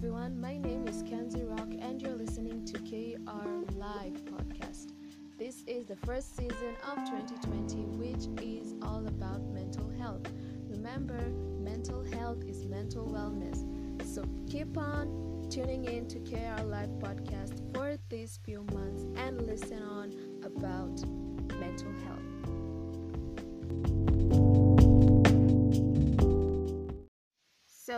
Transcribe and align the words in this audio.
everyone. 0.00 0.40
My 0.40 0.56
name 0.56 0.88
is 0.88 1.02
Kenzie 1.02 1.42
Rock, 1.42 1.68
and 1.78 2.00
you're 2.00 2.14
listening 2.14 2.64
to 2.64 2.78
KR 2.78 3.76
Live 3.76 4.14
podcast. 4.24 4.92
This 5.36 5.62
is 5.66 5.84
the 5.84 5.96
first 5.96 6.34
season 6.34 6.74
of 6.90 7.04
2020, 7.04 7.84
which 7.98 8.42
is 8.42 8.72
all 8.80 9.06
about 9.06 9.42
mental 9.52 9.90
health. 9.98 10.22
Remember, 10.70 11.20
mental 11.58 12.02
health 12.02 12.42
is 12.48 12.64
mental 12.64 13.04
wellness. 13.08 13.66
So 14.06 14.24
keep 14.48 14.78
on 14.78 15.46
tuning 15.50 15.84
in 15.84 16.08
to 16.08 16.18
KR 16.20 16.62
Live 16.62 16.98
podcast 16.98 17.60
for 17.74 17.98
these 18.08 18.40
few 18.42 18.64
months 18.72 19.04
and 19.16 19.42
listen 19.42 19.82
on 19.82 20.14
about 20.42 20.98
mental 21.60 21.92
health. 22.06 22.29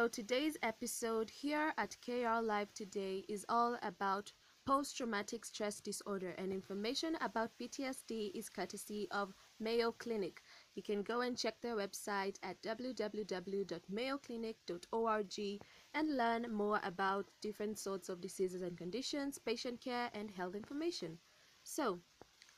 So 0.03 0.09
today's 0.09 0.57
episode 0.65 1.31
here 1.31 1.73
at 1.79 1.97
KR 2.05 2.43
Live 2.43 2.75
today 2.75 3.25
is 3.29 3.47
all 3.49 3.79
about 3.85 4.33
post-traumatic 4.67 5.45
stress 5.45 5.81
disorder 5.81 6.35
and 6.39 6.53
information 6.53 7.17
about 7.21 7.57
PTSD 7.57 8.33
is 8.35 8.49
courtesy 8.49 9.07
of 9.13 9.33
Mayo 9.61 9.93
Clinic. 9.93 10.43
You 10.75 10.83
can 10.83 11.05
go 11.05 11.21
and 11.21 11.39
check 11.39 11.61
their 11.61 11.77
website 11.77 12.35
at 12.43 12.61
www.mayoclinic.org 12.63 15.61
and 15.95 16.17
learn 16.17 16.53
more 16.53 16.81
about 16.83 17.31
different 17.41 17.79
sorts 17.79 18.09
of 18.09 18.21
diseases 18.21 18.63
and 18.63 18.77
conditions, 18.77 19.39
patient 19.39 19.81
care 19.81 20.11
and 20.15 20.33
health 20.33 20.57
information. 20.57 21.19
So, 21.63 22.01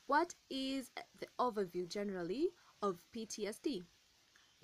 what 0.06 0.34
is 0.48 0.90
the 1.20 1.28
overview 1.38 1.86
generally 1.86 2.48
of 2.80 3.04
PTSD? 3.14 3.82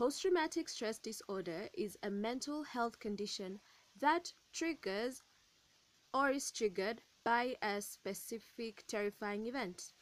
Post 0.01 0.23
traumatic 0.23 0.67
stress 0.71 0.99
disorder 0.99 1.69
is 1.75 1.99
a 2.03 2.09
mental 2.09 2.63
health 2.63 2.99
condition 3.01 3.61
that 4.01 4.33
triggers 4.51 5.23
or 6.15 6.31
is 6.31 6.51
triggered 6.51 7.03
by 7.23 7.55
a 7.61 7.83
specific 7.83 8.83
terrifying 8.87 9.45
event. 9.45 9.93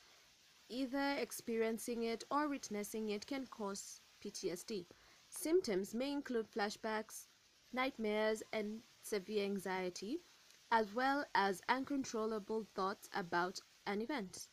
Either 0.69 1.17
experiencing 1.19 2.05
it 2.05 2.23
or 2.31 2.49
witnessing 2.49 3.09
it 3.09 3.27
can 3.27 3.45
cause 3.49 4.01
PTSD. 4.25 4.87
Symptoms 5.31 5.97
may 5.97 6.13
include 6.13 6.49
flashbacks, 6.49 7.27
nightmares, 7.73 8.41
and 8.53 8.83
severe 9.03 9.47
anxiety, 9.47 10.21
as 10.71 10.95
well 10.95 11.25
as 11.35 11.61
uncontrollable 11.69 12.65
thoughts 12.73 13.09
about 13.13 13.59
an 13.85 14.01
event. 14.01 14.47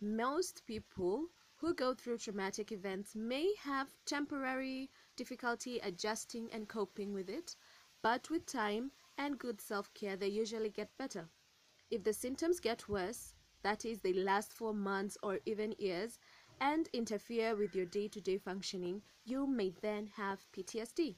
Most 0.00 0.66
people 0.66 1.28
who 1.62 1.72
go 1.72 1.94
through 1.94 2.18
traumatic 2.18 2.72
events 2.72 3.14
may 3.14 3.54
have 3.54 3.86
temporary 4.04 4.90
difficulty 5.14 5.78
adjusting 5.78 6.50
and 6.52 6.68
coping 6.68 7.12
with 7.12 7.30
it, 7.30 7.54
but 8.02 8.28
with 8.28 8.44
time 8.46 8.90
and 9.16 9.38
good 9.38 9.60
self 9.60 9.94
care, 9.94 10.16
they 10.16 10.26
usually 10.26 10.70
get 10.70 10.90
better. 10.98 11.28
If 11.88 12.02
the 12.02 12.12
symptoms 12.12 12.58
get 12.58 12.88
worse, 12.88 13.34
that 13.62 13.84
is, 13.84 14.00
they 14.00 14.12
last 14.12 14.52
for 14.52 14.74
months 14.74 15.16
or 15.22 15.38
even 15.46 15.76
years, 15.78 16.18
and 16.60 16.88
interfere 16.92 17.54
with 17.54 17.76
your 17.76 17.86
day 17.86 18.08
to 18.08 18.20
day 18.20 18.38
functioning, 18.38 19.00
you 19.24 19.46
may 19.46 19.72
then 19.82 20.08
have 20.16 20.44
PTSD. 20.52 21.14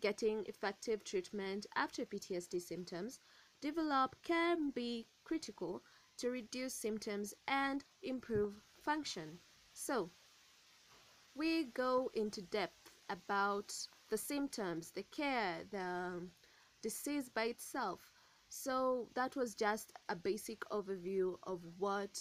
Getting 0.00 0.44
effective 0.46 1.04
treatment 1.04 1.64
after 1.76 2.04
PTSD 2.04 2.60
symptoms 2.60 3.20
develop 3.60 4.16
can 4.24 4.70
be 4.70 5.06
critical 5.22 5.84
to 6.16 6.30
reduce 6.30 6.74
symptoms 6.74 7.34
and 7.46 7.84
improve 8.02 8.60
function. 8.80 9.38
So, 9.78 10.10
we 11.34 11.64
go 11.64 12.10
into 12.14 12.40
depth 12.40 12.90
about 13.10 13.74
the 14.08 14.16
symptoms, 14.16 14.90
the 14.90 15.02
care, 15.02 15.64
the 15.70 15.82
um, 15.82 16.30
disease 16.80 17.28
by 17.28 17.44
itself. 17.44 18.00
So, 18.48 19.10
that 19.14 19.36
was 19.36 19.54
just 19.54 19.92
a 20.08 20.16
basic 20.16 20.60
overview 20.70 21.36
of 21.42 21.60
what 21.76 22.18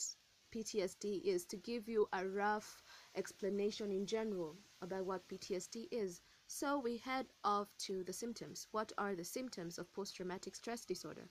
PTSD 0.54 1.24
is 1.24 1.46
to 1.46 1.56
give 1.56 1.88
you 1.88 2.10
a 2.12 2.28
rough 2.28 2.84
explanation 3.16 3.90
in 3.90 4.06
general 4.06 4.58
about 4.82 5.06
what 5.06 5.28
PTSD 5.30 5.88
is. 5.92 6.20
So, 6.48 6.78
we 6.78 6.98
head 6.98 7.28
off 7.46 7.74
to 7.88 8.04
the 8.04 8.14
symptoms. 8.14 8.68
What 8.72 8.92
are 8.98 9.16
the 9.16 9.24
symptoms 9.24 9.78
of 9.78 9.94
post 9.94 10.18
traumatic 10.18 10.58
stress 10.58 10.84
disorder? 10.84 11.30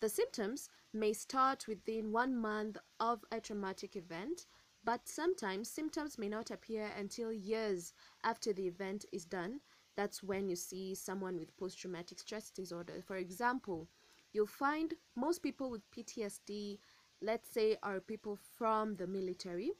The 0.00 0.08
symptoms 0.08 0.70
may 0.94 1.12
start 1.12 1.68
within 1.68 2.10
one 2.10 2.34
month 2.34 2.78
of 2.98 3.22
a 3.30 3.38
traumatic 3.38 3.96
event 3.96 4.46
but 4.86 5.08
sometimes 5.08 5.68
symptoms 5.68 6.16
may 6.16 6.28
not 6.28 6.52
appear 6.52 6.88
until 6.96 7.32
years 7.32 7.92
after 8.22 8.52
the 8.52 8.68
event 8.68 9.04
is 9.12 9.24
done. 9.24 9.60
That's 9.96 10.22
when 10.22 10.48
you 10.48 10.54
see 10.54 10.94
someone 10.94 11.38
with 11.38 11.56
post 11.56 11.80
traumatic 11.80 12.20
stress 12.20 12.50
disorder. 12.50 13.02
For 13.04 13.16
example, 13.16 13.88
you'll 14.32 14.46
find 14.46 14.94
most 15.16 15.42
people 15.42 15.70
with 15.72 15.90
PTSD, 15.90 16.78
let's 17.20 17.50
say, 17.50 17.76
are 17.82 17.98
people 17.98 18.38
from 18.56 18.94
the 18.94 19.08
military. 19.08 19.72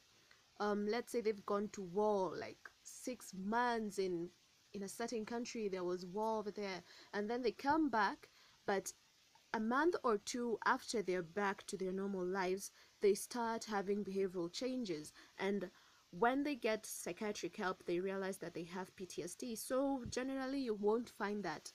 Um, 0.59 0.85
let's 0.85 1.13
say 1.13 1.21
they've 1.21 1.45
gone 1.45 1.69
to 1.73 1.83
war 1.83 2.35
like 2.37 2.57
six 2.83 3.33
months 3.33 3.99
in 3.99 4.29
in 4.73 4.83
a 4.83 4.89
certain 4.89 5.25
country 5.25 5.69
there 5.69 5.83
was 5.83 6.05
war 6.05 6.39
over 6.39 6.51
there 6.51 6.83
and 7.13 7.29
then 7.29 7.41
they 7.41 7.51
come 7.51 7.89
back 7.89 8.29
but 8.65 8.91
a 9.53 9.59
month 9.59 9.95
or 10.03 10.17
two 10.17 10.57
after 10.65 11.01
they're 11.01 11.23
back 11.23 11.65
to 11.67 11.77
their 11.77 11.91
normal 11.91 12.25
lives 12.25 12.71
they 13.01 13.13
start 13.13 13.65
having 13.65 14.03
behavioral 14.03 14.51
changes. 14.51 15.13
And 15.37 15.69
when 16.11 16.43
they 16.43 16.55
get 16.55 16.85
psychiatric 16.85 17.55
help 17.57 17.85
they 17.85 17.99
realize 17.99 18.37
that 18.37 18.53
they 18.53 18.63
have 18.63 18.95
ptsd 18.95 19.57
so 19.57 20.03
generally 20.09 20.59
you 20.59 20.73
won't 20.73 21.09
find 21.09 21.43
that 21.43 21.71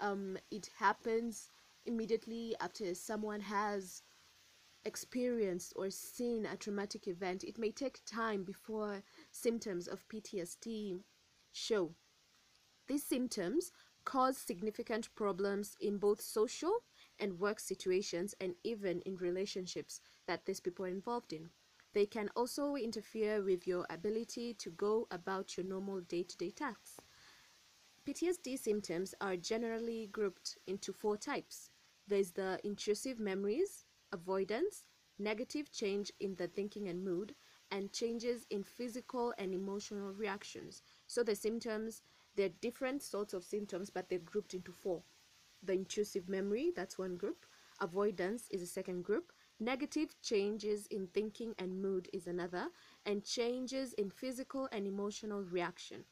um, 0.00 0.36
it 0.50 0.68
happens 0.78 1.50
immediately 1.86 2.54
after 2.60 2.94
someone 2.94 3.40
has 3.40 4.02
experienced 4.84 5.72
or 5.76 5.90
seen 5.90 6.46
a 6.46 6.56
traumatic 6.56 7.06
event. 7.06 7.44
It 7.44 7.58
may 7.58 7.70
take 7.70 8.04
time 8.06 8.44
before 8.44 9.02
symptoms 9.30 9.86
of 9.86 10.08
ptsd 10.08 11.00
show. 11.52 11.94
These 12.86 13.04
symptoms 13.04 13.72
cause 14.04 14.38
significant 14.38 15.14
problems 15.14 15.76
in 15.80 15.98
both 15.98 16.20
social 16.20 16.82
and 17.20 17.38
work 17.38 17.60
situations 17.60 18.34
and 18.40 18.54
even 18.64 19.00
in 19.02 19.16
relationships 19.16 20.00
that 20.26 20.46
these 20.46 20.60
people 20.60 20.84
are 20.84 20.88
involved 20.88 21.32
in. 21.32 21.50
They 21.92 22.06
can 22.06 22.30
also 22.34 22.76
interfere 22.76 23.42
with 23.42 23.66
your 23.66 23.86
ability 23.90 24.54
to 24.54 24.70
go 24.70 25.06
about 25.10 25.56
your 25.56 25.66
normal 25.66 26.00
day 26.00 26.22
to 26.22 26.36
day 26.36 26.50
tasks. 26.50 26.96
PTSD 28.06 28.58
symptoms 28.58 29.14
are 29.20 29.36
generally 29.36 30.08
grouped 30.10 30.58
into 30.66 30.92
four 30.92 31.16
types 31.16 31.70
there's 32.10 32.32
the 32.32 32.58
intrusive 32.64 33.20
memories, 33.20 33.84
avoidance, 34.12 34.84
negative 35.18 35.70
change 35.70 36.10
in 36.18 36.34
the 36.34 36.48
thinking 36.48 36.88
and 36.88 37.04
mood, 37.04 37.36
and 37.70 37.92
changes 37.92 38.46
in 38.50 38.64
physical 38.64 39.32
and 39.38 39.54
emotional 39.54 40.12
reactions. 40.12 40.82
So 41.06 41.22
the 41.22 41.36
symptoms, 41.36 42.02
they're 42.34 42.48
different 42.48 43.02
sorts 43.02 43.32
of 43.32 43.44
symptoms, 43.44 43.90
but 43.90 44.08
they're 44.08 44.18
grouped 44.18 44.54
into 44.54 44.72
four 44.72 45.04
the 45.62 45.72
intrusive 45.74 46.28
memory, 46.28 46.72
that's 46.74 46.98
one 46.98 47.16
group. 47.16 47.46
Avoidance 47.80 48.48
is 48.50 48.62
a 48.62 48.66
second 48.66 49.02
group. 49.04 49.32
Negative 49.58 50.14
changes 50.22 50.86
in 50.86 51.06
thinking 51.08 51.54
and 51.58 51.80
mood 51.82 52.08
is 52.12 52.26
another. 52.26 52.68
And 53.06 53.24
changes 53.24 53.92
in 53.94 54.10
physical 54.10 54.68
and 54.72 54.86
emotional 54.86 55.42
reaction. 55.42 56.04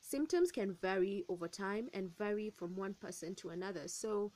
Symptoms 0.00 0.50
can 0.50 0.72
vary 0.74 1.24
over 1.28 1.48
time 1.48 1.88
and 1.92 2.16
vary 2.16 2.50
from 2.50 2.76
one 2.76 2.94
person 2.94 3.34
to 3.36 3.50
another. 3.50 3.86
So, 3.88 4.32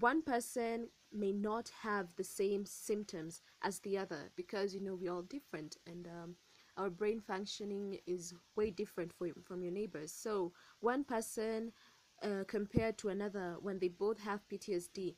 one 0.00 0.22
person 0.22 0.88
may 1.12 1.32
not 1.32 1.70
have 1.82 2.14
the 2.16 2.24
same 2.24 2.66
symptoms 2.66 3.40
as 3.62 3.78
the 3.80 3.96
other 3.96 4.30
because 4.36 4.74
you 4.74 4.80
know 4.80 4.94
we're 4.94 5.12
all 5.12 5.22
different 5.22 5.78
and 5.86 6.06
um, 6.06 6.36
our 6.76 6.90
brain 6.90 7.20
functioning 7.20 7.98
is 8.06 8.34
way 8.54 8.70
different 8.70 9.12
for, 9.12 9.28
from 9.42 9.62
your 9.62 9.72
neighbors. 9.72 10.12
So, 10.12 10.52
one 10.80 11.04
person 11.04 11.72
uh, 12.22 12.44
compared 12.46 12.98
to 12.98 13.08
another 13.08 13.56
when 13.60 13.78
they 13.78 13.88
both 13.88 14.20
have 14.20 14.48
PTSD, 14.48 15.14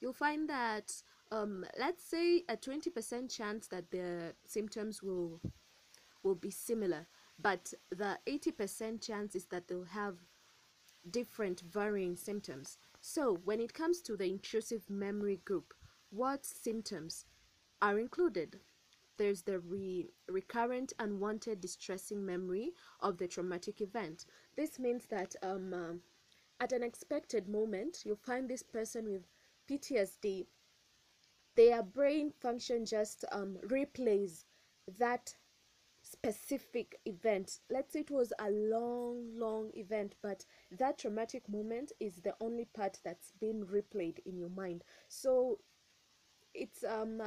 you'll 0.00 0.12
find 0.12 0.48
that 0.48 0.92
um, 1.30 1.64
let's 1.78 2.04
say 2.04 2.44
a 2.48 2.56
20% 2.56 3.34
chance 3.34 3.66
that 3.68 3.90
the 3.90 4.34
symptoms 4.46 5.02
will 5.02 5.40
will 6.22 6.34
be 6.36 6.50
similar, 6.50 7.06
but 7.40 7.72
the 7.90 8.16
80% 8.28 9.04
chance 9.04 9.34
is 9.34 9.46
that 9.46 9.66
they'll 9.66 9.84
have 9.84 10.18
different 11.10 11.62
varying 11.62 12.14
symptoms. 12.14 12.78
So 13.00 13.40
when 13.44 13.60
it 13.60 13.74
comes 13.74 14.00
to 14.02 14.16
the 14.16 14.30
intrusive 14.30 14.88
memory 14.88 15.40
group, 15.44 15.74
what 16.10 16.46
symptoms 16.46 17.24
are 17.80 17.98
included? 17.98 18.60
There's 19.16 19.42
the 19.42 19.58
re- 19.58 20.10
recurrent 20.28 20.92
unwanted 20.98 21.60
distressing 21.60 22.24
memory 22.24 22.72
of 23.00 23.18
the 23.18 23.26
traumatic 23.26 23.80
event. 23.80 24.26
This 24.56 24.78
means 24.78 25.06
that 25.06 25.34
um, 25.42 25.74
uh, 25.74 25.92
at 26.62 26.70
an 26.70 26.84
expected 26.84 27.48
moment, 27.48 28.04
you 28.04 28.14
find 28.14 28.48
this 28.48 28.62
person 28.62 29.10
with 29.10 29.26
PTSD, 29.68 30.46
their 31.56 31.82
brain 31.82 32.32
function 32.40 32.86
just 32.86 33.24
um, 33.32 33.56
replays 33.66 34.44
that 34.98 35.34
specific 36.02 37.00
event. 37.04 37.58
Let's 37.68 37.92
say 37.92 38.00
it 38.00 38.12
was 38.12 38.32
a 38.38 38.48
long, 38.48 39.36
long 39.36 39.72
event, 39.74 40.14
but 40.22 40.44
that 40.78 40.98
traumatic 41.00 41.48
moment 41.48 41.90
is 41.98 42.20
the 42.22 42.34
only 42.40 42.66
part 42.66 42.98
that's 43.04 43.32
been 43.40 43.66
replayed 43.66 44.20
in 44.24 44.38
your 44.38 44.50
mind. 44.50 44.84
So 45.08 45.58
it's 46.54 46.84
um 46.84 47.20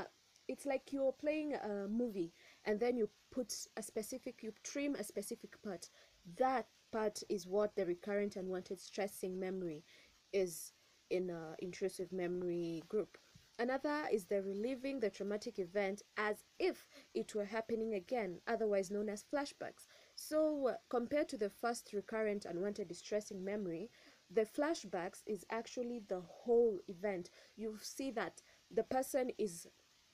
it's 0.47 0.65
like 0.65 0.93
you're 0.93 1.11
playing 1.11 1.55
a 1.55 1.87
movie 1.89 2.31
and 2.65 2.79
then 2.79 2.95
you 2.95 3.09
put 3.31 3.51
a 3.75 3.81
specific 3.81 4.43
you 4.43 4.53
trim 4.63 4.95
a 4.95 5.03
specific 5.03 5.59
part 5.63 5.89
that 6.37 6.67
part 6.95 7.21
is 7.27 7.45
what 7.45 7.75
the 7.75 7.85
recurrent 7.85 8.37
unwanted 8.37 8.79
stressing 8.79 9.37
memory 9.37 9.83
is 10.31 10.71
in 11.09 11.29
a 11.29 11.55
intrusive 11.59 12.13
memory 12.13 12.83
group. 12.87 13.17
Another 13.59 14.03
is 14.11 14.25
the 14.25 14.41
reliving 14.41 14.99
the 14.99 15.09
traumatic 15.09 15.59
event 15.59 16.01
as 16.17 16.45
if 16.57 16.87
it 17.13 17.35
were 17.35 17.45
happening 17.45 17.93
again 17.95 18.39
otherwise 18.47 18.91
known 18.91 19.09
as 19.09 19.25
flashbacks. 19.33 19.87
So 20.15 20.67
uh, 20.69 20.73
compared 20.89 21.27
to 21.29 21.37
the 21.37 21.49
first 21.49 21.91
recurrent 21.93 22.45
unwanted 22.45 22.87
distressing 22.87 23.43
memory 23.43 23.89
the 24.31 24.45
flashbacks 24.45 25.21
is 25.25 25.45
actually 25.51 26.01
the 26.07 26.21
whole 26.21 26.79
event. 26.87 27.29
You 27.55 27.77
see 27.81 28.09
that 28.11 28.41
the 28.71 28.83
person 28.83 29.31
is 29.37 29.67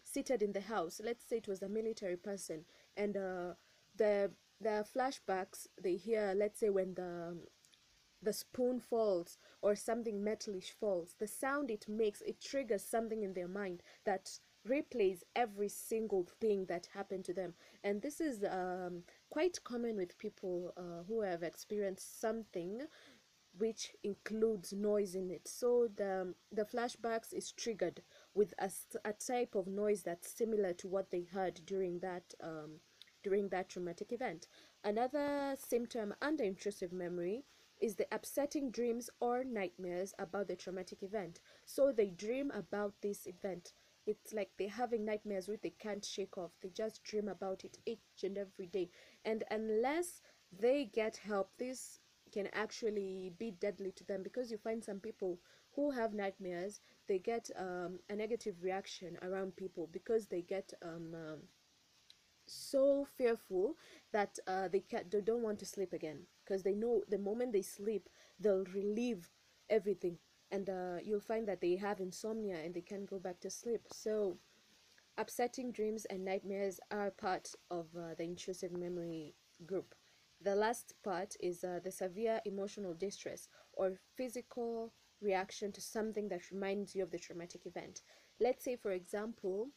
seated 0.03 0.41
in 0.43 0.51
the 0.51 0.61
house. 0.61 0.99
Let's 1.03 1.25
say 1.25 1.37
it 1.37 1.47
was 1.47 1.61
a 1.61 1.69
military 1.69 2.17
person 2.17 2.65
and 2.97 3.15
uh, 3.15 3.53
the 3.95 4.31
the 4.61 4.85
flashbacks 4.95 5.67
they 5.81 5.95
hear 5.95 6.33
let's 6.35 6.59
say 6.59 6.69
when 6.69 6.93
the 6.93 7.37
the 8.21 8.33
spoon 8.33 8.79
falls 8.79 9.37
or 9.61 9.75
something 9.75 10.21
metalish 10.23 10.71
falls 10.71 11.15
the 11.19 11.27
sound 11.27 11.71
it 11.71 11.85
makes 11.89 12.21
it 12.21 12.39
triggers 12.39 12.83
something 12.83 13.23
in 13.23 13.33
their 13.33 13.47
mind 13.47 13.81
that 14.05 14.39
replays 14.67 15.23
every 15.35 15.69
single 15.69 16.27
thing 16.39 16.65
that 16.65 16.87
happened 16.93 17.25
to 17.25 17.33
them. 17.33 17.53
And 17.83 18.01
this 18.01 18.21
is 18.21 18.43
um, 18.43 19.03
quite 19.29 19.63
common 19.63 19.95
with 19.97 20.17
people 20.17 20.73
uh, 20.77 21.03
who 21.07 21.21
have 21.21 21.43
experienced 21.43 22.19
something 22.19 22.81
which 23.57 23.93
includes 24.03 24.71
noise 24.71 25.13
in 25.13 25.29
it. 25.29 25.45
So 25.47 25.89
the 25.93 26.33
the 26.51 26.63
flashbacks 26.63 27.33
is 27.33 27.51
triggered 27.51 28.01
with 28.33 28.53
a, 28.57 28.71
a 29.03 29.13
type 29.13 29.55
of 29.55 29.67
noise 29.67 30.03
that's 30.03 30.31
similar 30.31 30.73
to 30.73 30.87
what 30.87 31.11
they 31.11 31.23
heard 31.23 31.59
during 31.65 31.99
that 31.99 32.33
um, 32.41 32.79
during 33.23 33.49
that 33.49 33.69
traumatic 33.69 34.11
event. 34.11 34.47
Another 34.83 35.55
symptom 35.57 36.13
under 36.21 36.43
intrusive 36.43 36.91
memory 36.91 37.43
is 37.79 37.95
the 37.95 38.07
upsetting 38.11 38.69
dreams 38.71 39.09
or 39.19 39.43
nightmares 39.43 40.13
about 40.19 40.47
the 40.47 40.55
traumatic 40.55 41.01
event. 41.03 41.39
So 41.65 41.91
they 41.91 42.09
dream 42.09 42.51
about 42.51 42.93
this 43.01 43.25
event. 43.25 43.73
It's 44.05 44.33
like 44.33 44.51
they're 44.57 44.69
having 44.69 45.05
nightmares 45.05 45.47
which 45.47 45.61
they 45.61 45.73
can't 45.79 46.05
shake 46.05 46.37
off. 46.37 46.51
They 46.61 46.69
just 46.69 47.03
dream 47.03 47.27
about 47.27 47.63
it 47.63 47.77
each 47.85 48.23
and 48.23 48.37
every 48.37 48.67
day. 48.67 48.89
And 49.25 49.43
unless 49.51 50.21
they 50.51 50.85
get 50.85 51.17
help 51.17 51.51
this 51.57 51.99
can 52.31 52.47
actually 52.53 53.33
be 53.37 53.51
deadly 53.51 53.91
to 53.91 54.03
them 54.05 54.23
because 54.23 54.51
you 54.51 54.57
find 54.57 54.83
some 54.83 54.99
people 54.99 55.39
who 55.75 55.91
have 55.91 56.13
nightmares 56.13 56.79
they 57.07 57.19
get 57.19 57.49
um, 57.57 57.99
a 58.09 58.15
negative 58.15 58.55
reaction 58.61 59.17
around 59.21 59.55
people 59.55 59.89
because 59.91 60.27
they 60.27 60.41
get 60.41 60.73
um, 60.81 61.13
um, 61.13 61.39
so 62.51 63.05
fearful 63.17 63.75
that 64.11 64.37
uh, 64.47 64.67
they 64.67 64.81
can 64.81 65.05
they 65.09 65.21
don't 65.21 65.43
want 65.43 65.59
to 65.59 65.65
sleep 65.65 65.93
again. 65.93 66.27
Because 66.43 66.63
they 66.63 66.75
know 66.75 67.03
the 67.09 67.17
moment 67.17 67.53
they 67.53 67.61
sleep 67.61 68.09
they'll 68.39 68.65
relieve 68.73 69.29
everything. 69.69 70.17
And 70.51 70.69
uh, 70.69 70.97
you'll 71.03 71.21
find 71.21 71.47
that 71.47 71.61
they 71.61 71.75
have 71.77 71.99
insomnia 72.01 72.57
and 72.63 72.73
they 72.73 72.81
can't 72.81 73.09
go 73.09 73.19
back 73.19 73.39
to 73.41 73.49
sleep. 73.49 73.81
So 73.91 74.37
upsetting 75.17 75.71
dreams 75.71 76.05
and 76.05 76.25
nightmares 76.25 76.79
are 76.91 77.11
part 77.11 77.53
of 77.69 77.87
uh, 77.95 78.13
the 78.17 78.23
intrusive 78.23 78.71
memory 78.73 79.35
group. 79.65 79.95
The 80.41 80.55
last 80.55 80.95
part 81.03 81.35
is 81.39 81.63
uh, 81.63 81.79
the 81.83 81.91
severe 81.91 82.41
emotional 82.45 82.93
distress 82.93 83.47
or 83.73 83.99
physical 84.15 84.93
reaction 85.21 85.71
to 85.73 85.81
something 85.81 86.27
that 86.29 86.51
reminds 86.51 86.95
you 86.95 87.03
of 87.03 87.11
the 87.11 87.19
traumatic 87.19 87.65
event. 87.65 88.01
Let's 88.39 88.63
say, 88.63 88.75
for 88.75 88.91
example, 88.91 89.69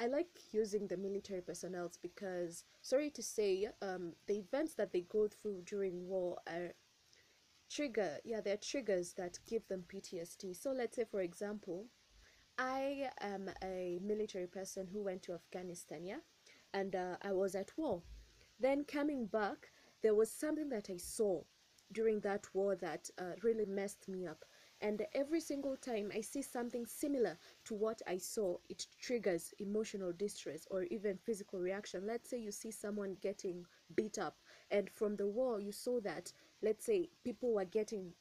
I 0.00 0.06
like 0.06 0.28
using 0.52 0.86
the 0.86 0.96
military 0.96 1.40
personnel 1.40 1.90
because, 2.02 2.64
sorry 2.82 3.10
to 3.10 3.22
say, 3.22 3.68
um, 3.82 4.12
the 4.26 4.38
events 4.38 4.74
that 4.74 4.92
they 4.92 5.00
go 5.00 5.28
through 5.28 5.62
during 5.66 6.06
war 6.06 6.38
are 6.46 6.74
trigger. 7.68 8.18
Yeah, 8.24 8.40
they're 8.40 8.56
triggers 8.56 9.12
that 9.14 9.38
give 9.46 9.66
them 9.68 9.84
PTSD. 9.92 10.54
So 10.56 10.70
let's 10.72 10.96
say, 10.96 11.04
for 11.04 11.20
example, 11.20 11.86
I 12.58 13.10
am 13.20 13.50
a 13.62 13.98
military 14.02 14.46
person 14.46 14.88
who 14.92 15.02
went 15.02 15.22
to 15.24 15.34
Afghanistan, 15.34 16.04
yeah, 16.04 16.20
and 16.72 16.94
uh, 16.94 17.16
I 17.22 17.32
was 17.32 17.54
at 17.54 17.72
war. 17.76 18.02
Then 18.60 18.84
coming 18.84 19.26
back, 19.26 19.70
there 20.02 20.14
was 20.14 20.30
something 20.30 20.68
that 20.70 20.90
I 20.90 20.96
saw 20.96 21.42
during 21.92 22.20
that 22.20 22.46
war 22.54 22.76
that 22.76 23.10
uh, 23.18 23.32
really 23.42 23.64
messed 23.64 24.08
me 24.08 24.26
up. 24.26 24.44
And 24.80 25.04
every 25.12 25.40
single 25.40 25.76
time 25.76 26.12
I 26.14 26.20
see 26.20 26.42
something 26.42 26.86
similar 26.86 27.36
to 27.64 27.74
what 27.74 28.00
I 28.06 28.18
saw, 28.18 28.58
it 28.68 28.86
triggers 29.00 29.52
emotional 29.58 30.12
distress 30.12 30.66
or 30.70 30.84
even 30.84 31.18
physical 31.18 31.58
reaction. 31.58 32.06
Let's 32.06 32.30
say 32.30 32.38
you 32.38 32.52
see 32.52 32.70
someone 32.70 33.16
getting 33.20 33.66
beat 33.96 34.18
up, 34.18 34.36
and 34.70 34.88
from 34.90 35.16
the 35.16 35.26
war, 35.26 35.60
you 35.60 35.72
saw 35.72 36.00
that, 36.02 36.32
let's 36.62 36.84
say, 36.84 37.08
people 37.24 37.52
were 37.54 37.64
getting 37.64 38.12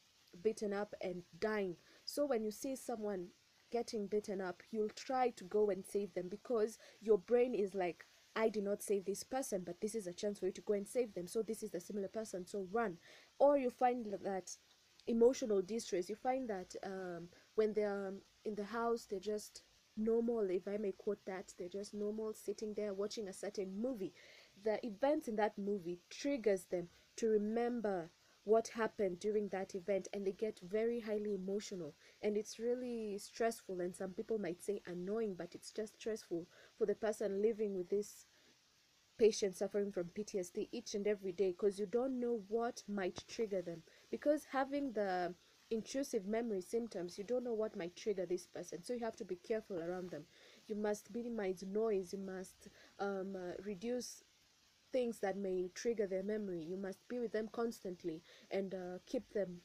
beaten 0.41 0.73
up 0.73 0.95
and 1.01 1.23
dying. 1.39 1.75
So 2.05 2.25
when 2.25 2.43
you 2.43 2.51
see 2.51 2.75
someone 2.75 3.27
getting 3.71 4.07
beaten 4.07 4.41
up, 4.41 4.63
you'll 4.71 4.89
try 4.89 5.29
to 5.31 5.43
go 5.43 5.69
and 5.69 5.85
save 5.85 6.13
them 6.13 6.27
because 6.29 6.77
your 7.01 7.17
brain 7.17 7.53
is 7.53 7.75
like, 7.75 8.05
I 8.35 8.49
did 8.49 8.63
not 8.63 8.83
save 8.83 9.05
this 9.05 9.23
person, 9.23 9.63
but 9.65 9.81
this 9.81 9.95
is 9.95 10.05
a 10.05 10.13
chance 10.13 10.37
for 10.39 10.45
you 10.45 10.51
to 10.51 10.61
go 10.61 10.73
and 10.73 10.87
save 10.87 11.15
them. 11.15 11.27
So 11.27 11.41
this 11.41 11.63
is 11.63 11.71
the 11.71 11.79
similar 11.79 12.07
person. 12.07 12.45
So 12.45 12.67
run. 12.71 12.97
Or 13.39 13.57
you 13.57 13.71
find 13.71 14.05
that 14.23 14.57
emotional 15.07 15.61
distress. 15.61 16.09
You 16.09 16.15
find 16.15 16.49
that 16.49 16.75
um, 16.83 17.29
when 17.55 17.73
they're 17.73 18.13
in 18.45 18.55
the 18.55 18.65
house, 18.65 19.05
they're 19.05 19.19
just 19.19 19.61
normal, 19.95 20.49
if 20.49 20.67
I 20.67 20.77
may 20.77 20.91
quote 20.91 21.23
that, 21.25 21.53
they're 21.57 21.69
just 21.69 21.93
normal 21.93 22.33
sitting 22.33 22.73
there 22.73 22.93
watching 22.93 23.27
a 23.27 23.33
certain 23.33 23.81
movie. 23.81 24.13
The 24.63 24.85
events 24.85 25.27
in 25.27 25.35
that 25.37 25.57
movie 25.57 25.99
triggers 26.09 26.65
them 26.65 26.89
to 27.17 27.27
remember 27.27 28.11
what 28.43 28.69
happened 28.69 29.19
during 29.19 29.49
that 29.49 29.75
event 29.75 30.07
and 30.13 30.25
they 30.25 30.31
get 30.31 30.59
very 30.61 31.01
highly 31.01 31.33
emotional 31.33 31.93
and 32.21 32.37
it's 32.37 32.59
really 32.59 33.17
stressful 33.17 33.81
and 33.81 33.93
some 33.93 34.11
people 34.11 34.37
might 34.39 34.61
say 34.63 34.81
annoying 34.85 35.35
but 35.37 35.53
it's 35.53 35.69
just 35.71 35.95
stressful 35.99 36.47
for 36.77 36.85
the 36.85 36.95
person 36.95 37.41
living 37.41 37.75
with 37.75 37.89
this 37.89 38.25
patient 39.17 39.55
suffering 39.55 39.91
from 39.91 40.05
PTSD 40.15 40.69
each 40.71 40.93
and 40.95 41.07
every 41.07 41.31
day 41.31 41.51
because 41.51 41.79
you 41.79 41.85
don't 41.85 42.19
know 42.19 42.41
what 42.47 42.83
might 42.87 43.23
trigger 43.27 43.61
them 43.61 43.83
because 44.11 44.45
having 44.51 44.91
the 44.93 45.33
intrusive 45.69 46.25
memory 46.25 46.61
symptoms 46.61 47.17
you 47.17 47.23
don't 47.25 47.43
know 47.43 47.53
what 47.53 47.75
might 47.75 47.95
trigger 47.95 48.25
this 48.25 48.47
person 48.47 48.81
so 48.81 48.93
you 48.93 49.03
have 49.03 49.17
to 49.17 49.25
be 49.25 49.35
careful 49.35 49.79
around 49.81 50.09
them 50.11 50.23
you 50.67 50.75
must 50.75 51.13
minimize 51.13 51.61
noise 51.67 52.13
you 52.13 52.19
must 52.19 52.69
um, 52.99 53.35
uh, 53.35 53.51
reduce 53.65 54.23
things 54.91 55.19
that 55.19 55.37
may 55.37 55.69
trigger 55.73 56.07
their 56.07 56.23
memory. 56.23 56.63
You 56.63 56.77
must 56.77 57.07
be 57.07 57.19
with 57.19 57.31
them 57.31 57.49
constantly 57.51 58.21
and 58.49 58.73
uh, 58.73 58.99
keep 59.05 59.33
them 59.33 59.61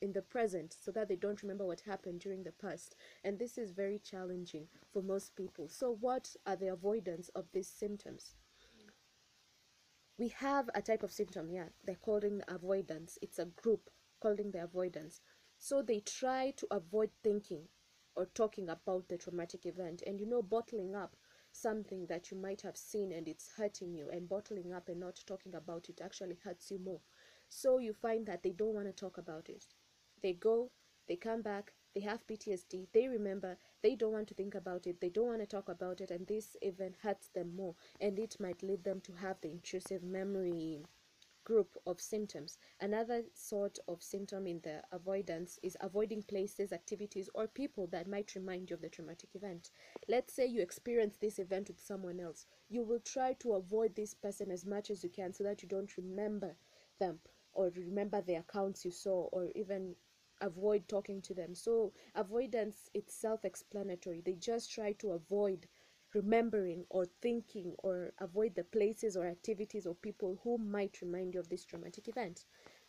in 0.00 0.12
the 0.12 0.22
present 0.22 0.76
so 0.78 0.90
that 0.92 1.08
they 1.08 1.16
don't 1.16 1.42
remember 1.42 1.64
what 1.64 1.80
happened 1.80 2.20
during 2.20 2.42
the 2.42 2.52
past. 2.52 2.94
And 3.22 3.38
this 3.38 3.56
is 3.56 3.70
very 3.72 3.98
challenging 3.98 4.68
for 4.92 5.02
most 5.02 5.36
people. 5.36 5.68
So, 5.68 5.96
what 6.00 6.34
are 6.46 6.56
the 6.56 6.68
avoidance 6.72 7.30
of 7.34 7.46
these 7.52 7.68
symptoms? 7.68 8.34
We 10.18 10.28
have 10.28 10.68
a 10.74 10.82
type 10.82 11.02
of 11.04 11.12
symptom, 11.12 11.50
yeah, 11.50 11.68
they're 11.84 11.94
calling 11.94 12.42
avoidance. 12.48 13.16
It's 13.22 13.38
a 13.38 13.44
group 13.46 13.90
calling 14.20 14.50
the 14.50 14.64
avoidance. 14.64 15.20
So, 15.58 15.82
they 15.82 16.00
try 16.00 16.50
to 16.52 16.66
avoid 16.70 17.10
thinking 17.22 17.68
or 18.16 18.26
talking 18.26 18.68
about 18.68 19.08
the 19.08 19.18
traumatic 19.18 19.66
event. 19.66 20.02
And 20.06 20.18
you 20.20 20.26
know, 20.26 20.42
bottling 20.42 20.94
up 20.96 21.16
something 21.52 22.06
that 22.06 22.30
you 22.30 22.36
might 22.36 22.62
have 22.62 22.76
seen 22.76 23.12
and 23.12 23.28
it's 23.28 23.52
hurting 23.56 23.94
you 23.94 24.08
and 24.10 24.28
bottling 24.28 24.72
up 24.72 24.88
and 24.88 24.98
not 24.98 25.20
talking 25.26 25.54
about 25.54 25.88
it 25.88 26.00
actually 26.02 26.36
hurts 26.42 26.68
you 26.70 26.78
more 26.80 27.00
so 27.48 27.78
you 27.78 27.92
find 27.92 28.26
that 28.26 28.42
they 28.42 28.50
don't 28.50 28.74
want 28.74 28.86
to 28.86 28.92
talk 28.92 29.18
about 29.18 29.48
it 29.48 29.64
they 30.20 30.32
go 30.32 30.70
they 31.06 31.14
come 31.14 31.42
back 31.42 31.72
they 31.94 32.00
have 32.00 32.26
ptsd 32.26 32.86
they 32.92 33.08
remember 33.08 33.56
they 33.82 33.94
don't 33.94 34.12
want 34.12 34.28
to 34.28 34.34
think 34.34 34.54
about 34.54 34.86
it 34.86 35.00
they 35.00 35.08
don't 35.08 35.28
want 35.28 35.40
to 35.40 35.46
talk 35.46 35.68
about 35.68 36.00
it 36.00 36.10
and 36.10 36.26
this 36.26 36.56
even 36.62 36.94
hurts 37.02 37.28
them 37.28 37.54
more 37.54 37.74
and 38.00 38.18
it 38.18 38.36
might 38.40 38.62
lead 38.62 38.84
them 38.84 39.00
to 39.00 39.12
have 39.12 39.40
the 39.40 39.50
intrusive 39.50 40.02
memory 40.02 40.84
group 41.44 41.76
of 41.86 42.00
symptoms. 42.00 42.58
Another 42.80 43.22
sort 43.34 43.78
of 43.86 44.02
symptom 44.02 44.46
in 44.46 44.60
the 44.64 44.82
avoidance 44.92 45.58
is 45.62 45.76
avoiding 45.80 46.22
places, 46.22 46.72
activities, 46.72 47.28
or 47.34 47.46
people 47.46 47.86
that 47.88 48.08
might 48.08 48.34
remind 48.34 48.70
you 48.70 48.74
of 48.74 48.82
the 48.82 48.88
traumatic 48.88 49.30
event. 49.34 49.70
Let's 50.08 50.32
say 50.32 50.46
you 50.46 50.62
experience 50.62 51.16
this 51.16 51.38
event 51.38 51.68
with 51.68 51.80
someone 51.80 52.18
else. 52.18 52.46
You 52.68 52.82
will 52.82 53.00
try 53.00 53.34
to 53.34 53.52
avoid 53.54 53.94
this 53.94 54.14
person 54.14 54.50
as 54.50 54.64
much 54.64 54.90
as 54.90 55.04
you 55.04 55.10
can 55.10 55.32
so 55.32 55.44
that 55.44 55.62
you 55.62 55.68
don't 55.68 55.96
remember 55.96 56.56
them 56.98 57.20
or 57.52 57.70
remember 57.76 58.20
the 58.20 58.34
accounts 58.36 58.84
you 58.84 58.90
saw 58.90 59.28
or 59.32 59.48
even 59.54 59.94
avoid 60.44 60.86
talking 60.88 61.22
to 61.22 61.34
them. 61.34 61.54
So 61.54 61.92
avoidance 62.14 62.90
it's 62.94 63.14
self-explanatory. 63.14 64.22
They 64.24 64.34
just 64.34 64.70
try 64.70 64.92
to 64.92 65.12
avoid 65.12 65.66
remembering 66.14 66.84
or 66.90 67.06
thinking 67.20 67.74
or 67.78 68.12
avoid 68.18 68.54
the 68.54 68.64
places 68.64 69.16
or 69.16 69.26
activities 69.26 69.86
or 69.86 69.94
people 69.94 70.38
who 70.44 70.58
might 70.58 71.00
remind 71.02 71.34
you 71.34 71.40
of 71.40 71.48
this 71.48 71.64
traumatic 71.64 72.08
event. 72.08 72.44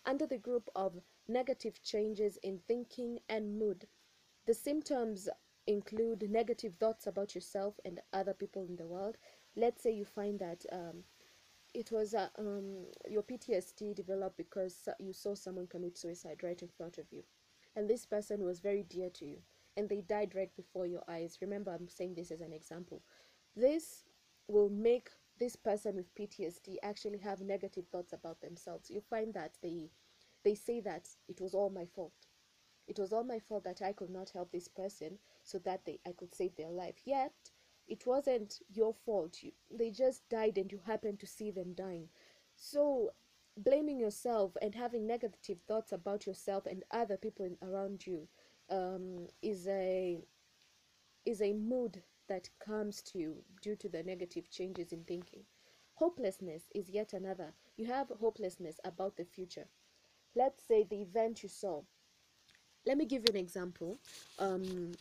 Under 0.05 0.27
the 0.27 0.37
group 0.37 0.69
of 0.75 1.01
negative 1.27 1.81
changes 1.81 2.37
in 2.43 2.59
thinking 2.67 3.19
and 3.27 3.57
mood, 3.57 3.87
the 4.45 4.53
symptoms 4.53 5.27
include 5.65 6.29
negative 6.29 6.75
thoughts 6.75 7.07
about 7.07 7.33
yourself 7.33 7.79
and 7.83 7.99
other 8.13 8.33
people 8.33 8.63
in 8.63 8.75
the 8.75 8.85
world. 8.85 9.17
Let's 9.55 9.81
say 9.81 9.91
you 9.91 10.05
find 10.05 10.37
that 10.39 10.63
um, 10.71 11.03
it 11.73 11.91
was 11.91 12.13
uh, 12.13 12.29
um, 12.37 12.85
your 13.09 13.23
PTSD 13.23 13.95
developed 13.95 14.37
because 14.37 14.87
you 14.99 15.13
saw 15.13 15.35
someone 15.35 15.67
commit 15.67 15.97
suicide 15.97 16.41
right 16.43 16.61
in 16.61 16.69
front 16.69 16.97
of 16.97 17.05
you, 17.11 17.23
and 17.75 17.89
this 17.89 18.05
person 18.05 18.43
was 18.43 18.59
very 18.59 18.83
dear 18.83 19.09
to 19.11 19.25
you, 19.25 19.37
and 19.77 19.89
they 19.89 20.01
died 20.01 20.33
right 20.35 20.55
before 20.55 20.85
your 20.85 21.03
eyes. 21.07 21.37
Remember, 21.41 21.71
I'm 21.71 21.87
saying 21.89 22.15
this 22.15 22.31
as 22.31 22.41
an 22.41 22.53
example. 22.53 23.01
This 23.55 24.03
will 24.47 24.69
make 24.69 25.09
this 25.39 25.55
person 25.55 25.95
with 25.95 26.15
PTSD 26.15 26.77
actually 26.83 27.17
have 27.19 27.41
negative 27.41 27.85
thoughts 27.91 28.13
about 28.13 28.41
themselves. 28.41 28.89
You 28.89 29.01
find 29.01 29.33
that 29.33 29.55
they 29.61 29.91
they 30.43 30.55
say 30.55 30.79
that 30.81 31.09
it 31.27 31.41
was 31.41 31.53
all 31.55 31.69
my 31.69 31.85
fault 31.85 32.27
it 32.87 32.99
was 32.99 33.11
all 33.11 33.23
my 33.23 33.39
fault 33.39 33.63
that 33.63 33.81
I 33.81 33.93
could 33.93 34.09
not 34.09 34.29
help 34.29 34.51
this 34.51 34.67
person 34.67 35.17
so 35.43 35.57
that 35.59 35.85
they 35.85 35.99
I 36.05 36.11
could 36.11 36.33
save 36.35 36.55
their 36.55 36.69
life. 36.69 37.01
Yet 37.05 37.33
it 37.87 38.05
wasn't 38.05 38.61
your 38.69 38.93
fault. 38.93 39.41
You, 39.41 39.51
they 39.71 39.91
just 39.91 40.27
died 40.29 40.57
and 40.57 40.71
you 40.71 40.79
happened 40.85 41.19
to 41.19 41.27
see 41.27 41.51
them 41.51 41.73
dying. 41.73 42.09
So 42.55 43.11
blaming 43.57 43.99
yourself 43.99 44.55
and 44.61 44.75
having 44.75 45.07
negative 45.07 45.59
thoughts 45.67 45.91
about 45.91 46.25
yourself 46.25 46.65
and 46.65 46.83
other 46.91 47.17
people 47.17 47.45
in, 47.45 47.57
around 47.61 48.05
you 48.05 48.27
um, 48.69 49.27
is 49.41 49.67
a 49.67 50.23
is 51.25 51.41
a 51.41 51.53
mood 51.53 52.03
that 52.27 52.49
comes 52.59 53.01
to 53.01 53.17
you 53.17 53.35
due 53.61 53.75
to 53.75 53.89
the 53.89 54.03
negative 54.03 54.49
changes 54.49 54.91
in 54.91 55.03
thinking. 55.03 55.41
Hopelessness 55.95 56.63
is 56.75 56.89
yet 56.89 57.13
another. 57.13 57.53
You 57.77 57.85
have 57.85 58.09
hopelessness 58.19 58.79
about 58.83 59.15
the 59.17 59.25
future. 59.25 59.67
Let's 60.35 60.63
say 60.67 60.83
the 60.83 61.01
event 61.01 61.41
you 61.41 61.49
saw 61.49 61.81
let 62.85 62.97
me 62.97 63.05
give 63.05 63.23
you 63.23 63.33
an 63.33 63.39
example. 63.39 63.99
Um, 64.39 64.91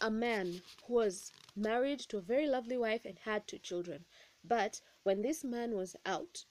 a 0.00 0.10
man 0.10 0.62
who 0.86 0.94
was 0.94 1.32
married 1.56 1.98
to 2.00 2.18
a 2.18 2.22
very 2.22 2.46
lovely 2.46 2.76
wife 2.76 3.04
and 3.04 3.18
had 3.18 3.46
two 3.46 3.58
children. 3.58 4.04
But 4.44 4.80
when 5.02 5.22
this 5.22 5.42
man 5.42 5.74
was 5.74 5.96
out, 6.06 6.44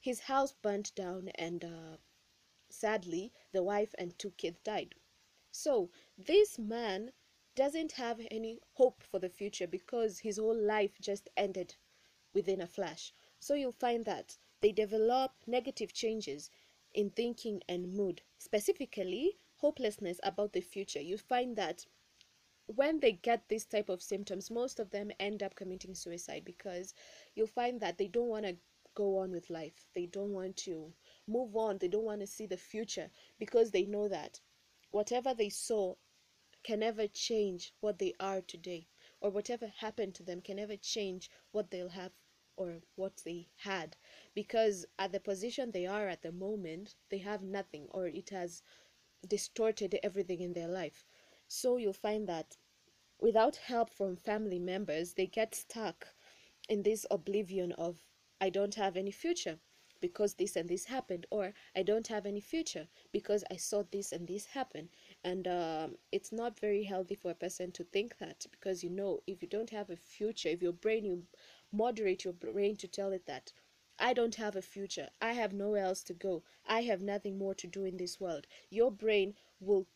his 0.00 0.20
house 0.20 0.52
burnt 0.52 0.94
down, 0.94 1.28
and 1.34 1.64
uh, 1.64 1.96
sadly, 2.70 3.32
the 3.52 3.62
wife 3.62 3.94
and 3.98 4.18
two 4.18 4.30
kids 4.32 4.58
died. 4.64 4.94
So, 5.52 5.90
this 6.16 6.58
man 6.58 7.12
doesn't 7.54 7.92
have 7.92 8.20
any 8.30 8.60
hope 8.72 9.02
for 9.02 9.18
the 9.18 9.28
future 9.28 9.66
because 9.66 10.20
his 10.20 10.38
whole 10.38 10.56
life 10.56 10.98
just 11.00 11.28
ended 11.36 11.76
within 12.32 12.60
a 12.60 12.66
flash. 12.66 13.12
So, 13.38 13.54
you'll 13.54 13.72
find 13.72 14.04
that 14.06 14.38
they 14.62 14.72
develop 14.72 15.32
negative 15.46 15.92
changes 15.92 16.50
in 16.94 17.10
thinking 17.10 17.62
and 17.68 17.92
mood. 17.92 18.22
Specifically, 18.38 19.36
hopelessness 19.56 20.18
about 20.22 20.54
the 20.54 20.60
future, 20.60 21.00
you 21.00 21.18
find 21.18 21.56
that 21.56 21.86
when 22.66 23.00
they 23.00 23.12
get 23.12 23.48
this 23.48 23.66
type 23.66 23.88
of 23.88 24.02
symptoms, 24.02 24.50
most 24.50 24.80
of 24.80 24.90
them 24.90 25.10
end 25.18 25.42
up 25.42 25.54
committing 25.54 25.94
suicide 25.94 26.44
because 26.44 26.94
you'll 27.34 27.46
find 27.46 27.80
that 27.80 27.98
they 27.98 28.06
don't 28.06 28.28
want 28.28 28.46
to 28.46 28.56
go 28.94 29.18
on 29.18 29.30
with 29.30 29.50
life. 29.50 29.86
They 29.94 30.06
don't 30.06 30.32
want 30.32 30.56
to 30.58 30.92
move 31.26 31.56
on. 31.56 31.78
They 31.78 31.88
don't 31.88 32.04
want 32.04 32.20
to 32.20 32.26
see 32.26 32.46
the 32.46 32.56
future 32.56 33.10
because 33.38 33.70
they 33.70 33.84
know 33.84 34.08
that 34.08 34.40
whatever 34.90 35.34
they 35.34 35.48
saw 35.48 35.94
can 36.62 36.80
never 36.80 37.06
change 37.06 37.72
what 37.80 37.98
they 37.98 38.14
are 38.20 38.40
today, 38.40 38.86
or 39.20 39.30
whatever 39.30 39.66
happened 39.78 40.14
to 40.14 40.22
them 40.22 40.40
can 40.40 40.56
never 40.56 40.76
change 40.76 41.30
what 41.52 41.70
they'll 41.70 41.88
have 41.88 42.12
or 42.56 42.80
what 42.96 43.22
they 43.24 43.48
had 43.56 43.96
because 44.34 44.84
at 44.98 45.12
the 45.12 45.20
position 45.20 45.70
they 45.70 45.86
are 45.86 46.08
at 46.08 46.22
the 46.22 46.32
moment, 46.32 46.94
they 47.08 47.18
have 47.18 47.42
nothing 47.42 47.86
or 47.90 48.06
it 48.06 48.28
has 48.30 48.62
distorted 49.26 49.98
everything 50.02 50.40
in 50.40 50.52
their 50.52 50.68
life. 50.68 51.06
So 51.48 51.78
you'll 51.78 51.92
find 51.92 52.28
that 52.28 52.56
without 53.18 53.56
help 53.56 53.90
from 53.90 54.16
family 54.16 54.58
members, 54.58 55.14
they 55.14 55.26
get 55.26 55.54
stuck 55.54 56.08
in 56.68 56.82
this 56.82 57.06
oblivion 57.10 57.72
of, 57.72 57.98
I 58.40 58.50
don't 58.50 58.74
have 58.74 58.96
any 58.96 59.10
future 59.10 59.58
because 60.00 60.34
this 60.34 60.56
and 60.56 60.68
this 60.68 60.86
happened, 60.86 61.26
or 61.30 61.52
I 61.76 61.82
don't 61.82 62.06
have 62.08 62.24
any 62.26 62.40
future 62.40 62.88
because 63.12 63.44
I 63.50 63.56
saw 63.56 63.84
this 63.90 64.12
and 64.12 64.26
this 64.26 64.46
happen. 64.46 64.88
And 65.22 65.46
um, 65.46 65.96
it's 66.10 66.32
not 66.32 66.58
very 66.58 66.84
healthy 66.84 67.14
for 67.14 67.30
a 67.30 67.34
person 67.34 67.70
to 67.72 67.84
think 67.84 68.18
that 68.18 68.46
because 68.50 68.82
you 68.82 68.90
know, 68.90 69.20
if 69.26 69.42
you 69.42 69.48
don't 69.48 69.70
have 69.70 69.90
a 69.90 69.96
future, 69.96 70.48
if 70.48 70.62
your 70.62 70.72
brain, 70.72 71.04
you 71.04 71.24
moderate 71.72 72.24
your 72.24 72.32
brain 72.32 72.76
to 72.76 72.88
tell 72.88 73.12
it 73.12 73.26
that 73.26 73.52
I 73.98 74.14
don't 74.14 74.36
have 74.36 74.56
a 74.56 74.62
future. 74.62 75.08
I 75.20 75.32
have 75.32 75.52
nowhere 75.52 75.84
else 75.84 76.02
to 76.04 76.14
go. 76.14 76.42
I 76.66 76.82
have 76.82 77.02
nothing 77.02 77.36
more 77.36 77.54
to 77.56 77.66
do 77.66 77.84
in 77.84 77.98
this 77.98 78.18
world. 78.18 78.46
Your 78.70 78.90
brain 78.90 79.34
will 79.60 79.86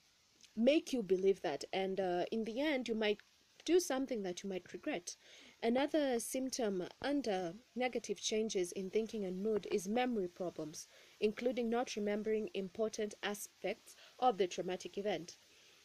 make 0.57 0.93
you 0.93 1.03
believe 1.03 1.41
that, 1.43 1.65
and 1.73 1.99
uh, 2.01 2.25
in 2.31 2.45
the 2.45 2.61
end, 2.61 2.89
you 2.89 2.95
might 2.95 3.19
do 3.65 3.81
something 3.81 4.23
that 4.23 4.43
you 4.43 4.51
might 4.51 4.73
regret. 4.73 5.17
Another 5.65 6.21
symptom 6.21 6.87
under 7.01 7.55
negative 7.75 8.21
changes 8.21 8.71
in 8.73 8.91
thinking 8.91 9.25
and 9.25 9.43
mood 9.43 9.67
is 9.73 9.89
memory 9.89 10.29
problems, 10.29 10.89
including 11.21 11.71
not 11.71 11.97
remembering 11.97 12.51
important 12.53 13.15
aspects 13.23 13.97
of 14.19 14.37
the 14.37 14.47
traumatic 14.47 14.99
event. 14.99 15.39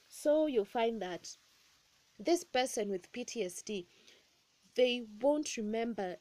So 0.10 0.48
you'll 0.48 0.66
find 0.66 1.02
that 1.02 1.38
this 2.20 2.44
person 2.44 2.90
with 2.90 3.10
PTSD, 3.14 3.86
they 4.76 5.06
won't 5.22 5.56
remember 5.56 6.18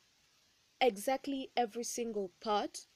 exactly 0.81 1.51
every 1.57 1.83
single 1.83 2.31
part 2.41 2.87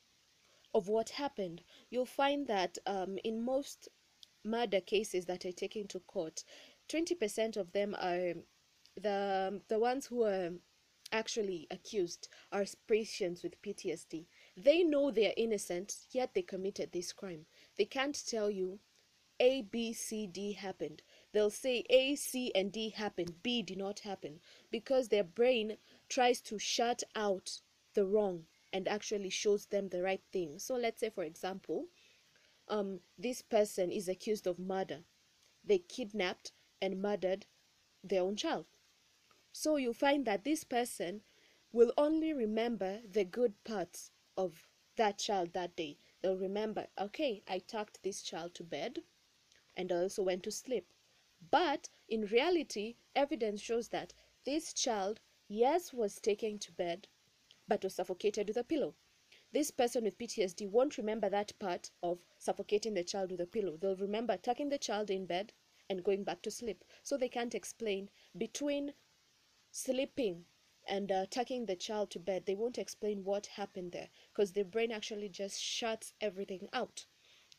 of 0.72 0.86
what 0.86 1.10
happened. 1.10 1.64
You'll 1.90 2.06
find 2.06 2.46
that 2.46 2.78
um, 2.86 3.18
in 3.24 3.44
most 3.44 3.88
murder 4.44 4.80
cases 4.80 5.24
that 5.26 5.44
are 5.44 5.50
taken 5.50 5.88
to 5.88 5.98
court, 5.98 6.44
20% 6.88 7.56
of 7.56 7.72
them 7.72 7.96
are 7.98 8.34
the 8.96 9.60
the 9.68 9.78
ones 9.78 10.06
who 10.06 10.24
are 10.24 10.52
actually 11.12 11.66
accused 11.70 12.28
are 12.50 12.64
patients 12.88 13.42
with 13.42 13.60
PTSD. 13.62 14.26
They 14.56 14.82
know 14.82 15.10
they're 15.10 15.34
innocent, 15.36 16.06
yet 16.10 16.34
they 16.34 16.42
committed 16.42 16.92
this 16.92 17.12
crime. 17.12 17.46
They 17.76 17.84
can't 17.84 18.18
tell 18.26 18.50
you 18.50 18.80
A, 19.40 19.62
B, 19.62 19.92
C, 19.92 20.26
D 20.26 20.52
happened. 20.52 21.02
They'll 21.32 21.50
say 21.50 21.84
A, 21.90 22.16
C, 22.16 22.52
and 22.54 22.72
D 22.72 22.90
happened, 22.90 23.42
B 23.42 23.62
did 23.62 23.78
not 23.78 24.00
happen, 24.00 24.40
because 24.70 25.08
their 25.08 25.24
brain 25.24 25.76
tries 26.08 26.40
to 26.42 26.58
shut 26.58 27.02
out 27.14 27.60
the 27.94 28.06
wrong 28.06 28.46
and 28.72 28.88
actually 28.88 29.30
shows 29.30 29.66
them 29.66 29.88
the 29.88 30.02
right 30.02 30.22
thing. 30.32 30.58
So 30.58 30.76
let's 30.76 31.00
say, 31.00 31.10
for 31.10 31.24
example, 31.24 31.86
um, 32.68 33.00
this 33.18 33.42
person 33.42 33.90
is 33.92 34.08
accused 34.08 34.46
of 34.46 34.58
murder. 34.58 35.00
They 35.64 35.78
kidnapped 35.78 36.52
and 36.80 37.02
murdered 37.02 37.46
their 38.02 38.22
own 38.22 38.36
child. 38.36 38.66
So 39.52 39.76
you 39.76 39.92
find 39.92 40.24
that 40.26 40.44
this 40.44 40.64
person 40.64 41.22
will 41.72 41.92
only 41.96 42.32
remember 42.32 43.00
the 43.06 43.24
good 43.24 43.62
parts 43.64 44.10
of 44.36 44.68
that 44.96 45.18
child 45.18 45.52
that 45.52 45.76
day. 45.76 45.98
They'll 46.20 46.36
remember, 46.36 46.86
okay, 46.98 47.42
I 47.48 47.58
tucked 47.60 48.02
this 48.02 48.22
child 48.22 48.54
to 48.56 48.64
bed 48.64 49.02
and 49.76 49.92
I 49.92 49.96
also 49.96 50.22
went 50.22 50.42
to 50.44 50.50
sleep. 50.50 50.86
But 51.50 51.88
in 52.08 52.26
reality, 52.26 52.96
evidence 53.14 53.60
shows 53.60 53.88
that 53.88 54.14
this 54.44 54.72
child, 54.72 55.20
yes, 55.48 55.92
was 55.92 56.20
taken 56.20 56.58
to 56.58 56.72
bed, 56.72 57.08
but 57.68 57.84
was 57.84 57.94
suffocated 57.94 58.48
with 58.48 58.56
a 58.56 58.64
pillow. 58.64 58.94
This 59.52 59.70
person 59.70 60.04
with 60.04 60.18
PTSD 60.18 60.66
won't 60.66 60.96
remember 60.96 61.28
that 61.28 61.58
part 61.58 61.90
of 62.02 62.24
suffocating 62.38 62.94
the 62.94 63.04
child 63.04 63.30
with 63.30 63.40
a 63.40 63.46
pillow. 63.46 63.76
They'll 63.76 63.96
remember 63.96 64.36
tucking 64.38 64.70
the 64.70 64.78
child 64.78 65.10
in 65.10 65.26
bed 65.26 65.52
and 65.90 66.02
going 66.02 66.24
back 66.24 66.40
to 66.42 66.50
sleep. 66.50 66.84
So 67.02 67.18
they 67.18 67.28
can't 67.28 67.54
explain 67.54 68.08
between 68.36 68.94
sleeping 69.72 70.44
and 70.86 71.10
uh, 71.10 71.26
tucking 71.30 71.66
the 71.66 71.74
child 71.74 72.10
to 72.10 72.18
bed. 72.20 72.44
They 72.46 72.54
won't 72.54 72.78
explain 72.78 73.24
what 73.24 73.46
happened 73.46 73.92
there 73.92 74.10
because 74.32 74.52
the 74.52 74.64
brain 74.64 74.92
actually 74.92 75.30
just 75.30 75.60
shuts 75.60 76.12
everything 76.20 76.68
out. 76.72 77.06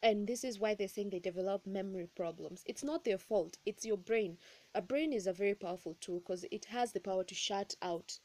And 0.02 0.28
this 0.28 0.44
is 0.44 0.60
why 0.60 0.76
they're 0.76 0.88
saying 0.88 1.10
they 1.10 1.20
develop 1.20 1.66
memory 1.66 2.08
problems. 2.16 2.64
It's 2.68 2.84
not 2.84 3.04
their 3.04 3.18
fault, 3.18 3.58
it's 3.66 3.84
your 3.86 3.98
brain. 3.98 4.38
A 4.76 4.82
brain 4.82 5.12
is 5.12 5.28
a 5.28 5.34
very 5.34 5.56
powerful 5.56 5.96
tool 6.00 6.20
because 6.20 6.46
it 6.52 6.66
has 6.66 6.92
the 6.92 7.00
power 7.00 7.24
to 7.24 7.36
shut 7.36 7.76
out 7.82 8.20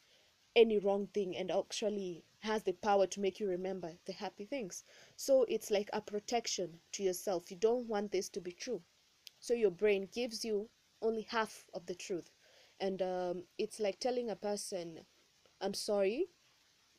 any 0.54 0.78
wrong 0.78 1.06
thing 1.06 1.36
and 1.36 1.50
actually 1.50 2.24
has 2.40 2.64
the 2.64 2.72
power 2.72 3.06
to 3.06 3.20
make 3.20 3.40
you 3.40 3.48
remember 3.48 3.94
the 4.04 4.12
happy 4.12 4.44
things. 4.44 4.84
So 5.16 5.44
it's 5.48 5.70
like 5.70 5.88
a 5.92 6.00
protection 6.02 6.80
to 6.92 7.02
yourself. 7.02 7.50
You 7.50 7.56
don't 7.56 7.86
want 7.86 8.12
this 8.12 8.28
to 8.30 8.40
be 8.40 8.52
true. 8.52 8.82
So 9.40 9.54
your 9.54 9.70
brain 9.70 10.08
gives 10.12 10.44
you 10.44 10.68
only 11.00 11.22
half 11.22 11.64
of 11.72 11.86
the 11.86 11.94
truth. 11.94 12.30
And 12.80 13.02
um, 13.02 13.44
it's 13.58 13.80
like 13.80 13.98
telling 14.00 14.30
a 14.30 14.36
person, 14.36 15.00
I'm 15.60 15.74
sorry, 15.74 16.28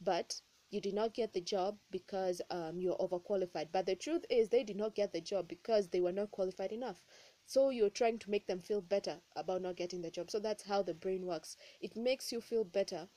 but 0.01 0.41
you 0.69 0.81
did 0.81 0.93
not 0.93 1.13
get 1.13 1.33
the 1.33 1.41
job 1.41 1.77
because 1.91 2.41
um, 2.51 2.79
you're 2.79 2.97
overqualified. 2.97 3.69
But 3.71 3.85
the 3.85 3.95
truth 3.95 4.25
is, 4.29 4.49
they 4.49 4.63
did 4.63 4.75
not 4.77 4.95
get 4.95 5.13
the 5.13 5.21
job 5.21 5.47
because 5.47 5.87
they 5.89 6.01
were 6.01 6.11
not 6.11 6.31
qualified 6.31 6.71
enough. 6.71 7.03
so 7.45 7.69
you're 7.71 7.89
trying 7.89 8.19
to 8.19 8.29
make 8.29 8.47
them 8.47 8.61
feel 8.61 8.81
better 8.81 9.21
about 9.35 9.61
not 9.61 9.75
getting 9.75 10.01
the 10.01 10.11
job 10.11 10.29
so 10.31 10.39
that's 10.39 10.63
how 10.71 10.81
the 10.83 10.93
brain 10.93 11.25
works 11.25 11.55
it 11.81 11.95
makes 11.95 12.31
you 12.31 12.39
feel 12.41 12.63
better 12.63 13.07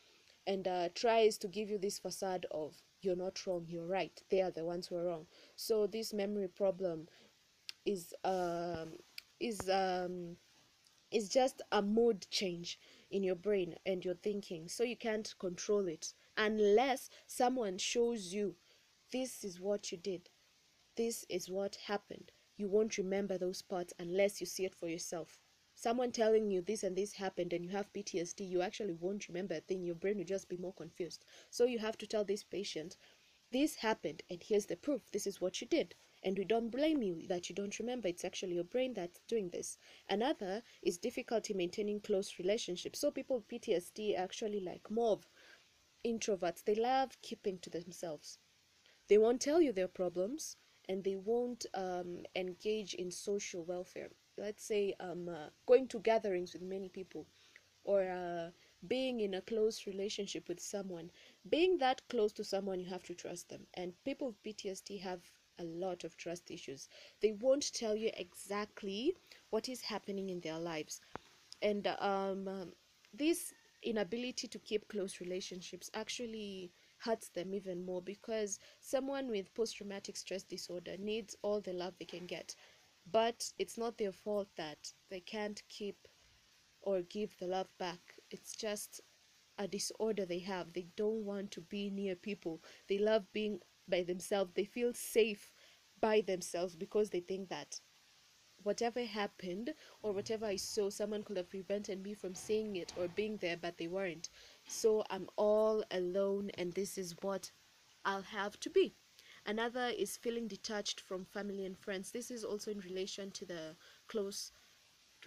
and 0.46 0.66
uh, 0.68 0.88
tries 0.94 1.38
to 1.38 1.48
give 1.48 1.68
you 1.70 1.78
this 1.78 1.98
facade 1.98 2.46
of 2.50 2.74
you're 3.02 3.16
not 3.24 3.46
wrong 3.46 3.64
you're 3.68 3.86
right 3.86 4.22
they 4.30 4.40
are 4.40 4.50
the 4.50 4.64
ones 4.64 4.86
who 4.86 4.96
are 4.96 5.04
wrong 5.04 5.26
so 5.56 5.86
this 5.86 6.12
memory 6.12 6.48
problem 6.48 7.06
is 7.84 8.14
um 8.24 8.92
is 9.40 9.68
um 9.68 10.36
is 11.12 11.28
just 11.28 11.62
a 11.70 11.82
mood 11.82 12.26
change 12.30 12.78
in 13.10 13.22
your 13.22 13.34
brain 13.34 13.76
and 13.84 14.04
your 14.04 14.14
thinking 14.14 14.68
so 14.68 14.82
you 14.82 14.96
can't 14.96 15.34
control 15.38 15.86
it 15.86 16.14
unless 16.36 17.10
someone 17.26 17.78
shows 17.78 18.32
you 18.32 18.56
this 19.12 19.44
is 19.44 19.60
what 19.60 19.92
you 19.92 19.98
did 19.98 20.28
this 20.96 21.24
is 21.28 21.50
what 21.50 21.76
happened 21.86 22.32
you 22.56 22.68
won't 22.68 22.98
remember 22.98 23.36
those 23.38 23.62
parts 23.62 23.92
unless 23.98 24.40
you 24.40 24.46
see 24.46 24.64
it 24.64 24.74
for 24.74 24.88
yourself 24.88 25.38
someone 25.74 26.12
telling 26.12 26.50
you 26.50 26.60
this 26.60 26.82
and 26.82 26.96
this 26.96 27.14
happened 27.14 27.52
and 27.52 27.64
you 27.64 27.70
have 27.70 27.92
PTSD, 27.92 28.48
you 28.48 28.62
actually 28.62 28.92
won't 28.92 29.26
remember 29.26 29.54
a 29.54 29.60
thing. 29.60 29.82
Your 29.82 29.94
brain 29.94 30.18
will 30.18 30.24
just 30.24 30.48
be 30.48 30.56
more 30.56 30.74
confused. 30.74 31.24
So 31.50 31.64
you 31.64 31.78
have 31.78 31.96
to 31.98 32.06
tell 32.06 32.24
this 32.24 32.44
patient, 32.44 32.96
this 33.50 33.76
happened 33.76 34.22
and 34.30 34.42
here's 34.42 34.66
the 34.66 34.76
proof. 34.76 35.10
This 35.10 35.26
is 35.26 35.40
what 35.40 35.60
you 35.60 35.66
did. 35.66 35.94
And 36.22 36.38
we 36.38 36.44
don't 36.44 36.70
blame 36.70 37.02
you 37.02 37.26
that 37.28 37.48
you 37.48 37.54
don't 37.54 37.78
remember. 37.78 38.08
It's 38.08 38.24
actually 38.24 38.54
your 38.54 38.64
brain 38.64 38.94
that's 38.94 39.20
doing 39.28 39.50
this. 39.50 39.78
Another 40.08 40.62
is 40.82 40.98
difficulty 40.98 41.52
maintaining 41.54 42.00
close 42.00 42.38
relationships. 42.38 43.00
So 43.00 43.10
people 43.10 43.36
with 43.36 43.48
PTSD 43.48 44.16
actually 44.16 44.60
like 44.60 44.90
more 44.90 45.20
introverts. 46.06 46.64
They 46.64 46.74
love 46.74 47.20
keeping 47.22 47.58
to 47.58 47.70
themselves. 47.70 48.38
They 49.08 49.18
won't 49.18 49.40
tell 49.40 49.60
you 49.60 49.72
their 49.72 49.88
problems 49.88 50.56
and 50.88 51.04
they 51.04 51.16
won't 51.16 51.66
um, 51.74 52.24
engage 52.34 52.94
in 52.94 53.10
social 53.10 53.64
welfare 53.64 54.10
let's 54.38 54.64
say 54.64 54.94
um 55.00 55.28
uh, 55.28 55.48
going 55.66 55.86
to 55.86 56.00
gatherings 56.00 56.52
with 56.52 56.62
many 56.62 56.88
people 56.88 57.26
or 57.84 58.08
uh, 58.10 58.50
being 58.88 59.20
in 59.20 59.34
a 59.34 59.40
close 59.42 59.86
relationship 59.86 60.48
with 60.48 60.60
someone 60.60 61.10
being 61.48 61.78
that 61.78 62.00
close 62.08 62.32
to 62.32 62.44
someone 62.44 62.80
you 62.80 62.86
have 62.86 63.02
to 63.02 63.14
trust 63.14 63.48
them 63.48 63.66
and 63.74 63.92
people 64.04 64.28
with 64.28 64.42
ptsd 64.42 65.00
have 65.00 65.20
a 65.58 65.64
lot 65.64 66.04
of 66.04 66.16
trust 66.16 66.50
issues. 66.50 66.88
They 67.20 67.32
won't 67.32 67.72
tell 67.72 67.96
you 67.96 68.10
exactly 68.16 69.14
what 69.50 69.68
is 69.68 69.80
happening 69.82 70.30
in 70.30 70.40
their 70.40 70.58
lives. 70.58 71.00
And 71.60 71.86
um, 71.98 72.72
this 73.14 73.52
inability 73.82 74.48
to 74.48 74.58
keep 74.58 74.88
close 74.88 75.20
relationships 75.20 75.90
actually 75.94 76.72
hurts 76.98 77.28
them 77.28 77.52
even 77.52 77.84
more 77.84 78.00
because 78.00 78.58
someone 78.80 79.28
with 79.28 79.52
post-traumatic 79.54 80.16
stress 80.16 80.44
disorder 80.44 80.94
needs 80.98 81.36
all 81.42 81.60
the 81.60 81.72
love 81.72 81.94
they 81.98 82.04
can 82.04 82.26
get. 82.26 82.54
But 83.10 83.52
it's 83.58 83.76
not 83.76 83.98
their 83.98 84.12
fault 84.12 84.48
that 84.56 84.92
they 85.10 85.20
can't 85.20 85.60
keep 85.68 86.06
or 86.80 87.02
give 87.02 87.36
the 87.38 87.46
love 87.46 87.68
back. 87.78 88.14
It's 88.30 88.54
just 88.54 89.00
a 89.58 89.66
disorder 89.66 90.24
they 90.24 90.38
have. 90.40 90.72
They 90.72 90.86
don't 90.96 91.24
want 91.24 91.50
to 91.52 91.60
be 91.60 91.90
near 91.90 92.14
people. 92.14 92.62
They 92.88 92.98
love 92.98 93.32
being 93.32 93.60
by 93.88 94.02
themselves 94.02 94.52
they 94.54 94.64
feel 94.64 94.92
safe 94.94 95.52
by 96.00 96.20
themselves 96.20 96.76
because 96.76 97.10
they 97.10 97.20
think 97.20 97.48
that 97.48 97.80
whatever 98.62 99.04
happened 99.04 99.74
or 100.02 100.12
whatever 100.12 100.46
I 100.46 100.56
saw, 100.56 100.90
someone 100.90 101.22
could 101.22 101.36
have 101.36 101.50
prevented 101.50 102.02
me 102.02 102.14
from 102.14 102.34
seeing 102.34 102.76
it 102.76 102.92
or 102.96 103.08
being 103.08 103.36
there, 103.38 103.56
but 103.56 103.76
they 103.78 103.88
weren't. 103.88 104.28
So 104.66 105.04
I'm 105.10 105.28
all 105.36 105.84
alone, 105.90 106.50
and 106.54 106.72
this 106.72 106.98
is 106.98 107.14
what 107.22 107.50
I'll 108.04 108.22
have 108.22 108.58
to 108.60 108.70
be. 108.70 108.94
Another 109.44 109.90
is 109.96 110.16
feeling 110.16 110.46
detached 110.46 111.00
from 111.00 111.24
family 111.24 111.64
and 111.64 111.76
friends. 111.76 112.10
This 112.12 112.30
is 112.30 112.44
also 112.44 112.70
in 112.70 112.80
relation 112.80 113.30
to 113.32 113.44
the 113.44 113.76
close 114.06 114.52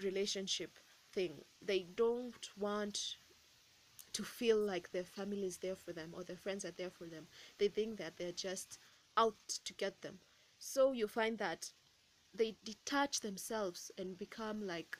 relationship 0.01 0.79
thing. 1.11 1.43
They 1.61 1.85
don't 1.95 2.49
want 2.57 3.17
to 4.15 4.23
feel 4.23 4.57
like 4.57 4.91
their 4.91 5.03
family 5.03 5.45
is 5.45 5.57
there 5.59 5.75
for 5.75 5.93
them 5.93 6.11
or 6.13 6.23
their 6.23 6.37
friends 6.37 6.65
are 6.65 6.71
there 6.71 6.91
for 6.91 7.07
them. 7.07 7.27
They 7.59 7.69
think 7.69 7.97
that 7.97 8.17
they're 8.17 8.31
just 8.31 8.79
out 9.17 9.37
to 9.65 9.73
get 9.73 10.01
them. 10.01 10.19
So 10.59 10.91
you 10.93 11.07
find 11.07 11.37
that 11.39 11.71
they 12.33 12.57
detach 12.63 13.21
themselves 13.21 13.91
and 13.97 14.17
become 14.17 14.65
like 14.67 14.97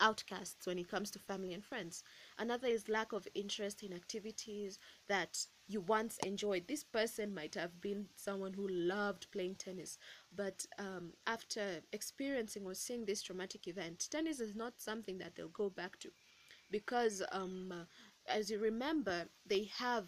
outcasts 0.00 0.66
when 0.66 0.78
it 0.78 0.88
comes 0.88 1.10
to 1.10 1.18
family 1.18 1.52
and 1.54 1.64
friends. 1.64 2.02
Another 2.38 2.68
is 2.68 2.88
lack 2.88 3.12
of 3.12 3.28
interest 3.34 3.82
in 3.82 3.92
activities 3.92 4.78
that 5.08 5.46
you 5.68 5.80
once 5.80 6.18
enjoyed. 6.24 6.68
This 6.68 6.84
person 6.84 7.34
might 7.34 7.54
have 7.54 7.80
been 7.80 8.06
someone 8.16 8.54
who 8.54 8.68
loved 8.68 9.30
playing 9.30 9.56
tennis, 9.56 9.98
but 10.34 10.66
um, 10.78 11.12
after 11.26 11.80
experiencing 11.92 12.64
or 12.66 12.74
seeing 12.74 13.04
this 13.04 13.22
traumatic 13.22 13.68
event, 13.68 14.08
tennis 14.10 14.40
is 14.40 14.54
not 14.54 14.80
something 14.80 15.18
that 15.18 15.36
they'll 15.36 15.48
go 15.48 15.70
back 15.70 15.98
to 16.00 16.10
because, 16.70 17.22
um, 17.32 17.72
as 18.30 18.50
you 18.50 18.58
remember, 18.58 19.28
they 19.46 19.64
have 19.78 20.06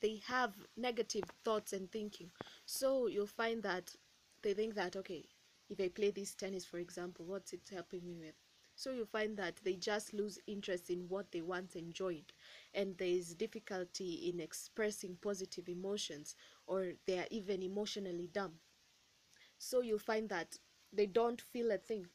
they 0.00 0.16
have 0.26 0.54
negative 0.76 1.24
thoughts 1.44 1.72
and 1.72 1.90
thinking. 1.90 2.30
So 2.66 3.06
you'll 3.06 3.26
find 3.26 3.62
that 3.62 3.94
they 4.42 4.54
think 4.54 4.74
that 4.74 4.96
okay, 4.96 5.24
if 5.68 5.80
I 5.80 5.88
play 5.88 6.10
this 6.10 6.34
tennis, 6.34 6.64
for 6.64 6.78
example, 6.78 7.24
what's 7.26 7.52
it 7.52 7.68
helping 7.70 8.04
me 8.06 8.16
with? 8.18 8.34
So 8.74 8.92
you 8.92 9.04
find 9.04 9.36
that 9.36 9.56
they 9.62 9.74
just 9.74 10.14
lose 10.14 10.38
interest 10.46 10.88
in 10.90 11.08
what 11.08 11.30
they 11.32 11.42
once 11.42 11.76
enjoyed, 11.76 12.32
and 12.74 12.96
there 12.96 13.08
is 13.08 13.34
difficulty 13.34 14.28
in 14.30 14.40
expressing 14.40 15.16
positive 15.20 15.68
emotions, 15.68 16.34
or 16.66 16.94
they 17.06 17.18
are 17.18 17.26
even 17.30 17.62
emotionally 17.62 18.28
dumb. 18.32 18.54
So 19.58 19.80
you 19.80 19.96
find 20.00 20.28
that 20.30 20.58
they 20.92 21.06
don't 21.06 21.40
feel 21.40 21.70
a 21.70 21.78
thing. 21.78 22.08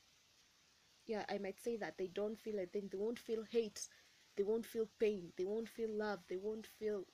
Yeah, 1.05 1.25
I 1.29 1.37
might 1.37 1.59
say 1.59 1.77
that 1.77 1.97
they 1.97 2.07
don't 2.07 2.37
feel 2.39 2.59
a 2.59 2.65
thing. 2.65 2.89
They 2.89 2.97
won't 2.97 3.19
feel 3.19 3.43
hate, 3.43 3.87
they 4.35 4.43
won't 4.43 4.65
feel 4.65 4.87
pain, 4.99 5.31
they 5.37 5.45
won't 5.45 5.69
feel 5.69 5.89
love, 5.89 6.19
they 6.27 6.37
won't 6.37 6.67
feel 6.67 7.05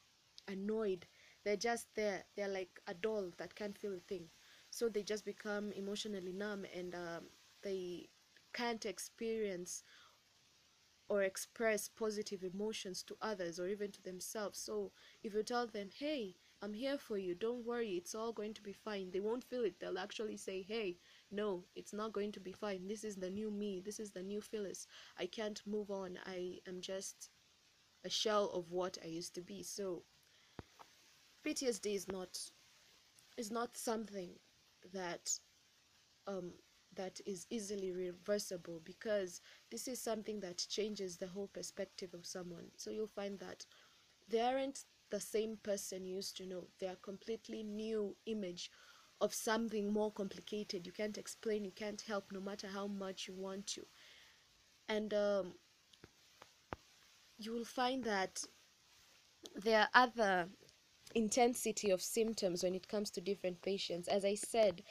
annoyed. 0.48 1.06
They're 1.44 1.58
just 1.58 1.88
there. 1.96 2.26
They're 2.36 2.48
like 2.48 2.80
a 2.88 2.94
doll 2.94 3.32
that 3.38 3.56
can't 3.56 3.78
feel 3.78 3.94
a 3.96 4.00
thing. 4.00 4.30
So 4.70 4.90
they 4.90 5.04
just 5.04 5.26
become 5.26 5.72
emotionally 5.74 6.34
numb 6.34 6.66
and 6.76 6.94
um, 6.96 7.24
they 7.64 8.10
can't 8.54 8.86
experience 8.86 9.84
or 11.10 11.22
express 11.24 11.88
positive 11.90 12.44
emotions 12.44 13.04
to 13.04 13.16
others 13.22 13.60
or 13.60 13.68
even 13.68 13.92
to 13.92 14.02
themselves. 14.02 14.58
So 14.60 14.92
if 15.24 15.34
you 15.34 15.44
tell 15.44 15.68
them, 15.68 15.90
hey, 15.96 16.38
I'm 16.62 16.74
here 16.74 16.98
for 16.98 17.18
you, 17.18 17.36
don't 17.36 17.66
worry, 17.66 17.92
it's 17.98 18.16
all 18.16 18.32
going 18.34 18.54
to 18.56 18.62
be 18.64 18.74
fine, 18.74 19.12
they 19.12 19.20
won't 19.20 19.44
feel 19.44 19.64
it. 19.64 19.80
They'll 19.80 20.00
actually 20.00 20.38
say, 20.38 20.62
hey, 20.64 20.98
no, 21.32 21.64
it's 21.76 21.94
not 21.94 22.14
going 22.14 22.32
to 22.34 22.40
be 22.40 22.52
fine. 22.52 22.88
This 22.88 23.04
is 23.04 23.16
the 23.16 23.30
new 23.30 23.52
me, 23.52 23.82
this 23.84 24.00
is 24.00 24.12
the 24.12 24.24
new 24.24 24.42
Phyllis. 24.42 24.88
I 25.18 25.26
can't 25.28 25.62
move 25.66 25.90
on. 25.92 26.20
I 26.26 26.60
am 26.68 26.82
just 26.82 27.30
a 28.04 28.10
shell 28.10 28.50
of 28.54 28.72
what 28.72 28.98
I 29.04 29.08
used 29.08 29.36
to 29.36 29.42
be. 29.42 29.64
So 29.64 30.04
PTSD 31.44 31.96
is 31.96 32.08
not 32.08 32.38
is 33.38 33.52
not 33.52 33.78
something 33.78 34.32
that 34.94 35.32
um 36.28 36.54
that 36.94 37.22
is 37.26 37.48
easily 37.50 37.92
reversible 37.92 38.82
because 38.84 39.42
this 39.70 39.88
is 39.88 40.02
something 40.02 40.42
that 40.42 40.66
changes 40.70 41.18
the 41.18 41.28
whole 41.28 41.48
perspective 41.48 42.14
of 42.14 42.26
someone. 42.26 42.66
So 42.76 42.90
you'll 42.90 43.08
find 43.08 43.40
that 43.40 43.66
they 44.28 44.42
aren't 44.42 44.86
the 45.10 45.20
same 45.22 45.58
person 45.64 46.06
you 46.06 46.16
used 46.18 46.36
to 46.38 46.46
know. 46.46 46.68
They 46.80 46.88
are 46.88 46.98
completely 46.98 47.64
new 47.64 48.16
image 48.26 48.72
of 49.22 49.34
something 49.34 49.94
more 49.94 50.12
complicated. 50.12 50.86
You 50.86 50.92
can't 50.92 51.18
explain, 51.18 51.64
you 51.64 51.72
can't 51.72 52.02
help 52.02 52.32
no 52.32 52.42
matter 52.42 52.68
how 52.68 52.88
much 52.88 53.28
you 53.28 53.36
want 53.36 53.68
to. 53.68 53.84
And 54.90 55.14
um, 55.14 55.54
you 57.38 57.54
will 57.54 57.66
find 57.66 58.04
that 58.04 58.44
there 59.56 59.82
are 59.82 59.90
other 59.94 60.50
intensity 61.14 61.92
of 61.92 62.02
symptoms 62.02 62.64
when 62.64 62.74
it 62.74 62.88
comes 62.88 63.12
to 63.12 63.22
different 63.22 63.62
patients. 63.62 64.08
As 64.08 64.26
I 64.26 64.36
said, 64.36 64.82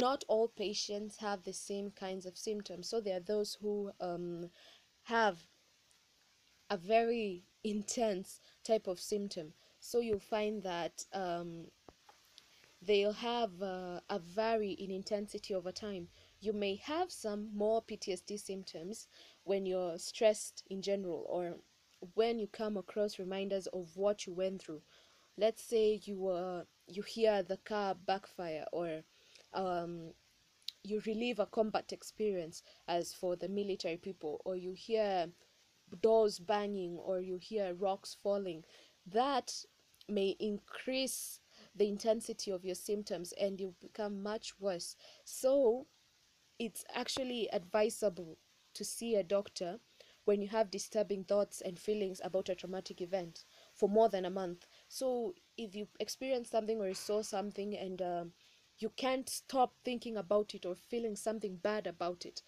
not 0.00 0.24
all 0.28 0.48
patients 0.48 1.16
have 1.18 1.44
the 1.44 1.52
same 1.52 1.90
kinds 1.90 2.26
of 2.26 2.36
symptoms. 2.36 2.88
So 2.88 3.00
there 3.00 3.16
are 3.16 3.20
those 3.20 3.56
who 3.60 3.92
um, 4.00 4.50
have 5.04 5.38
a 6.68 6.76
very 6.76 7.44
intense 7.64 8.40
type 8.64 8.88
of 8.88 8.98
symptom. 8.98 9.52
So 9.80 10.00
you'll 10.00 10.18
find 10.18 10.62
that 10.64 11.04
um, 11.12 11.66
they'll 12.82 13.12
have 13.12 13.62
uh, 13.62 14.00
a 14.08 14.18
vary 14.18 14.72
in 14.72 14.90
intensity 14.90 15.54
over 15.54 15.72
time. 15.72 16.08
You 16.40 16.52
may 16.52 16.76
have 16.76 17.10
some 17.10 17.50
more 17.54 17.82
PTSD 17.82 18.38
symptoms 18.38 19.08
when 19.44 19.66
you're 19.66 19.98
stressed 19.98 20.62
in 20.68 20.82
general 20.82 21.24
or 21.28 21.56
when 22.14 22.38
you 22.38 22.46
come 22.46 22.76
across 22.76 23.18
reminders 23.18 23.66
of 23.68 23.96
what 23.96 24.26
you 24.26 24.34
went 24.34 24.62
through. 24.62 24.82
Let's 25.38 25.62
say 25.62 26.00
you 26.04 26.18
were 26.18 26.66
you 26.86 27.02
hear 27.02 27.42
the 27.42 27.56
car 27.58 27.94
backfire 27.94 28.64
or 28.72 29.02
um, 29.52 30.12
you 30.84 31.02
relive 31.04 31.40
a 31.40 31.46
combat 31.46 31.92
experience 31.92 32.62
as 32.86 33.12
for 33.12 33.36
the 33.36 33.48
military 33.48 33.96
people 33.96 34.40
or 34.44 34.56
you 34.56 34.72
hear 34.72 35.28
doors 36.00 36.38
banging 36.38 36.96
or 36.96 37.20
you 37.20 37.38
hear 37.38 37.74
rocks 37.74 38.16
falling 38.22 38.64
that 39.06 39.52
may 40.08 40.36
increase 40.40 41.40
the 41.76 41.88
intensity 41.88 42.50
of 42.50 42.64
your 42.64 42.74
symptoms 42.74 43.32
and 43.40 43.60
you 43.60 43.74
become 43.80 44.22
much 44.22 44.54
worse 44.58 44.96
so 45.24 45.86
it's 46.58 46.84
actually 46.94 47.48
advisable 47.52 48.38
to 48.74 48.84
see 48.84 49.14
a 49.14 49.22
doctor 49.22 49.78
when 50.24 50.42
you 50.42 50.48
have 50.48 50.70
disturbing 50.70 51.22
thoughts 51.24 51.60
and 51.60 51.78
feelings 51.78 52.20
about 52.24 52.48
a 52.48 52.54
traumatic 52.54 53.00
event 53.00 53.44
for 53.74 53.88
more 53.88 54.08
than 54.08 54.24
a 54.24 54.30
month. 54.30 54.66
So, 54.88 55.34
if 55.56 55.74
you 55.74 55.86
experience 56.00 56.50
something 56.50 56.80
or 56.80 56.88
you 56.88 56.94
saw 56.94 57.22
something 57.22 57.76
and 57.76 58.02
um, 58.02 58.32
you 58.78 58.90
can't 58.96 59.28
stop 59.28 59.74
thinking 59.84 60.16
about 60.16 60.54
it 60.54 60.66
or 60.66 60.74
feeling 60.74 61.14
something 61.14 61.56
bad 61.56 61.86
about 61.86 62.26
it 62.26 62.42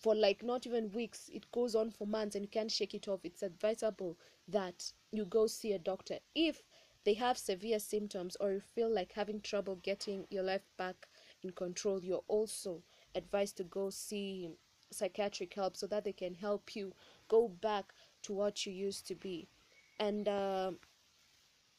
for 0.00 0.14
like 0.14 0.42
not 0.42 0.66
even 0.66 0.90
weeks, 0.92 1.28
it 1.32 1.50
goes 1.52 1.74
on 1.74 1.90
for 1.90 2.06
months 2.06 2.34
and 2.34 2.44
you 2.44 2.48
can't 2.48 2.70
shake 2.70 2.94
it 2.94 3.06
off, 3.06 3.20
it's 3.22 3.42
advisable 3.42 4.18
that 4.48 4.92
you 5.12 5.24
go 5.26 5.46
see 5.46 5.72
a 5.72 5.78
doctor. 5.78 6.18
If 6.34 6.62
they 7.04 7.14
have 7.14 7.38
severe 7.38 7.78
symptoms 7.78 8.36
or 8.40 8.52
you 8.52 8.60
feel 8.60 8.92
like 8.92 9.12
having 9.12 9.40
trouble 9.40 9.76
getting 9.76 10.26
your 10.30 10.42
life 10.42 10.66
back 10.76 11.08
in 11.42 11.50
control, 11.50 12.02
you're 12.02 12.24
also 12.28 12.82
advised 13.14 13.56
to 13.56 13.64
go 13.64 13.90
see 13.90 14.50
psychiatric 14.92 15.54
help 15.54 15.76
so 15.76 15.86
that 15.86 16.04
they 16.04 16.12
can 16.12 16.34
help 16.34 16.76
you 16.76 16.92
go 17.28 17.48
back 17.48 17.92
to 18.22 18.32
what 18.32 18.66
you 18.66 18.72
used 18.72 19.06
to 19.06 19.14
be. 19.14 19.48
And 19.98 20.28
uh, 20.28 20.72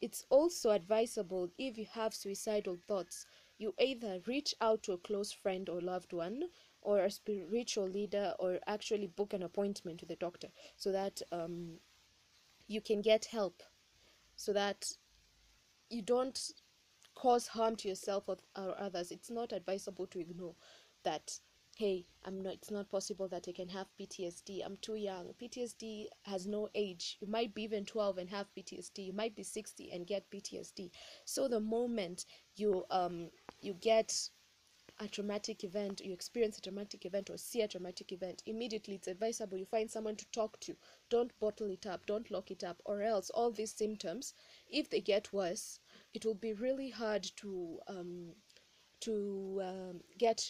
it's 0.01 0.25
also 0.29 0.71
advisable 0.71 1.49
if 1.57 1.77
you 1.77 1.85
have 1.91 2.13
suicidal 2.13 2.77
thoughts, 2.87 3.25
you 3.57 3.75
either 3.77 4.19
reach 4.25 4.55
out 4.59 4.81
to 4.83 4.93
a 4.93 4.97
close 4.97 5.31
friend 5.31 5.69
or 5.69 5.81
loved 5.81 6.13
one 6.13 6.43
or 6.81 6.99
a 6.99 7.11
spiritual 7.11 7.87
leader 7.87 8.33
or 8.39 8.59
actually 8.65 9.05
book 9.05 9.33
an 9.33 9.43
appointment 9.43 10.01
with 10.01 10.09
a 10.09 10.15
doctor 10.15 10.47
so 10.77 10.91
that 10.91 11.21
um, 11.31 11.73
you 12.67 12.81
can 12.81 13.01
get 13.01 13.25
help 13.25 13.61
so 14.35 14.53
that 14.53 14.91
you 15.91 16.01
don't 16.01 16.39
cause 17.15 17.47
harm 17.47 17.75
to 17.77 17.87
yourself 17.87 18.23
or, 18.27 18.37
or 18.55 18.75
others. 18.79 19.11
It's 19.11 19.29
not 19.29 19.51
advisable 19.51 20.07
to 20.07 20.19
ignore 20.19 20.55
that 21.03 21.39
hey 21.77 22.05
i'm 22.25 22.43
not 22.43 22.53
it's 22.53 22.69
not 22.69 22.89
possible 22.89 23.27
that 23.29 23.45
i 23.47 23.51
can 23.51 23.69
have 23.69 23.87
ptsd 23.99 24.61
i'm 24.65 24.77
too 24.81 24.95
young. 24.95 25.33
Ptsd 25.41 26.05
has 26.23 26.45
no 26.45 26.67
age. 26.75 27.17
You 27.21 27.27
might 27.27 27.55
be 27.55 27.63
even 27.63 27.85
12 27.85 28.17
and 28.17 28.29
have 28.29 28.47
ptsd 28.55 29.05
you 29.05 29.13
might 29.13 29.35
be 29.35 29.43
60 29.43 29.89
and 29.91 30.05
get 30.05 30.29
ptsd 30.29 30.91
so 31.25 31.47
the 31.47 31.59
moment 31.59 32.25
you 32.55 32.83
um 32.91 33.29
you 33.61 33.73
get 33.73 34.13
a 35.01 35.07
traumatic 35.07 35.63
event 35.63 35.99
you 35.99 36.13
experience 36.13 36.57
a 36.57 36.61
traumatic 36.61 37.05
event 37.05 37.29
or 37.29 37.37
see 37.37 37.61
a 37.61 37.67
traumatic 37.67 38.11
event 38.11 38.41
immediately 38.45 38.95
it's 38.95 39.07
advisable 39.07 39.57
you 39.57 39.65
find 39.65 39.89
someone 39.89 40.15
to 40.15 40.25
talk 40.31 40.59
to. 40.59 40.75
Don't 41.09 41.37
bottle 41.39 41.69
it 41.71 41.85
up 41.85 42.05
don't 42.05 42.29
lock 42.31 42.51
it 42.51 42.63
up 42.63 42.81
or 42.85 43.01
else 43.01 43.29
all 43.31 43.51
these 43.51 43.73
symptoms 43.73 44.33
if 44.69 44.89
they 44.89 45.01
get 45.01 45.33
worse 45.33 45.79
it 46.13 46.23
will 46.25 46.35
be 46.35 46.53
really 46.53 46.89
hard 46.89 47.23
to 47.37 47.79
um, 47.87 48.33
to 49.01 49.61
um, 49.63 50.01
get 50.17 50.47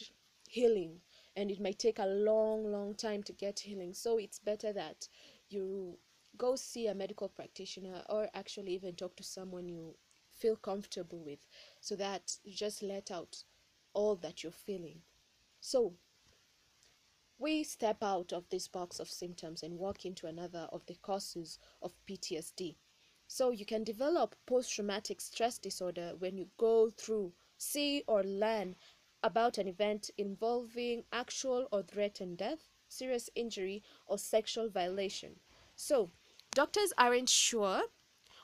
healing. 0.51 0.99
And 1.35 1.49
it 1.49 1.61
might 1.61 1.79
take 1.79 1.99
a 1.99 2.05
long 2.05 2.71
long 2.71 2.93
time 2.93 3.23
to 3.23 3.33
get 3.33 3.59
healing. 3.59 3.93
So 3.93 4.17
it's 4.17 4.39
better 4.39 4.73
that 4.73 5.07
you 5.49 5.97
go 6.37 6.55
see 6.55 6.87
a 6.87 6.93
medical 6.93 7.29
practitioner 7.29 8.03
or 8.09 8.29
actually 8.33 8.73
even 8.73 8.95
talk 8.95 9.15
to 9.15 9.23
someone 9.23 9.69
you 9.69 9.95
feel 10.29 10.55
comfortable 10.55 11.23
with 11.23 11.39
so 11.79 11.95
that 11.95 12.37
you 12.43 12.53
just 12.53 12.81
let 12.83 13.11
out 13.11 13.43
all 13.93 14.15
that 14.15 14.43
you're 14.43 14.51
feeling 14.51 15.01
so 15.59 15.93
we 17.41 17.63
step 17.63 18.03
out 18.03 18.31
of 18.31 18.47
this 18.49 18.67
box 18.67 18.99
of 18.99 19.09
symptoms 19.09 19.63
and 19.63 19.79
walk 19.79 20.05
into 20.05 20.27
another 20.27 20.67
of 20.71 20.85
the 20.85 20.93
causes 21.01 21.57
of 21.81 21.95
PTSD. 22.07 22.75
So 23.25 23.49
you 23.49 23.65
can 23.65 23.83
develop 23.83 24.35
post 24.45 24.71
traumatic 24.71 25.19
stress 25.19 25.57
disorder 25.57 26.13
when 26.19 26.37
you 26.37 26.47
go 26.57 26.91
through, 26.91 27.33
see, 27.57 28.03
or 28.07 28.23
learn 28.23 28.75
about 29.23 29.57
an 29.57 29.67
event 29.67 30.11
involving 30.19 31.03
actual 31.11 31.67
or 31.71 31.81
threatened 31.81 32.37
death, 32.37 32.69
serious 32.87 33.27
injury, 33.33 33.81
or 34.05 34.19
sexual 34.19 34.69
violation. 34.69 35.39
So, 35.75 36.11
doctors 36.53 36.93
aren't 36.95 37.29
sure 37.29 37.81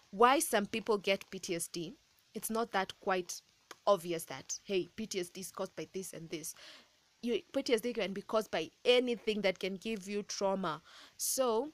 why 0.09 0.39
some 0.39 0.65
people 0.65 0.97
get 0.97 1.29
PTSD. 1.29 1.93
It's 2.33 2.49
not 2.49 2.71
that 2.71 2.99
quite 2.99 3.41
obvious 3.87 4.25
that, 4.25 4.59
hey, 4.63 4.87
PTSD 4.95 5.37
is 5.39 5.51
caused 5.51 5.75
by 5.75 5.87
this 5.93 6.13
and 6.13 6.29
this. 6.29 6.53
You, 7.23 7.41
PTSD 7.53 7.95
can 7.95 8.13
be 8.13 8.21
caused 8.21 8.51
by 8.51 8.69
anything 8.85 9.41
that 9.41 9.57
can 9.57 9.75
give 9.75 10.07
you 10.07 10.21
trauma. 10.21 10.81
So, 11.15 11.71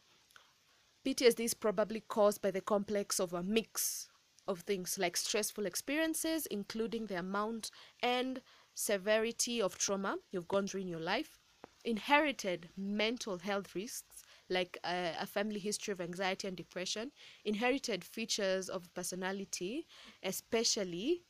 PTSD 1.06 1.41
is 1.41 1.54
probably 1.54 1.99
caused 1.99 2.41
by 2.41 2.52
the 2.52 2.62
complex 2.62 3.19
of 3.19 3.34
a 3.34 3.43
mix 3.43 4.08
of 4.47 4.62
things 4.62 4.97
like 4.97 5.17
stressful 5.17 5.65
experiences, 5.65 6.45
including 6.45 7.08
the 7.08 7.19
amount 7.19 7.71
and 8.02 8.41
severity 8.73 9.62
of 9.62 9.78
trauma 9.78 10.17
you've 10.32 10.47
gone 10.47 10.67
through 10.67 10.82
in 10.82 10.88
your 10.88 10.99
life, 10.99 11.39
inherited 11.84 12.69
mental 12.78 13.38
health 13.38 13.76
risks 13.76 14.23
like 14.49 14.78
a, 14.86 15.13
a, 15.19 15.26
family 15.26 15.60
history 15.60 15.91
of 15.91 16.02
anxiety 16.02 16.47
and 16.47 16.58
depression, 16.58 17.12
inherited 17.45 18.04
features 18.04 18.69
of 18.69 18.93
personality, 18.93 19.88
especially 20.21 21.23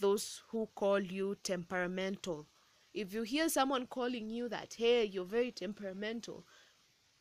those 0.00 0.42
who 0.48 0.68
call 0.74 1.00
you 1.00 1.36
temperamental. 1.44 2.46
If 2.92 3.14
you 3.14 3.22
hear 3.22 3.48
someone 3.48 3.86
calling 3.86 4.28
you 4.30 4.48
that, 4.48 4.74
hey, 4.74 5.04
you're 5.04 5.24
very 5.24 5.52
temperamental, 5.52 6.44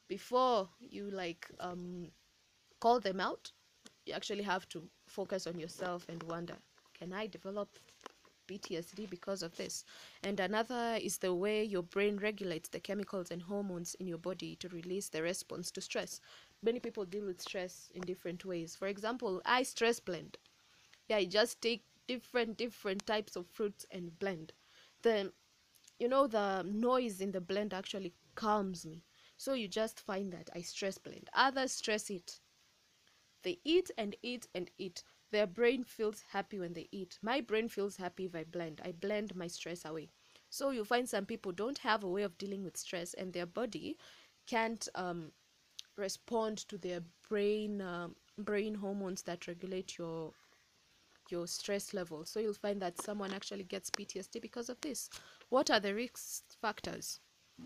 before 0.07 0.69
you 0.79 1.09
like 1.11 1.47
um, 1.59 2.07
call 2.79 2.99
them 2.99 3.19
out, 3.19 3.51
you 4.05 4.13
actually 4.13 4.43
have 4.43 4.67
to 4.69 4.83
focus 5.07 5.47
on 5.47 5.59
yourself 5.59 6.07
and 6.09 6.23
wonder, 6.23 6.55
can 6.97 7.13
I 7.13 7.27
develop 7.27 7.69
PTSD 8.47 9.05
because 9.05 9.43
of 9.43 9.55
this. 9.57 9.85
And 10.23 10.39
another 10.39 10.97
is 11.01 11.19
the 11.19 11.33
way 11.35 11.63
your 11.63 11.83
brain 11.83 12.17
regulates 12.17 12.69
the 12.69 12.79
chemicals 12.79 13.29
and 13.31 13.43
hormones 13.43 13.95
in 13.95 14.07
your 14.07 14.17
body 14.17 14.55
to 14.57 14.69
release 14.69 15.09
the 15.09 15.21
response 15.21 15.69
to 15.71 15.81
stress. 15.81 16.19
Many 16.63 16.79
people 16.79 17.05
deal 17.05 17.25
with 17.25 17.41
stress 17.41 17.91
in 17.93 18.01
different 18.01 18.45
ways. 18.45 18.75
For 18.75 18.87
example, 18.87 19.41
I 19.45 19.61
stress 19.63 19.99
blend. 19.99 20.37
Yeah, 21.07 21.17
I 21.17 21.25
just 21.25 21.61
take 21.61 21.83
different 22.09 22.57
different 22.57 23.07
types 23.07 23.37
of 23.37 23.47
fruits 23.57 23.87
and 23.91 24.19
blend. 24.19 24.53
then 25.03 25.33
you 25.99 26.07
know 26.09 26.27
the 26.27 26.63
noise 26.63 27.21
in 27.21 27.31
the 27.31 27.41
blend 27.41 27.73
actually 27.73 28.13
calms 28.35 28.85
me. 28.85 29.03
So 29.37 29.53
you 29.53 29.67
just 29.67 29.99
find 30.01 30.31
that 30.33 30.49
I 30.55 30.61
stress 30.61 30.97
blend. 30.99 31.29
Others 31.33 31.73
stress 31.73 32.09
it. 32.11 32.41
They 33.43 33.59
eat 33.63 33.91
and 33.97 34.15
eat 34.23 34.47
and 34.55 34.69
eat 34.77 35.03
their 35.31 35.47
brain 35.47 35.83
feels 35.83 36.21
happy 36.31 36.59
when 36.59 36.73
they 36.73 36.87
eat. 36.91 37.19
My 37.21 37.41
brain 37.41 37.67
feels 37.69 37.97
happy 37.97 38.25
if 38.25 38.35
I 38.35 38.43
blend. 38.43 38.81
I 38.83 38.91
blend 38.91 39.35
my 39.35 39.47
stress 39.47 39.85
away. 39.85 40.09
So 40.49 40.71
you 40.71 40.83
find 40.85 41.07
some 41.09 41.25
people 41.25 41.51
don't 41.51 41.79
have 41.79 42.03
a 42.03 42.09
way 42.09 42.23
of 42.23 42.37
dealing 42.37 42.63
with 42.63 42.77
stress, 42.77 43.13
and 43.13 43.33
their 43.33 43.45
body 43.45 43.97
can't 44.47 44.87
um, 44.95 45.31
respond 45.97 46.59
to 46.69 46.77
their 46.77 47.01
brain 47.29 47.81
um, 47.81 48.15
brain 48.37 48.75
hormones 48.75 49.23
that 49.23 49.47
regulate 49.47 49.97
your 49.97 50.33
your 51.31 51.47
stress 51.47 51.93
level. 51.93 52.25
So 52.25 52.39
you'll 52.39 52.53
find 52.53 52.81
that 52.81 53.01
someone 53.01 53.33
actually 53.33 53.63
gets 53.63 53.89
PTSD 53.89 54.41
because 54.41 54.69
of 54.69 54.79
this. 54.81 55.09
What 55.49 55.69
are 55.69 55.79
the 55.79 55.93
risk 55.93 56.43
factors? 56.61 57.19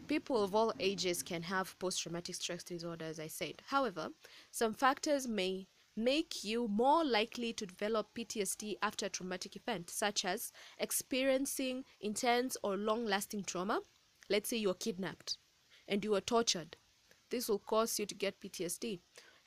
People 0.07 0.43
of 0.43 0.55
all 0.55 0.73
ages 0.79 1.21
can 1.21 1.43
have 1.43 1.77
post 1.79 2.01
traumatic 2.01 2.35
stress 2.35 2.63
disorder, 2.63 3.05
as 3.05 3.19
I 3.19 3.27
said. 3.27 3.61
However, 3.67 4.09
some 4.51 4.73
factors 4.73 5.27
may 5.27 5.67
make 5.95 6.43
you 6.43 6.67
more 6.67 7.05
likely 7.05 7.53
to 7.53 7.65
develop 7.65 8.07
PTSD 8.15 8.75
after 8.81 9.05
a 9.05 9.09
traumatic 9.09 9.55
event, 9.55 9.89
such 9.89 10.25
as 10.25 10.51
experiencing 10.79 11.85
intense 12.01 12.57
or 12.63 12.75
long 12.75 13.05
lasting 13.05 13.43
trauma. 13.43 13.81
Let's 14.29 14.49
say 14.49 14.57
you're 14.57 14.73
kidnapped 14.73 15.37
and 15.87 16.03
you 16.03 16.11
were 16.11 16.21
tortured. 16.21 16.77
This 17.29 17.47
will 17.47 17.59
cause 17.59 17.99
you 17.99 18.05
to 18.05 18.15
get 18.15 18.39
PTSD. 18.39 18.99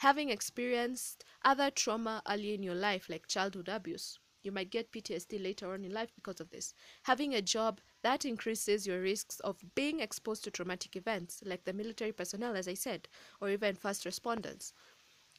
Having 0.06 0.30
experienced 0.30 1.24
other 1.44 1.68
trauma 1.68 2.22
early 2.28 2.54
in 2.54 2.62
your 2.62 2.76
life, 2.76 3.08
like 3.08 3.26
childhood 3.26 3.68
abuse, 3.68 4.20
you 4.44 4.52
might 4.52 4.70
get 4.70 4.92
PTSD 4.92 5.42
later 5.42 5.72
on 5.72 5.84
in 5.84 5.92
life 5.92 6.14
because 6.14 6.40
of 6.40 6.48
this. 6.50 6.74
Having 7.02 7.34
a 7.34 7.42
job 7.42 7.80
that 8.02 8.24
increases 8.24 8.86
your 8.86 9.00
risks 9.00 9.40
of 9.40 9.56
being 9.74 9.98
exposed 9.98 10.44
to 10.44 10.52
traumatic 10.52 10.94
events, 10.94 11.42
like 11.44 11.64
the 11.64 11.72
military 11.72 12.12
personnel, 12.12 12.54
as 12.54 12.68
I 12.68 12.74
said, 12.74 13.08
or 13.40 13.50
even 13.50 13.74
first 13.74 14.04
responders. 14.04 14.72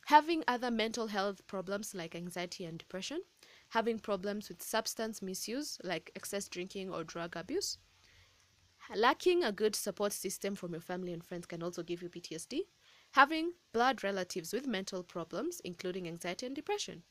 Having 0.08 0.44
other 0.50 0.70
mental 0.70 1.08
health 1.08 1.48
problems 1.48 1.96
like 1.96 2.14
anxiety 2.14 2.66
and 2.66 2.78
depression, 2.78 3.22
having 3.70 4.00
problems 4.00 4.50
with 4.50 4.62
substance 4.62 5.22
misuse 5.22 5.78
like 5.82 6.12
excess 6.14 6.50
drinking 6.50 6.92
or 6.92 7.06
drug 7.06 7.38
abuse, 7.38 7.78
lacking 8.94 9.46
a 9.46 9.54
good 9.54 9.78
support 9.78 10.12
system 10.12 10.56
from 10.56 10.74
your 10.74 10.82
family 10.82 11.14
and 11.14 11.24
friends 11.24 11.46
can 11.46 11.64
also 11.64 11.84
give 11.84 12.02
you 12.02 12.10
PTSD, 12.10 12.64
having 13.18 13.52
blood 13.74 14.04
relatives 14.04 14.54
with 14.54 14.68
mental 14.68 15.04
problems, 15.04 15.60
including 15.66 16.08
anxiety 16.08 16.46
and 16.46 16.56
depression. 16.56 17.02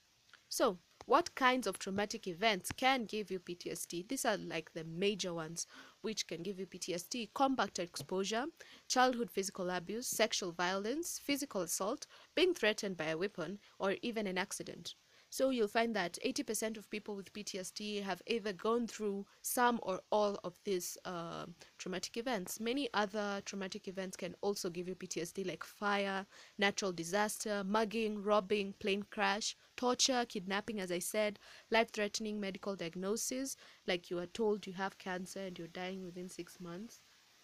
So, 0.49 0.79
what 1.05 1.35
kinds 1.35 1.67
of 1.67 1.81
traumatic 1.81 2.29
events 2.29 2.71
can 2.71 3.07
give 3.07 3.29
you 3.29 3.41
PTSD? 3.41 4.07
These 4.07 4.25
are 4.25 4.37
like 4.37 4.73
the 4.73 4.85
major 4.85 5.35
ones 5.35 5.67
which 6.03 6.29
can 6.29 6.45
give 6.45 6.61
you 6.61 6.67
PTSD 6.69 7.31
combat 7.35 7.81
exposure, 7.81 8.45
childhood 8.87 9.33
physical 9.33 9.69
abuse, 9.69 10.07
sexual 10.07 10.53
violence, 10.53 11.19
physical 11.19 11.63
assault, 11.63 12.07
being 12.37 12.55
threatened 12.55 12.97
by 12.97 13.07
a 13.07 13.19
weapon, 13.19 13.59
or 13.81 13.97
even 14.01 14.29
an 14.29 14.39
accident. 14.39 14.95
So 15.37 15.51
you'll 15.51 15.69
find 15.69 15.95
that 15.95 16.19
80% 16.25 16.79
of 16.79 16.89
people 16.89 17.15
with 17.15 17.31
PTSD 17.35 18.03
have 18.03 18.23
either 18.27 18.55
gone 18.55 18.87
through 18.87 19.27
some 19.43 19.79
or 19.83 20.01
all 20.11 20.41
of 20.43 20.59
these 20.65 20.97
uh, 21.05 21.45
traumatic 21.77 22.17
events. 22.17 22.59
Many 22.59 22.89
other 22.95 23.43
traumatic 23.45 23.87
events 23.87 24.17
can 24.17 24.35
also 24.41 24.71
give 24.71 24.89
you 24.89 24.95
PTSD, 24.95 25.47
like 25.47 25.63
fire, 25.63 26.25
natural 26.57 26.91
disaster, 26.91 27.63
mugging, 27.65 28.23
robbing, 28.23 28.73
plane 28.79 29.03
crash, 29.11 29.55
torture, 29.77 30.25
kidnapping, 30.27 30.81
as 30.81 30.91
I 30.91 31.01
said, 31.01 31.39
life 31.71 31.91
threatening 31.93 32.41
medical 32.41 32.75
diagnosis, 32.75 33.59
like 33.87 34.11
you 34.11 34.19
are 34.19 34.25
told 34.25 34.67
you 34.67 34.73
have 34.73 34.97
cancer 34.97 35.41
and 35.41 35.59
you're 35.59 35.69
dying 35.69 36.03
within 36.03 36.31
six 36.31 36.59
months 36.59 37.03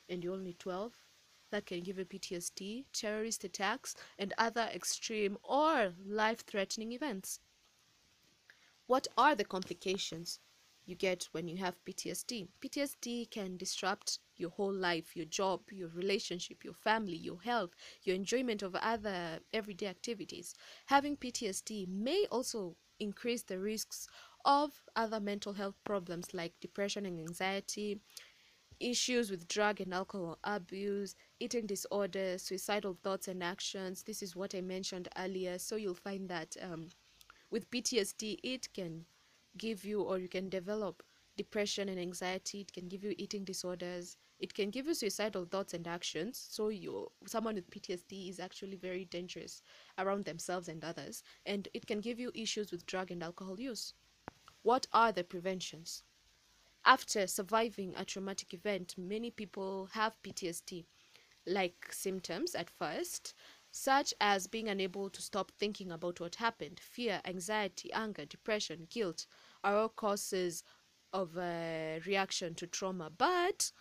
and 0.08 0.24
you're 0.24 0.32
only 0.32 0.54
12 0.54 0.94
that 1.50 1.66
can 1.66 1.82
give 1.82 1.98
you 1.98 2.06
PTSD, 2.06 2.86
terrorist 2.94 3.44
attacks, 3.44 3.94
and 4.18 4.32
other 4.38 4.70
extreme 4.72 5.36
or 5.42 5.92
life 6.02 6.46
threatening 6.46 6.92
events. 6.92 7.38
What 8.92 9.08
are 9.16 9.34
the 9.34 9.46
complications 9.46 10.38
you 10.84 10.96
get 10.96 11.26
when 11.32 11.48
you 11.48 11.56
have 11.56 11.82
PTSD? 11.86 12.48
PTSD 12.60 13.30
can 13.30 13.56
disrupt 13.56 14.18
your 14.36 14.50
whole 14.50 14.74
life, 14.74 15.16
your 15.16 15.24
job, 15.24 15.62
your 15.70 15.88
relationship, 15.88 16.62
your 16.62 16.74
family, 16.74 17.16
your 17.16 17.40
health, 17.40 17.70
your 18.02 18.14
enjoyment 18.14 18.60
of 18.60 18.74
other 18.74 19.40
everyday 19.54 19.86
activities. 19.86 20.54
Having 20.84 21.16
PTSD 21.16 21.88
may 21.88 22.26
also 22.30 22.76
increase 23.00 23.42
the 23.42 23.58
risks 23.58 24.08
of 24.44 24.82
other 24.94 25.20
mental 25.20 25.54
health 25.54 25.78
problems 25.84 26.34
like 26.34 26.60
depression 26.60 27.06
and 27.06 27.18
anxiety, 27.18 27.98
issues 28.78 29.30
with 29.30 29.48
drug 29.48 29.80
and 29.80 29.94
alcohol 29.94 30.38
abuse, 30.44 31.16
eating 31.40 31.64
disorders, 31.64 32.42
suicidal 32.42 32.98
thoughts 33.02 33.26
and 33.26 33.42
actions. 33.42 34.02
This 34.02 34.22
is 34.22 34.36
what 34.36 34.54
I 34.54 34.60
mentioned 34.60 35.08
earlier. 35.16 35.58
So 35.58 35.76
you'll 35.76 35.94
find 35.94 36.28
that 36.28 36.58
um, 36.60 36.88
with 37.52 37.70
PTSD, 37.70 38.38
it 38.42 38.72
can 38.72 39.04
give 39.58 39.84
you 39.84 40.00
or 40.00 40.18
you 40.18 40.28
can 40.28 40.48
develop 40.48 41.02
depression 41.36 41.88
and 41.88 42.00
anxiety. 42.00 42.62
It 42.62 42.72
can 42.72 42.88
give 42.88 43.04
you 43.04 43.14
eating 43.18 43.44
disorders. 43.44 44.16
It 44.40 44.54
can 44.54 44.70
give 44.70 44.86
you 44.86 44.94
suicidal 44.94 45.44
thoughts 45.44 45.74
and 45.74 45.86
actions. 45.86 46.44
So 46.50 46.70
you, 46.70 47.12
someone 47.26 47.54
with 47.54 47.70
PTSD 47.70 48.30
is 48.30 48.40
actually 48.40 48.76
very 48.76 49.04
dangerous 49.04 49.62
around 49.98 50.24
themselves 50.24 50.68
and 50.68 50.82
others. 50.82 51.22
And 51.44 51.68
it 51.74 51.86
can 51.86 52.00
give 52.00 52.18
you 52.18 52.32
issues 52.34 52.72
with 52.72 52.86
drug 52.86 53.10
and 53.10 53.22
alcohol 53.22 53.60
use. 53.60 53.92
What 54.62 54.86
are 54.92 55.12
the 55.12 55.22
preventions? 55.22 56.02
After 56.84 57.26
surviving 57.26 57.94
a 57.96 58.04
traumatic 58.04 58.54
event, 58.54 58.94
many 58.96 59.30
people 59.30 59.90
have 59.92 60.20
PTSD 60.22 60.86
like 61.46 61.88
symptoms 61.90 62.54
at 62.54 62.70
first, 62.70 63.34
such 63.72 64.14
as 64.20 64.46
being 64.46 64.68
unable 64.68 65.10
to 65.10 65.20
stop 65.20 65.50
thinking 65.58 65.90
about 65.90 66.20
what 66.20 66.36
happened. 66.36 66.78
Fear, 66.78 67.20
anxiety, 67.24 67.92
anger, 67.92 68.24
depression, 68.24 68.86
guilt 68.88 69.26
are 69.64 69.76
all 69.76 69.88
causes 69.88 70.62
of 71.12 71.36
a 71.36 72.00
reaction 72.06 72.54
to 72.54 72.68
trauma. 72.68 73.10
But 73.10 73.72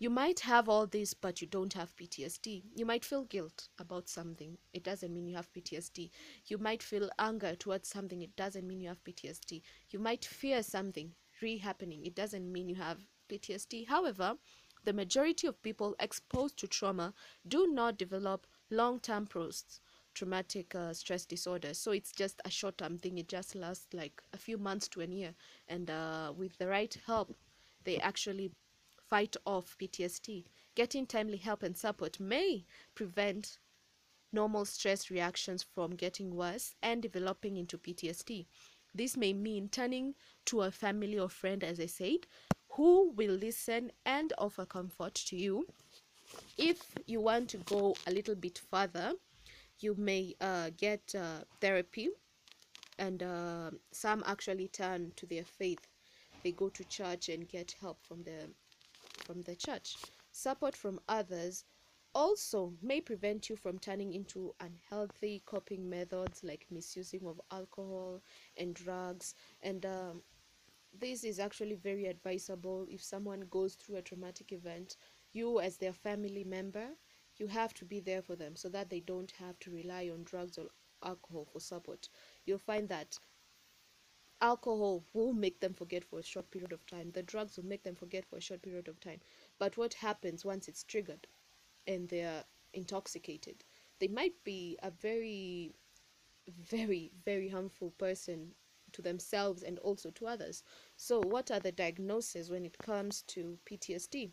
you 0.00 0.10
might 0.10 0.40
have 0.40 0.68
all 0.68 0.86
this, 0.86 1.14
but 1.14 1.40
you 1.40 1.46
don't 1.46 1.74
have 1.74 1.94
PTSD. 1.94 2.64
You 2.74 2.86
might 2.86 3.04
feel 3.04 3.24
guilt 3.24 3.68
about 3.78 4.08
something. 4.08 4.58
It 4.72 4.82
doesn't 4.82 5.14
mean 5.14 5.28
you 5.28 5.36
have 5.36 5.52
PTSD. 5.52 6.10
You 6.46 6.58
might 6.58 6.82
feel 6.82 7.08
anger 7.20 7.54
towards 7.54 7.88
something. 7.88 8.22
It 8.22 8.34
doesn't 8.34 8.66
mean 8.66 8.80
you 8.80 8.88
have 8.88 9.04
PTSD. 9.04 9.62
You 9.90 10.00
might 10.00 10.24
fear 10.24 10.62
something 10.64 11.12
re-happening 11.40 12.04
it 12.04 12.14
doesn't 12.14 12.50
mean 12.50 12.68
you 12.68 12.74
have 12.74 13.06
PTSD 13.30 13.86
however 13.86 14.34
the 14.84 14.92
majority 14.92 15.46
of 15.46 15.62
people 15.62 15.94
exposed 16.00 16.56
to 16.58 16.66
trauma 16.66 17.12
do 17.46 17.68
not 17.68 17.98
develop 17.98 18.46
long-term 18.70 19.26
post 19.26 19.80
traumatic 20.14 20.74
uh, 20.74 20.92
stress 20.92 21.24
disorder. 21.24 21.74
So 21.74 21.92
it's 21.92 22.10
just 22.10 22.40
a 22.44 22.50
short-term 22.50 22.98
thing. 22.98 23.18
It 23.18 23.28
just 23.28 23.54
lasts 23.54 23.86
like 23.92 24.20
a 24.32 24.38
few 24.38 24.58
months 24.58 24.88
to 24.88 25.02
a 25.02 25.06
year. 25.06 25.34
And 25.68 25.88
uh, 25.90 26.32
with 26.36 26.58
the 26.58 26.66
right 26.66 26.96
help 27.06 27.36
they 27.84 27.98
actually 27.98 28.50
fight 29.08 29.36
off 29.46 29.76
PTSD 29.80 30.44
getting 30.74 31.06
timely 31.06 31.38
help 31.38 31.62
and 31.62 31.76
support 31.76 32.20
may 32.20 32.66
prevent 32.94 33.58
normal 34.32 34.64
stress 34.64 35.10
reactions 35.10 35.62
from 35.62 35.92
getting 35.92 36.34
worse 36.34 36.74
and 36.82 37.00
developing 37.00 37.56
into 37.56 37.78
PTSD 37.78 38.44
this 38.94 39.16
may 39.16 39.32
mean 39.32 39.68
turning 39.68 40.14
to 40.46 40.62
a 40.62 40.70
family 40.70 41.18
or 41.18 41.28
friend, 41.28 41.62
as 41.62 41.78
I 41.78 41.86
said, 41.86 42.26
who 42.70 43.10
will 43.12 43.34
listen 43.34 43.92
and 44.04 44.32
offer 44.38 44.64
comfort 44.64 45.14
to 45.14 45.36
you. 45.36 45.66
If 46.56 46.94
you 47.06 47.20
want 47.20 47.48
to 47.50 47.58
go 47.58 47.96
a 48.06 48.10
little 48.10 48.34
bit 48.34 48.60
further, 48.70 49.14
you 49.80 49.94
may 49.96 50.34
uh, 50.40 50.70
get 50.76 51.14
uh, 51.14 51.44
therapy, 51.60 52.08
and 52.98 53.22
uh, 53.22 53.70
some 53.92 54.22
actually 54.26 54.68
turn 54.68 55.12
to 55.16 55.26
their 55.26 55.44
faith. 55.44 55.86
They 56.42 56.52
go 56.52 56.68
to 56.68 56.84
church 56.84 57.28
and 57.28 57.48
get 57.48 57.74
help 57.80 58.02
from 58.02 58.22
the 58.22 58.50
from 59.24 59.42
the 59.42 59.56
church. 59.56 59.96
Support 60.32 60.76
from 60.76 61.00
others 61.08 61.64
also 62.14 62.72
may 62.82 63.00
prevent 63.00 63.48
you 63.48 63.56
from 63.56 63.78
turning 63.78 64.12
into 64.12 64.54
unhealthy 64.60 65.42
coping 65.46 65.88
methods 65.88 66.42
like 66.42 66.66
misusing 66.70 67.26
of 67.26 67.40
alcohol 67.52 68.20
and 68.56 68.74
drugs 68.74 69.34
and 69.62 69.84
um, 69.84 70.22
this 70.98 71.22
is 71.22 71.38
actually 71.38 71.74
very 71.74 72.06
advisable 72.06 72.86
if 72.88 73.02
someone 73.02 73.44
goes 73.50 73.74
through 73.74 73.96
a 73.96 74.02
traumatic 74.02 74.52
event 74.52 74.96
you 75.32 75.60
as 75.60 75.76
their 75.76 75.92
family 75.92 76.44
member 76.44 76.88
you 77.36 77.46
have 77.46 77.72
to 77.74 77.84
be 77.84 78.00
there 78.00 78.22
for 78.22 78.34
them 78.36 78.56
so 78.56 78.68
that 78.68 78.90
they 78.90 79.00
don't 79.00 79.30
have 79.32 79.58
to 79.60 79.70
rely 79.70 80.10
on 80.12 80.24
drugs 80.24 80.58
or 80.58 80.66
alcohol 81.04 81.44
for 81.44 81.60
support. 81.60 82.08
You'll 82.44 82.58
find 82.58 82.88
that 82.88 83.16
alcohol 84.40 85.04
will 85.12 85.32
make 85.32 85.60
them 85.60 85.72
forget 85.72 86.04
for 86.04 86.18
a 86.18 86.22
short 86.24 86.50
period 86.50 86.72
of 86.72 86.84
time. 86.86 87.12
The 87.12 87.22
drugs 87.22 87.56
will 87.56 87.64
make 87.64 87.84
them 87.84 87.94
forget 87.94 88.24
for 88.26 88.36
a 88.36 88.40
short 88.40 88.62
period 88.62 88.88
of 88.88 88.98
time. 88.98 89.20
But 89.58 89.76
what 89.76 89.94
happens 89.94 90.44
once 90.44 90.66
it's 90.66 90.82
triggered 90.82 91.28
and 91.86 92.08
they're 92.08 92.44
intoxicated 92.74 93.64
they 93.98 94.08
might 94.08 94.44
be 94.44 94.78
a 94.82 94.90
very 94.90 95.74
very 96.48 97.10
very 97.24 97.48
harmful 97.48 97.90
person 97.92 98.54
to 98.92 99.02
themselves 99.02 99.62
and 99.62 99.78
also 99.80 100.10
to 100.10 100.26
others. 100.26 100.62
So 100.96 101.20
what 101.20 101.50
are 101.50 101.60
the 101.60 101.72
diagnoses 101.72 102.50
when 102.50 102.64
it 102.64 102.78
comes 102.78 103.22
to 103.28 103.58
PTSD 103.66 104.30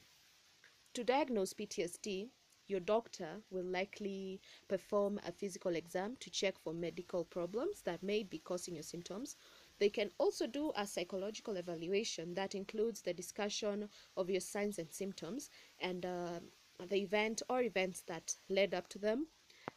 to 0.96 1.04
diagnose 1.04 1.54
PTSD 1.54 2.30
your 2.68 2.80
doctor 2.80 3.42
will 3.52 3.66
likely 3.66 4.42
perform 4.68 5.20
a 5.26 5.32
physical 5.32 5.76
exam 5.76 6.16
to 6.20 6.30
check 6.30 6.58
for 6.58 6.74
medical 6.74 7.24
problems 7.24 7.82
that 7.82 8.02
may 8.02 8.24
be 8.24 8.40
causing 8.40 8.74
your 8.74 8.84
symptoms. 8.84 9.36
They 9.80 9.90
can 9.90 10.10
also 10.18 10.48
do 10.48 10.72
a 10.76 10.88
psychological 10.88 11.58
evaluation 11.58 12.34
that 12.36 12.56
includes 12.56 13.02
the 13.02 13.14
discussion 13.14 13.90
of 14.18 14.30
your 14.30 14.40
signs 14.40 14.80
and 14.80 14.92
symptoms 14.92 15.50
and 15.80 16.06
uh, 16.06 16.40
the 16.90 16.98
event 16.98 17.44
or 17.50 17.62
events 17.62 18.02
that 18.08 18.36
led 18.50 18.74
up 18.74 18.88
to 18.90 19.00
them. 19.00 19.28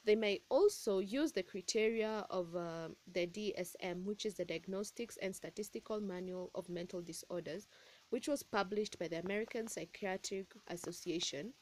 They 0.05 0.17
may 0.17 0.41
also 0.49 1.01
use 1.01 1.33
the 1.33 1.43
criteria 1.43 2.25
of 2.31 2.57
uh, 2.57 2.89
the 3.13 3.27
DSM, 3.27 4.05
which 4.05 4.25
is 4.25 4.35
the 4.35 4.45
Diagnostics 4.45 5.19
and 5.21 5.35
Statistical 5.35 6.01
Manual 6.01 6.51
of 6.55 6.69
Mental 6.71 7.03
Disorders, 7.03 7.67
which 8.11 8.29
was 8.29 8.43
published 8.43 8.99
by 8.99 9.09
the 9.09 9.19
American 9.19 9.67
Psychiatric 9.69 10.47
Association. 10.69 11.53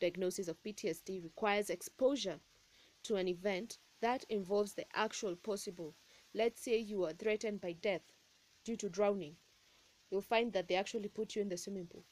Diagnosis 0.00 0.48
of 0.48 0.62
PTSD 0.62 1.22
requires 1.22 1.70
exposure 1.70 2.40
to 3.02 3.16
an 3.16 3.28
event 3.28 3.78
that 4.00 4.24
involves 4.28 4.74
the 4.74 4.86
actual 4.96 5.34
possible. 5.36 5.94
Let's 6.34 6.62
say 6.62 6.78
you 6.78 7.04
are 7.04 7.12
threatened 7.12 7.60
by 7.60 7.72
death 7.72 8.12
due 8.64 8.76
to 8.76 8.88
drowning. 8.88 9.36
You'll 10.10 10.22
find 10.22 10.52
that 10.52 10.68
they 10.68 10.76
actually 10.76 11.08
put 11.08 11.34
you 11.34 11.42
in 11.42 11.48
the 11.48 11.56
swimming 11.56 11.86
pool. 11.86 12.04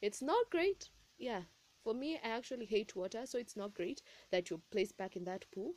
It's 0.00 0.22
not 0.22 0.50
great. 0.50 0.90
Yeah, 1.18 1.42
for 1.84 1.94
me 1.94 2.18
i 2.24 2.28
actually 2.28 2.64
hate 2.64 2.96
water 2.96 3.26
so 3.26 3.38
it's 3.38 3.56
not 3.56 3.74
great 3.74 4.02
that 4.30 4.48
you're 4.48 4.60
placed 4.72 4.96
back 4.96 5.16
in 5.16 5.24
that 5.24 5.44
pool 5.54 5.74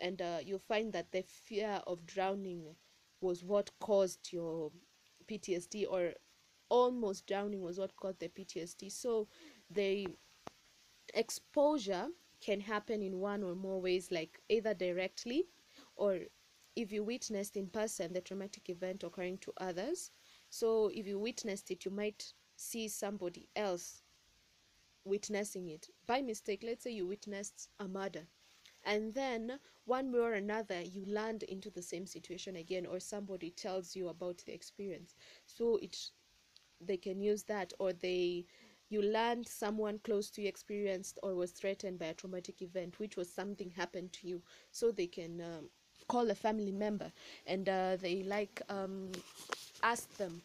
and 0.00 0.20
uh, 0.20 0.38
you'll 0.44 0.58
find 0.58 0.92
that 0.92 1.12
the 1.12 1.22
fear 1.22 1.80
of 1.86 2.04
drowning 2.04 2.74
was 3.20 3.44
what 3.44 3.70
caused 3.78 4.32
your 4.32 4.72
ptsd 5.30 5.86
or 5.88 6.12
almost 6.68 7.26
drowning 7.26 7.62
was 7.62 7.78
what 7.78 7.94
caused 7.96 8.20
the 8.20 8.28
ptsd 8.28 8.90
so 8.90 9.28
the 9.70 10.08
exposure 11.14 12.08
can 12.40 12.60
happen 12.60 13.02
in 13.02 13.20
one 13.20 13.42
or 13.42 13.54
more 13.54 13.80
ways 13.80 14.10
like 14.10 14.40
either 14.48 14.74
directly 14.74 15.44
or 15.96 16.18
if 16.76 16.92
you 16.92 17.02
witnessed 17.02 17.56
in 17.56 17.68
person 17.68 18.12
the 18.12 18.20
traumatic 18.20 18.68
event 18.68 19.04
occurring 19.04 19.38
to 19.38 19.52
others. 19.58 20.10
So 20.50 20.90
if 20.92 21.06
you 21.06 21.18
witnessed 21.18 21.70
it 21.70 21.84
you 21.84 21.90
might 21.90 22.32
see 22.56 22.88
somebody 22.88 23.48
else 23.56 24.02
witnessing 25.04 25.68
it. 25.68 25.88
By 26.06 26.20
mistake 26.22 26.62
let's 26.64 26.84
say 26.84 26.90
you 26.90 27.06
witnessed 27.06 27.68
a 27.78 27.88
murder 27.88 28.26
and 28.84 29.14
then 29.14 29.58
one 29.86 30.12
way 30.12 30.18
or 30.18 30.34
another 30.34 30.82
you 30.82 31.04
land 31.06 31.44
into 31.44 31.70
the 31.70 31.82
same 31.82 32.06
situation 32.06 32.56
again 32.56 32.86
or 32.86 33.00
somebody 33.00 33.50
tells 33.50 33.94
you 33.96 34.08
about 34.08 34.42
the 34.44 34.52
experience. 34.52 35.14
So 35.46 35.78
it 35.80 35.96
they 36.86 36.96
can 36.96 37.20
use 37.20 37.42
that 37.44 37.72
or 37.78 37.92
they 37.92 38.44
you 38.90 39.02
learned 39.02 39.46
someone 39.48 39.98
close 40.04 40.30
to 40.30 40.42
you 40.42 40.48
experienced 40.48 41.18
or 41.22 41.34
was 41.34 41.50
threatened 41.52 41.98
by 41.98 42.06
a 42.06 42.14
traumatic 42.14 42.62
event 42.62 42.98
which 42.98 43.16
was 43.16 43.32
something 43.32 43.70
happened 43.70 44.12
to 44.12 44.28
you. 44.28 44.42
So 44.70 44.90
they 44.90 45.06
can 45.06 45.40
um, 45.40 45.70
call 46.08 46.30
a 46.30 46.34
family 46.34 46.70
member 46.72 47.10
and 47.46 47.68
uh, 47.68 47.96
they 48.00 48.22
like 48.22 48.60
um, 48.68 49.10
ask 49.82 50.16
them 50.16 50.42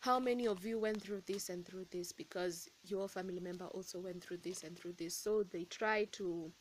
how 0.00 0.20
many 0.20 0.46
of 0.46 0.64
you 0.64 0.78
went 0.78 1.02
through 1.02 1.22
this 1.26 1.48
and 1.48 1.66
through 1.66 1.86
this? 1.90 2.12
Because 2.12 2.68
your 2.84 3.08
family 3.08 3.40
member 3.40 3.66
also 3.66 3.98
went 3.98 4.22
through 4.22 4.38
this 4.38 4.62
and 4.62 4.78
through 4.78 4.92
this. 4.98 5.16
So 5.16 5.42
they 5.42 5.64
try 5.64 6.04
to 6.12 6.52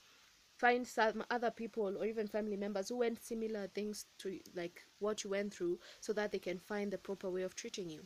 find 0.57 0.87
some 0.87 1.23
other 1.29 1.51
people 1.51 1.97
or 1.99 2.05
even 2.05 2.27
family 2.27 2.57
members 2.57 2.89
who 2.89 2.97
went 2.97 3.23
similar 3.23 3.67
things 3.67 4.05
to 4.19 4.39
like 4.55 4.81
what 4.99 5.23
you 5.23 5.29
went 5.29 5.53
through 5.53 5.79
so 5.99 6.13
that 6.13 6.31
they 6.31 6.39
can 6.39 6.57
find 6.57 6.91
the 6.91 6.97
proper 6.97 7.29
way 7.29 7.43
of 7.43 7.55
treating 7.55 7.89
you 7.89 8.05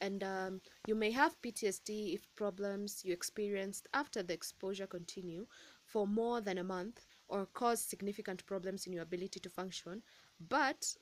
and 0.00 0.22
um, 0.22 0.60
you 0.86 0.94
may 0.94 1.10
have 1.10 1.40
PTSD 1.42 2.14
if 2.14 2.28
problems 2.36 3.02
you 3.04 3.12
experienced 3.12 3.88
after 3.94 4.22
the 4.22 4.34
exposure 4.34 4.86
continue 4.86 5.46
for 5.84 6.06
more 6.06 6.40
than 6.40 6.58
a 6.58 6.64
month 6.64 7.04
or 7.28 7.46
cause 7.46 7.80
significant 7.80 8.44
problems 8.46 8.86
in 8.86 8.92
your 8.92 9.02
ability 9.02 9.40
to 9.40 9.50
function. 9.50 10.02
But 10.48 10.94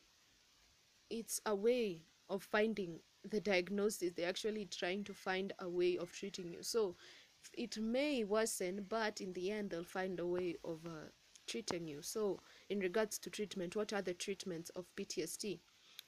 it's 1.10 1.40
a 1.46 1.54
way 1.54 2.02
of 2.28 2.42
finding 2.42 3.00
the 3.28 3.40
diagnosis. 3.40 4.12
They're 4.12 4.28
actually 4.28 4.66
trying 4.66 5.04
to 5.04 5.14
find 5.14 5.52
a 5.58 5.68
way 5.68 5.98
of 5.98 6.12
treating 6.12 6.48
you. 6.48 6.62
So 6.62 6.96
it 7.54 7.78
may 7.78 8.24
worsen 8.24 8.86
but 8.88 9.20
in 9.20 9.32
the 9.34 9.50
end 9.50 9.70
they'll 9.70 9.84
find 9.84 10.18
a 10.18 10.26
way 10.26 10.56
of 10.64 10.80
uh, 10.86 11.10
treating 11.46 11.86
you. 11.86 12.02
So 12.02 12.40
in 12.68 12.80
regards 12.80 13.18
to 13.20 13.30
treatment 13.30 13.76
what 13.76 13.92
are 13.92 14.02
the 14.02 14.14
treatments 14.14 14.70
of 14.70 14.86
ptsd 14.96 15.60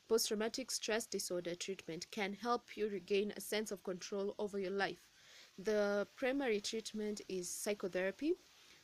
post-traumatic 0.08 0.70
stress 0.70 1.06
disorder 1.06 1.54
treatment 1.54 2.06
can 2.10 2.32
help 2.32 2.76
you 2.76 2.88
regain 2.88 3.32
a 3.36 3.40
sense 3.40 3.70
of 3.70 3.84
control 3.84 4.34
over 4.38 4.58
your 4.58 4.70
life. 4.70 5.10
The 5.58 6.06
primary 6.16 6.60
treatment 6.60 7.20
is 7.28 7.50
psychotherapy 7.50 8.34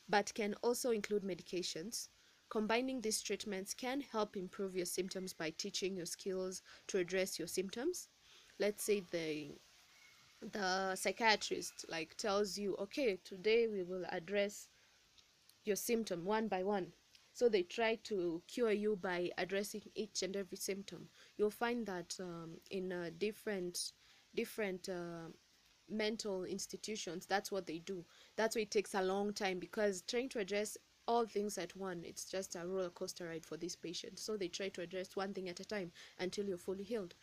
but 0.07 0.33
can 0.35 0.53
also 0.61 0.91
include 0.91 1.23
medications. 1.23 2.09
Combining 2.49 3.01
these 3.01 3.21
treatments 3.21 3.73
can 3.73 4.01
help 4.01 4.37
improve 4.37 4.75
your 4.75 4.85
symptoms 4.85 5.33
by 5.33 5.49
teaching 5.49 5.95
your 5.95 6.05
skills 6.05 6.61
to 6.87 6.99
address 6.99 7.39
your 7.39 7.47
symptoms. 7.47 8.07
Let's 8.59 8.83
say 8.83 9.01
the 9.11 9.55
the 10.51 10.95
psychiatrist 10.95 11.85
like 11.89 12.15
tells 12.17 12.57
you 12.57 12.75
okay 12.75 13.17
today 13.23 13.67
we 13.67 13.83
will 13.83 14.05
address 14.09 14.67
your 15.63 15.75
symptom 15.75 16.23
one 16.23 16.47
by 16.47 16.61
one 16.61 16.91
so 17.35 17.49
they 17.49 17.63
try 17.63 17.95
to 17.95 18.41
cure 18.47 18.71
you 18.71 18.95
by 18.95 19.29
addressing 19.37 19.81
each 19.93 20.23
and 20.23 20.37
every 20.37 20.57
symptom. 20.57 21.09
You'll 21.37 21.51
find 21.51 21.85
that 21.85 22.15
um, 22.21 22.61
in 22.71 22.93
uh, 22.93 23.09
different 23.17 23.91
different 24.33 24.87
uh, 24.89 25.27
mental 25.89 26.45
institutions 26.45 27.25
that's 27.25 27.51
what 27.51 27.67
they 27.67 27.79
do. 27.79 28.05
That's 28.37 28.55
why 28.55 28.61
it 28.61 28.71
takes 28.71 28.95
a 28.95 29.01
long 29.03 29.33
time 29.33 29.59
because 29.59 30.01
trying 30.07 30.29
to 30.29 30.39
address 30.39 30.77
all 31.07 31.25
things 31.25 31.57
at 31.57 31.75
one 31.75 32.03
it's 32.05 32.23
just 32.25 32.55
a 32.55 32.65
roller 32.65 32.89
coaster 32.89 33.25
ride 33.27 33.45
for 33.45 33.57
these 33.57 33.75
patients. 33.75 34.21
So 34.23 34.37
they 34.37 34.47
try 34.47 34.69
to 34.69 34.81
address 34.81 35.17
one 35.17 35.33
thing 35.33 35.49
at 35.49 35.59
a 35.59 35.65
time 35.65 35.91
until 36.17 36.45
you're 36.45 36.57
fully 36.57 36.85
healed. 36.85 37.15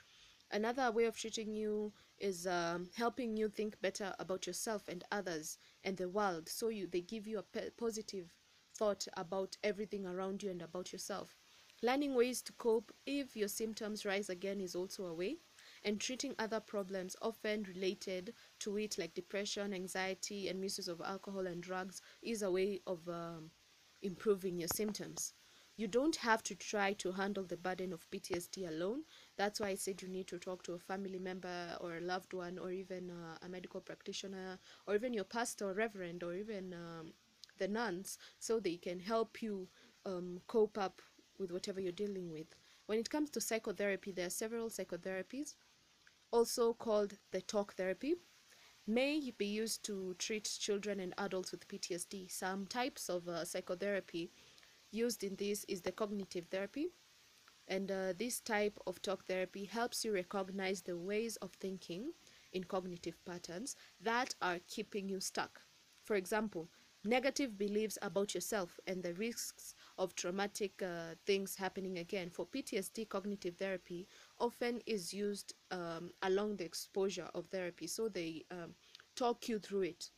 Another 0.51 0.93
way 0.93 1.05
of 1.07 1.17
treating 1.17 1.55
you 1.55 1.95
is 2.19 2.47
um, 2.47 2.91
helping 2.97 3.35
you 3.39 3.49
think 3.49 3.81
better 3.81 4.15
about 4.19 4.47
yourself 4.47 4.89
and 4.89 5.03
others 5.11 5.57
and 5.83 5.97
the 5.97 6.11
world. 6.11 6.51
So 6.51 6.69
you 6.69 6.87
they 6.87 7.01
give 7.01 7.27
you 7.27 7.39
a 7.39 7.71
positive 7.79 8.35
thought 8.83 9.07
about 9.17 9.57
everything 9.63 10.05
around 10.05 10.43
you 10.43 10.51
and 10.51 10.61
about 10.61 10.93
yourself. 10.93 11.37
Learning 11.83 12.17
ways 12.17 12.43
to 12.43 12.53
cope 12.55 12.91
if 13.07 13.37
your 13.37 13.47
symptoms 13.47 14.05
rise 14.05 14.29
again 14.29 14.61
is 14.61 14.75
also 14.75 15.05
a 15.07 15.15
way. 15.15 15.37
And 15.85 16.01
treating 16.01 16.35
other 16.37 16.59
problems 16.59 17.15
often 17.23 17.63
related 17.63 18.35
to 18.59 18.77
it 18.79 18.99
like 18.99 19.15
depression 19.15 19.73
anxiety 19.73 20.49
and 20.49 20.61
misuse 20.61 20.89
of 20.89 21.01
alcohol 21.01 21.47
and 21.47 21.63
drugs 21.63 22.03
is 22.23 22.43
a 22.43 22.51
way 22.51 22.81
of 22.89 23.09
um, 23.09 23.53
improving 24.03 24.59
your 24.59 24.69
symptoms. 24.75 25.33
You 25.77 25.87
don't 25.87 26.17
have 26.17 26.43
to 26.45 26.57
try 26.57 26.93
to 26.95 27.13
handle 27.13 27.45
the 27.45 27.57
burden 27.57 27.93
of 27.93 28.11
PTSD 28.11 28.69
alone. 28.69 29.05
That's 29.37 29.61
why 29.61 29.69
I 29.69 29.75
said 29.77 30.03
you 30.03 30.09
need 30.09 30.27
to 30.27 30.41
talk 30.41 30.65
to 30.65 30.75
a 30.75 30.79
family 30.79 31.21
member 31.21 31.77
or 31.81 31.99
a 31.99 32.01
loved 32.01 32.33
one 32.35 32.59
or 32.59 32.73
even 32.73 33.11
uh, 33.11 33.39
a 33.43 33.49
medical 33.49 33.81
practitioner 33.81 34.59
or 34.89 34.97
even 34.97 35.15
your 35.15 35.25
pastor 35.25 35.71
or 35.71 35.73
reverend 35.73 36.25
or 36.25 36.35
even 36.35 36.75
um, 36.75 37.13
the 37.63 37.69
nuns 37.69 38.19
so 38.41 38.59
they 38.59 38.77
can 38.77 38.99
help 38.99 39.41
you 39.41 39.69
um, 40.05 40.41
cope 40.49 40.77
up 40.77 41.01
with 41.39 41.53
whatever 41.53 41.81
you're 41.81 41.93
dealing 42.05 42.29
with. 42.29 42.49
When 42.87 42.99
it 42.99 43.09
comes 43.09 43.31
to 43.31 43.41
psychotherapy, 43.41 44.11
there 44.11 44.27
are 44.27 44.31
several 44.43 44.69
psychotherapies, 44.69 45.55
also 46.33 46.73
called 46.73 47.19
the 47.31 47.41
talk 47.41 47.75
therapy 47.75 48.15
may 48.85 49.33
be 49.39 49.47
used 49.47 49.85
to 49.85 50.15
treat 50.19 50.51
children 50.59 50.99
and 50.99 51.15
adults 51.19 51.53
with 51.53 51.69
PTSD. 51.69 52.29
Some 52.33 52.67
types 52.67 53.09
of 53.09 53.29
uh, 53.29 53.45
psychotherapy 53.45 54.33
used 54.91 55.23
in 55.23 55.37
this 55.37 55.65
is 55.69 55.83
the 55.83 55.93
cognitive 55.93 56.47
therapy 56.51 56.89
and 57.69 57.93
uh, 57.93 58.13
this 58.19 58.41
type 58.41 58.77
of 58.89 59.01
talk 59.03 59.25
therapy 59.27 59.65
helps 59.65 60.05
you 60.05 60.13
recognize 60.13 60.83
the 60.83 60.99
ways 60.99 61.37
of 61.37 61.53
thinking 61.53 62.13
in 62.53 62.65
cognitive 62.65 63.25
patterns 63.25 63.77
that 64.01 64.35
are 64.43 64.59
keeping 64.69 65.09
you 65.09 65.21
stuck 65.21 65.63
for 66.05 66.17
example 66.17 66.69
negative 67.05 67.59
beliefs 67.59 67.99
about 68.03 68.35
yourself 68.35 68.79
and 68.87 69.03
the 69.03 69.15
risks 69.15 69.75
of 69.99 70.15
traumatic 70.15 70.83
uh, 70.83 71.15
things 71.27 71.57
happening 71.57 71.99
again. 71.99 72.31
For 72.31 72.47
ptsd 72.47 73.09
cognitive 73.09 73.57
therapy 73.57 74.07
often 74.39 74.81
is 74.87 75.13
used 75.13 75.55
um, 75.71 76.11
along 76.23 76.57
the 76.57 76.65
exposure 76.65 77.29
of 77.35 77.47
therapy. 77.47 77.87
So 77.87 78.09
they 78.09 78.45
um, 78.51 78.75
talk 79.17 79.49
you 79.49 79.59
through 79.59 79.83
it. 79.83 80.11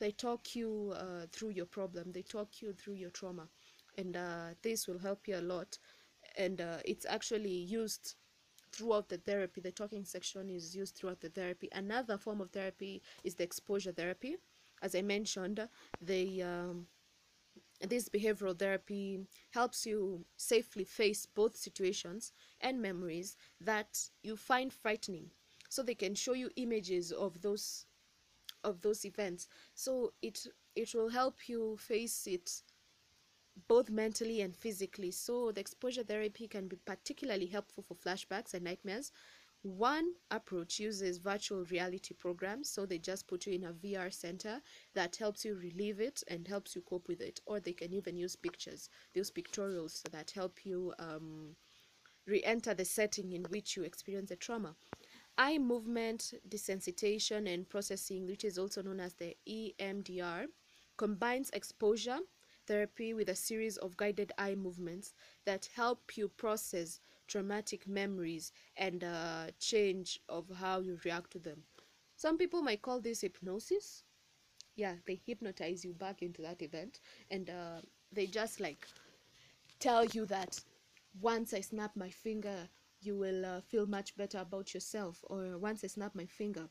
They 0.00 0.10
talk 0.10 0.56
you 0.56 0.92
uh, 0.96 1.26
through 1.32 1.50
your 1.50 1.66
problem. 1.66 2.10
They 2.10 2.22
talk 2.22 2.60
you 2.60 2.72
through 2.72 2.94
your 2.94 3.10
trauma. 3.10 3.48
And 3.96 4.16
uh, 4.16 4.54
this 4.62 4.88
will 4.88 4.98
help 4.98 5.28
you 5.28 5.36
a 5.36 5.40
lot. 5.40 5.78
And 6.36 6.60
uh, 6.60 6.78
it's 6.84 7.06
actually 7.08 7.52
used 7.54 8.16
throughout 8.72 9.08
the 9.08 9.18
therapy. 9.18 9.60
The 9.60 9.70
talking 9.70 10.04
section 10.04 10.50
is 10.50 10.74
used 10.74 10.96
throughout 10.96 11.20
the 11.20 11.28
therapy. 11.28 11.68
Another 11.72 12.18
form 12.18 12.40
of 12.40 12.50
therapy 12.50 13.02
is 13.22 13.36
the 13.36 13.44
exposure 13.44 13.92
therapy 13.92 14.36
as 14.84 14.94
i 14.94 15.02
mentioned 15.02 15.68
the 16.00 16.42
um, 16.42 16.86
this 17.88 18.08
behavioral 18.08 18.58
therapy 18.58 19.20
helps 19.50 19.84
you 19.86 20.24
safely 20.36 20.84
face 20.84 21.26
both 21.26 21.56
situations 21.56 22.32
and 22.60 22.80
memories 22.80 23.36
that 23.60 24.10
you 24.22 24.36
find 24.36 24.72
frightening 24.72 25.30
so 25.68 25.82
they 25.82 25.94
can 25.94 26.14
show 26.14 26.32
you 26.32 26.50
images 26.56 27.12
of 27.12 27.42
those 27.42 27.86
of 28.62 28.80
those 28.82 29.04
events 29.04 29.48
so 29.74 30.12
it 30.22 30.46
it 30.74 30.94
will 30.94 31.10
help 31.10 31.48
you 31.48 31.76
face 31.78 32.26
it 32.26 32.62
both 33.68 33.90
mentally 33.90 34.40
and 34.40 34.54
physically. 34.56 35.10
So 35.10 35.52
the 35.52 35.60
exposure 35.60 36.02
therapy 36.02 36.48
can 36.48 36.68
be 36.68 36.76
particularly 36.84 37.46
helpful 37.46 37.84
for 37.86 37.94
flashbacks 37.94 38.54
and 38.54 38.64
nightmares. 38.64 39.12
One 39.64 40.12
approach 40.30 40.78
uses 40.78 41.16
virtual 41.16 41.64
reality 41.64 42.12
programs, 42.12 42.68
so 42.68 42.84
they 42.84 42.98
just 42.98 43.26
put 43.26 43.46
you 43.46 43.54
in 43.54 43.64
a 43.64 43.72
VR 43.72 44.12
center 44.12 44.60
that 44.92 45.16
helps 45.16 45.42
you 45.42 45.54
relieve 45.54 46.00
it 46.00 46.22
and 46.28 46.46
helps 46.46 46.76
you 46.76 46.82
cope 46.82 47.08
with 47.08 47.22
it. 47.22 47.40
Or 47.46 47.60
they 47.60 47.72
can 47.72 47.90
even 47.94 48.14
use 48.14 48.36
pictures, 48.36 48.90
those 49.14 49.30
pictorials 49.30 50.02
that 50.10 50.32
help 50.32 50.66
you 50.66 50.92
um, 50.98 51.56
re-enter 52.26 52.74
the 52.74 52.84
setting 52.84 53.32
in 53.32 53.44
which 53.44 53.74
you 53.74 53.84
experience 53.84 54.28
the 54.28 54.36
trauma. 54.36 54.76
Eye 55.38 55.56
movement 55.56 56.34
desensitization 56.46 57.50
and 57.50 57.66
processing, 57.66 58.26
which 58.26 58.44
is 58.44 58.58
also 58.58 58.82
known 58.82 59.00
as 59.00 59.14
the 59.14 59.34
EMDR, 59.48 60.44
combines 60.98 61.48
exposure 61.54 62.18
therapy 62.66 63.14
with 63.14 63.30
a 63.30 63.34
series 63.34 63.78
of 63.78 63.96
guided 63.96 64.30
eye 64.36 64.56
movements 64.56 65.14
that 65.46 65.70
help 65.74 66.18
you 66.18 66.28
process 66.28 67.00
traumatic 67.28 67.86
memories 67.88 68.52
and 68.76 69.04
uh, 69.04 69.46
change 69.58 70.20
of 70.28 70.46
how 70.60 70.80
you 70.80 70.98
react 71.04 71.30
to 71.32 71.38
them. 71.38 71.62
Some 72.16 72.38
people 72.38 72.62
might 72.62 72.82
call 72.82 73.00
this 73.00 73.20
hypnosis. 73.22 74.04
Yeah, 74.76 74.94
they 75.06 75.20
hypnotize 75.26 75.84
you 75.84 75.92
back 75.92 76.22
into 76.22 76.42
that 76.42 76.62
event 76.62 77.00
and 77.30 77.50
uh, 77.50 77.80
they 78.12 78.26
just 78.26 78.60
like 78.60 78.86
tell 79.78 80.04
you 80.06 80.26
that 80.26 80.60
once 81.20 81.54
I 81.54 81.60
snap 81.60 81.96
my 81.96 82.10
finger, 82.10 82.68
you 83.00 83.16
will 83.16 83.44
uh, 83.44 83.60
feel 83.60 83.86
much 83.86 84.16
better 84.16 84.38
about 84.38 84.74
yourself, 84.74 85.22
or 85.28 85.58
once 85.58 85.84
I 85.84 85.88
snap 85.88 86.14
my 86.14 86.26
finger, 86.26 86.68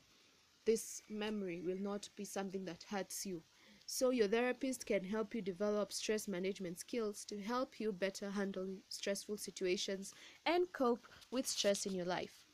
this 0.64 1.02
memory 1.08 1.60
will 1.60 1.78
not 1.80 2.08
be 2.16 2.24
something 2.24 2.64
that 2.66 2.84
hurts 2.90 3.26
you 3.26 3.42
so 3.86 4.10
your 4.10 4.28
therapist 4.28 4.86
can 4.86 5.04
help 5.04 5.34
you 5.34 5.42
develop 5.42 5.92
stress 5.92 6.26
management 6.28 6.78
skills 6.78 7.24
to 7.24 7.40
help 7.40 7.78
you 7.80 7.92
better 7.92 8.30
handle 8.30 8.68
stressful 8.88 9.36
situations 9.36 10.14
and 10.46 10.72
cope 10.72 11.06
with 11.30 11.46
stress 11.46 11.86
in 11.86 11.94
your 11.94 12.06
life. 12.06 12.44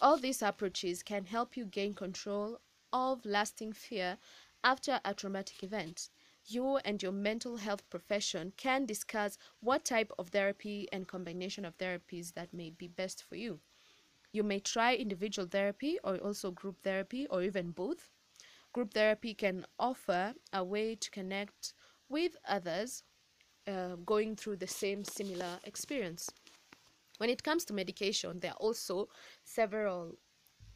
All 0.00 0.16
these 0.16 0.42
approaches 0.42 1.02
can 1.02 1.24
help 1.24 1.56
you 1.56 1.64
gain 1.64 1.94
control 1.94 2.60
of 2.92 3.24
lasting 3.24 3.72
fear 3.72 4.18
after 4.62 5.00
a 5.04 5.14
traumatic 5.14 5.62
event. 5.62 6.08
You 6.46 6.76
and 6.78 7.02
your 7.02 7.12
mental 7.12 7.56
health 7.56 7.88
profession 7.90 8.52
can 8.56 8.86
discuss 8.86 9.38
what 9.60 9.84
type 9.84 10.12
of 10.18 10.28
therapy 10.28 10.88
and 10.92 11.08
combination 11.08 11.64
of 11.64 11.76
therapies 11.78 12.34
that 12.34 12.54
may 12.54 12.70
be 12.70 12.88
best 12.88 13.22
for 13.22 13.36
you. 13.36 13.60
You 14.32 14.42
may 14.42 14.60
try 14.60 14.94
individual 14.94 15.48
therapy 15.48 15.98
or 16.04 16.16
also 16.18 16.50
group 16.50 16.82
therapy 16.82 17.26
or 17.26 17.42
even 17.42 17.70
both. 17.72 18.10
Group 18.76 18.92
therapy 18.92 19.32
can 19.32 19.64
offer 19.78 20.34
a 20.52 20.62
way 20.62 20.94
to 20.96 21.10
connect 21.10 21.72
with 22.10 22.36
others 22.46 23.04
uh, 23.66 23.96
going 24.04 24.36
through 24.36 24.56
the 24.56 24.66
same 24.66 25.02
similar 25.02 25.58
experience. 25.64 26.28
When 27.16 27.30
it 27.30 27.42
comes 27.42 27.64
to 27.64 27.72
medication, 27.72 28.38
there 28.40 28.50
are 28.50 28.60
also 28.60 29.08
several 29.44 30.18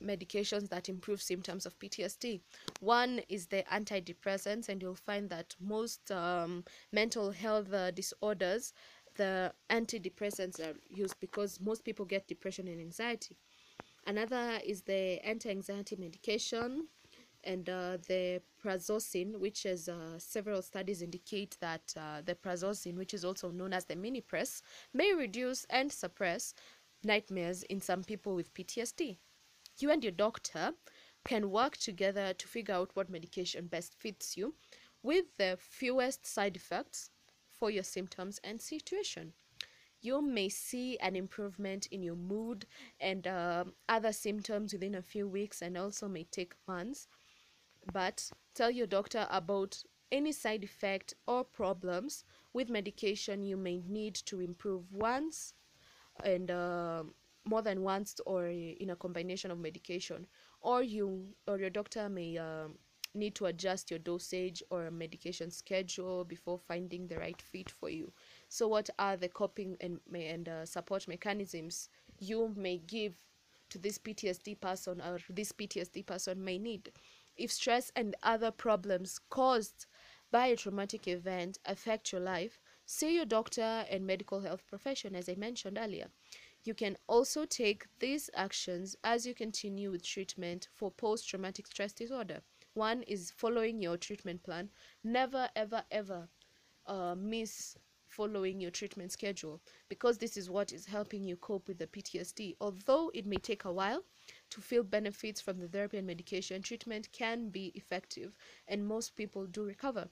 medications 0.03 0.70
that 0.70 0.88
improve 0.88 1.20
symptoms 1.20 1.66
of 1.66 1.78
PTSD. 1.78 2.40
One 2.80 3.20
is 3.28 3.48
the 3.48 3.64
antidepressants, 3.70 4.70
and 4.70 4.80
you'll 4.80 4.94
find 4.94 5.28
that 5.28 5.55
most 5.61 6.11
um, 6.11 6.64
mental 6.92 7.30
health 7.30 7.70
uh, 7.70 7.90
disorders, 7.90 8.72
the 9.16 9.53
antidepressants 9.68 10.59
are 10.59 10.74
used 10.88 11.20
because 11.20 11.61
most 11.61 11.84
people 11.84 12.07
get 12.07 12.26
depression 12.26 12.66
and 12.66 12.80
anxiety. 12.80 13.36
Another 14.07 14.59
is 14.64 14.80
the 14.80 15.20
anti 15.22 15.51
anxiety 15.51 15.96
medication 15.96 16.88
and 17.45 17.68
uh, 17.68 17.99
the 18.09 18.43
prazosin, 18.62 19.38
which 19.38 19.66
is 19.66 19.88
uh, 19.88 20.18
several 20.18 20.62
studies 20.62 21.03
indicate 21.03 21.57
that 21.61 21.95
uh, 21.97 22.22
the 22.24 22.34
prazosin, 22.34 22.97
which 22.97 23.14
is 23.14 23.24
also 23.24 23.51
known 23.51 23.72
as 23.72 23.84
the 23.84 23.97
minipress, 23.97 24.62
may 24.93 25.12
reduce 25.12 25.64
and 25.70 25.93
suppress 25.93 26.55
nightmares 27.03 27.62
in 27.64 27.80
some 27.80 28.05
people 28.05 28.34
with 28.34 28.53
PTSD 28.55 29.18
you 29.82 29.91
and 29.91 30.03
your 30.03 30.12
doctor 30.12 30.74
can 31.24 31.51
work 31.51 31.76
together 31.76 32.32
to 32.34 32.49
figure 32.49 32.74
out 32.74 32.91
what 32.95 33.11
medication 33.11 33.66
best 33.66 33.95
fits 33.95 34.36
you 34.36 34.55
with 35.03 35.24
the 35.38 35.59
fewest 35.61 36.26
side 36.26 36.57
effects 36.57 37.11
for 37.49 37.70
your 37.70 37.82
symptoms 37.82 38.41
and 38.43 38.61
situation. 38.61 39.32
You 40.03 40.22
may 40.22 40.49
see 40.49 40.99
an 40.99 41.14
improvement 41.14 41.86
in 41.91 42.03
your 42.03 42.16
mood 42.16 42.66
and 43.01 43.26
uh, 43.26 43.64
other 43.86 44.12
symptoms 44.12 44.72
within 44.72 44.95
a 44.95 45.03
few 45.03 45.28
weeks 45.28 45.61
and 45.61 45.76
also 45.76 46.09
may 46.09 46.24
take 46.24 46.55
months. 46.66 47.07
But 47.93 48.30
tell 48.55 48.70
your 48.70 48.86
doctor 48.86 49.26
about 49.30 49.82
any 50.12 50.32
side 50.32 50.64
effect 50.64 51.14
or 51.26 51.45
problems 51.45 52.24
with 52.53 52.68
medication 52.68 53.43
you 53.43 53.57
may 53.57 53.82
need 53.88 54.14
to 54.26 54.41
improve 54.41 54.93
once 54.93 55.55
and 56.24 56.51
uh, 56.51 57.05
more 57.45 57.62
than 57.62 57.82
once 57.82 58.16
or 58.26 58.49
in 58.49 58.91
a 58.91 58.97
combination 58.97 59.51
of 59.51 59.59
medication. 59.59 60.26
Or 60.61 60.82
you 60.82 61.34
or 61.47 61.59
your 61.59 61.70
doctor 61.70 62.09
may 62.09 62.36
um, 62.38 62.74
need 63.14 63.34
to 63.36 63.47
adjust 63.47 63.91
your 63.91 63.99
dosage 63.99 64.62
or 64.70 64.91
medication 64.91 65.51
schedule 65.51 66.24
before 66.24 66.59
finding 66.59 67.07
the 67.07 67.18
right 67.18 67.41
fit 67.41 67.70
for 67.70 67.88
you. 67.88 68.12
So 68.49 68.68
what 68.68 68.91
are 68.99 69.16
the 69.16 69.28
coping 69.28 69.76
and, 69.80 70.01
and 70.14 70.49
uh, 70.49 70.66
support 70.66 71.09
mechanisms 71.09 71.88
you 72.18 72.53
may 72.57 72.78
give 72.78 73.14
to 73.70 73.78
this 73.78 73.99
ptsd 73.99 74.61
person 74.61 75.01
or 75.01 75.18
this 75.30 75.53
ptsd 75.53 76.05
person 76.05 76.45
may 76.45 76.59
need 76.59 76.91
if 77.41 77.51
stress 77.51 77.91
and 77.97 78.14
other 78.22 78.51
problems 78.51 79.18
caused 79.30 79.86
by 80.30 80.47
a 80.47 80.57
traumatic 80.57 81.09
event 81.09 81.59
affect 81.64 82.12
your 82.12 82.20
life 82.20 82.61
see 82.86 83.14
your 83.16 83.24
doctor 83.24 83.84
and 83.91 84.07
medical 84.07 84.41
health 84.41 84.66
profession 84.68 85.14
as 85.16 85.28
i 85.28 85.34
mentioned 85.34 85.78
earlier 85.80 86.07
you 86.62 86.74
can 86.74 86.97
also 87.07 87.45
take 87.47 87.86
these 88.01 88.28
actions 88.34 88.95
as 89.03 89.26
you 89.26 89.34
continue 89.34 89.91
with 89.91 90.03
treatment 90.05 90.68
for 90.74 90.91
post 90.91 91.28
traumatic 91.28 91.66
stress 91.66 91.93
disorder. 91.93 92.41
One 92.74 93.03
is 93.05 93.30
following 93.30 93.80
your 93.80 93.97
treatment 93.97 94.43
plan. 94.43 94.70
Never, 95.03 95.49
ever, 95.57 95.84
ever 95.91 96.28
uh, 96.86 97.14
miss 97.16 97.76
following 98.09 98.61
your 98.61 98.70
treatment 98.72 99.12
schedule 99.12 99.61
because 99.88 100.18
this 100.18 100.36
is 100.36 100.51
what 100.51 100.72
is 100.72 100.84
helping 100.84 101.24
you 101.24 101.36
cope 101.36 101.68
with 101.68 101.78
the 101.78 101.86
PTSD. 101.86 102.57
Although 102.61 103.11
it 103.14 103.24
may 103.24 103.36
take 103.36 103.64
a 103.64 103.72
while 103.72 104.05
to 104.51 104.61
feel 104.61 104.82
benefits 104.82 105.40
from 105.40 105.59
the 105.59 105.68
therapy 105.68 105.98
and 105.98 106.07
medication, 106.07 106.62
treatment 106.62 107.11
can 107.12 107.48
be 107.48 107.72
effective 107.74 108.36
and 108.68 108.86
most 108.86 109.16
people 109.16 109.46
do 109.46 109.64
recover. 109.64 110.09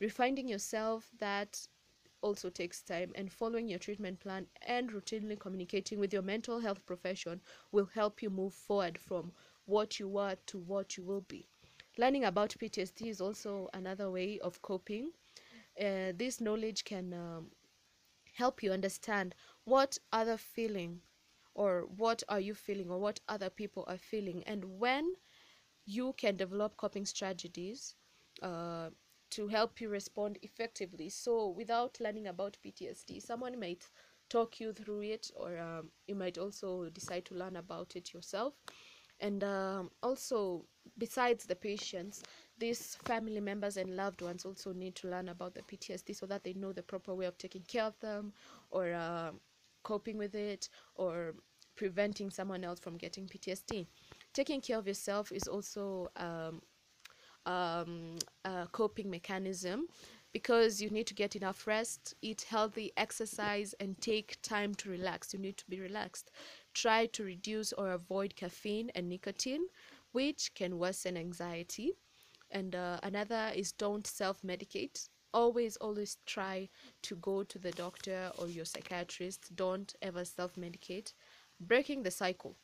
Refinding 0.00 0.48
yourself 0.48 1.10
that 1.18 1.66
also 2.22 2.48
takes 2.48 2.82
time, 2.82 3.12
and 3.16 3.30
following 3.30 3.68
your 3.68 3.78
treatment 3.78 4.20
plan 4.20 4.46
and 4.62 4.90
routinely 4.90 5.38
communicating 5.38 5.98
with 5.98 6.12
your 6.12 6.22
mental 6.22 6.60
health 6.60 6.84
profession 6.86 7.40
will 7.72 7.86
help 7.86 8.22
you 8.22 8.30
move 8.30 8.54
forward 8.54 8.98
from 8.98 9.32
what 9.66 9.98
you 9.98 10.08
were 10.08 10.36
to 10.46 10.58
what 10.58 10.96
you 10.96 11.02
will 11.02 11.22
be. 11.22 11.48
Learning 11.98 12.24
about 12.24 12.56
PTSD 12.58 13.08
is 13.08 13.20
also 13.20 13.68
another 13.74 14.10
way 14.10 14.38
of 14.38 14.62
coping. 14.62 15.10
Uh, 15.78 16.12
this 16.16 16.40
knowledge 16.40 16.84
can 16.84 17.12
um, 17.12 17.50
help 18.34 18.62
you 18.62 18.72
understand 18.72 19.34
what 19.64 19.98
other 20.12 20.36
feeling 20.36 21.00
or 21.54 21.86
what 21.96 22.22
are 22.28 22.40
you 22.40 22.54
feeling 22.54 22.90
or 22.90 22.98
what 22.98 23.20
other 23.28 23.50
people 23.50 23.84
are 23.88 23.98
feeling 23.98 24.42
and 24.44 24.64
when 24.64 25.12
you 25.86 26.14
can 26.16 26.36
develop 26.36 26.76
coping 26.76 27.04
strategies 27.04 27.94
uh, 28.42 28.88
to 29.30 29.48
help 29.48 29.80
you 29.80 29.88
respond 29.88 30.38
effectively. 30.42 31.08
So, 31.08 31.48
without 31.48 31.98
learning 32.00 32.26
about 32.26 32.58
PTSD, 32.64 33.20
someone 33.20 33.58
might 33.58 33.88
talk 34.28 34.60
you 34.60 34.72
through 34.72 35.02
it, 35.02 35.30
or 35.34 35.58
um, 35.58 35.88
you 36.06 36.14
might 36.14 36.38
also 36.38 36.88
decide 36.90 37.24
to 37.26 37.34
learn 37.34 37.56
about 37.56 37.96
it 37.96 38.12
yourself. 38.12 38.54
And 39.20 39.42
um, 39.44 39.90
also, 40.02 40.64
besides 40.98 41.44
the 41.46 41.54
patients, 41.54 42.22
these 42.58 42.96
family 43.04 43.40
members 43.40 43.76
and 43.76 43.96
loved 43.96 44.20
ones 44.20 44.44
also 44.44 44.72
need 44.72 44.96
to 44.96 45.08
learn 45.08 45.28
about 45.28 45.54
the 45.54 45.62
PTSD 45.62 46.14
so 46.14 46.26
that 46.26 46.44
they 46.44 46.54
know 46.54 46.72
the 46.72 46.82
proper 46.82 47.14
way 47.14 47.26
of 47.26 47.38
taking 47.38 47.62
care 47.62 47.84
of 47.84 47.98
them 48.00 48.32
or 48.70 48.92
uh, 48.92 49.30
coping 49.82 50.18
with 50.18 50.34
it 50.34 50.68
or 50.94 51.34
preventing 51.76 52.30
someone 52.30 52.64
else 52.64 52.80
from 52.80 52.96
getting 52.96 53.26
PTSD. 53.26 53.86
Taking 54.32 54.60
care 54.60 54.78
of 54.78 54.86
yourself 54.86 55.32
is 55.32 55.44
also 55.48 56.08
um, 56.16 56.62
um, 57.46 58.18
uh, 58.44 58.66
coping 58.72 59.10
mechanism 59.10 59.86
because 60.32 60.80
you 60.80 60.88
need 60.90 61.06
to 61.06 61.14
get 61.14 61.36
enough 61.36 61.66
rest, 61.66 62.14
eat 62.22 62.46
healthy, 62.48 62.92
exercise, 62.96 63.74
and 63.80 64.00
take 64.00 64.40
time 64.42 64.74
to 64.76 64.90
relax. 64.90 65.34
You 65.34 65.38
need 65.40 65.58
to 65.58 65.68
be 65.68 65.80
relaxed. 65.80 66.30
Try 66.72 67.06
to 67.06 67.24
reduce 67.24 67.72
or 67.74 67.92
avoid 67.92 68.34
caffeine 68.34 68.90
and 68.94 69.08
nicotine, 69.08 69.66
which 70.12 70.54
can 70.54 70.78
worsen 70.78 71.16
anxiety. 71.16 71.92
And 72.50 72.74
uh, 72.74 72.98
another 73.02 73.52
is 73.54 73.72
don't 73.72 74.06
self 74.06 74.40
medicate. 74.42 75.08
Always, 75.34 75.76
always 75.76 76.18
try 76.26 76.68
to 77.02 77.16
go 77.16 77.42
to 77.42 77.58
the 77.58 77.72
doctor 77.72 78.32
or 78.38 78.48
your 78.48 78.64
psychiatrist. 78.64 79.54
Don't 79.56 79.94
ever 80.02 80.24
self 80.24 80.54
medicate. 80.54 81.12
Breaking 81.60 82.02
the 82.02 82.10
cycle. 82.10 82.56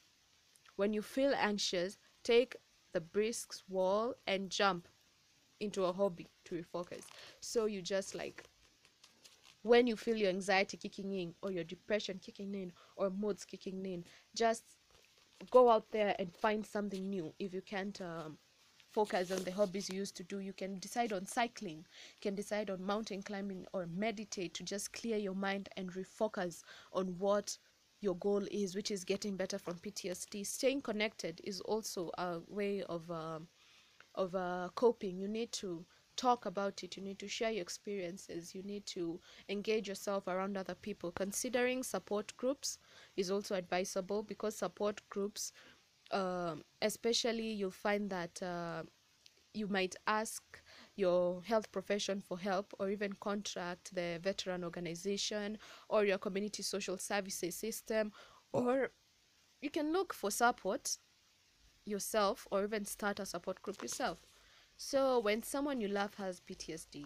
When 0.76 0.92
you 0.92 1.02
feel 1.02 1.34
anxious, 1.34 1.98
take 2.24 2.56
the 2.92 3.00
brisk 3.00 3.54
wall 3.68 4.14
and 4.26 4.50
jump 4.50 4.88
into 5.60 5.84
a 5.84 5.92
hobby 5.92 6.28
to 6.46 6.54
refocus. 6.62 7.04
So 7.40 7.66
you 7.66 7.82
just 7.82 8.14
like 8.14 8.44
when 9.62 9.86
you 9.86 9.96
feel 9.96 10.16
your 10.16 10.30
anxiety 10.30 10.76
kicking 10.76 11.12
in 11.12 11.34
or 11.42 11.50
your 11.50 11.64
depression 11.64 12.18
kicking 12.18 12.54
in 12.54 12.72
or 12.96 13.10
moods 13.10 13.44
kicking 13.44 13.84
in, 13.86 14.04
just 14.34 14.64
go 15.50 15.70
out 15.70 15.90
there 15.92 16.14
and 16.18 16.34
find 16.34 16.66
something 16.66 17.08
new. 17.10 17.32
If 17.38 17.54
you 17.54 17.62
can't 17.62 18.00
um, 18.00 18.38
focus 18.90 19.30
on 19.30 19.44
the 19.44 19.52
hobbies 19.52 19.88
you 19.88 19.96
used 19.98 20.16
to 20.16 20.24
do, 20.24 20.38
you 20.40 20.52
can 20.52 20.78
decide 20.78 21.12
on 21.12 21.26
cycling, 21.26 21.78
you 21.78 22.20
can 22.20 22.34
decide 22.34 22.70
on 22.70 22.84
mountain 22.84 23.22
climbing 23.22 23.66
or 23.72 23.86
meditate 23.86 24.54
to 24.54 24.64
just 24.64 24.92
clear 24.92 25.16
your 25.16 25.34
mind 25.34 25.68
and 25.76 25.92
refocus 25.92 26.62
on 26.92 27.06
what 27.18 27.58
your 28.00 28.16
goal 28.16 28.44
is, 28.50 28.74
which 28.74 28.90
is 28.90 29.04
getting 29.04 29.36
better 29.36 29.58
from 29.58 29.74
PTSD. 29.74 30.46
Staying 30.46 30.82
connected 30.82 31.40
is 31.44 31.60
also 31.62 32.10
a 32.18 32.38
way 32.48 32.82
of 32.84 33.10
uh, 33.10 33.40
of 34.14 34.34
uh, 34.34 34.68
coping. 34.74 35.18
You 35.18 35.28
need 35.28 35.52
to 35.52 35.84
talk 36.16 36.46
about 36.46 36.82
it. 36.82 36.96
You 36.96 37.02
need 37.02 37.18
to 37.20 37.28
share 37.28 37.52
your 37.52 37.62
experiences. 37.62 38.54
You 38.54 38.62
need 38.64 38.84
to 38.86 39.20
engage 39.48 39.88
yourself 39.88 40.26
around 40.26 40.56
other 40.56 40.74
people. 40.74 41.12
Considering 41.12 41.82
support 41.82 42.36
groups 42.36 42.78
is 43.16 43.30
also 43.30 43.54
advisable 43.54 44.22
because 44.22 44.56
support 44.56 45.00
groups, 45.08 45.52
uh, 46.10 46.56
especially, 46.82 47.50
you'll 47.52 47.70
find 47.70 48.10
that 48.10 48.42
uh, 48.42 48.82
you 49.54 49.66
might 49.68 49.96
ask 50.06 50.42
your 50.96 51.42
health 51.42 51.70
profession 51.72 52.20
for 52.20 52.38
help 52.38 52.72
or 52.78 52.90
even 52.90 53.12
contract 53.14 53.94
the 53.94 54.18
veteran 54.22 54.64
organization 54.64 55.58
or 55.88 56.04
your 56.04 56.18
community 56.18 56.62
social 56.62 56.98
services 56.98 57.54
system 57.54 58.12
or 58.52 58.90
you 59.60 59.70
can 59.70 59.92
look 59.92 60.12
for 60.12 60.30
support 60.30 60.98
yourself 61.84 62.46
or 62.50 62.64
even 62.64 62.84
start 62.84 63.18
a 63.20 63.26
support 63.26 63.60
group 63.62 63.82
yourself. 63.82 64.18
So 64.76 65.18
when 65.18 65.42
someone 65.42 65.80
you 65.80 65.88
love 65.88 66.14
has 66.14 66.40
ptsd 66.40 67.04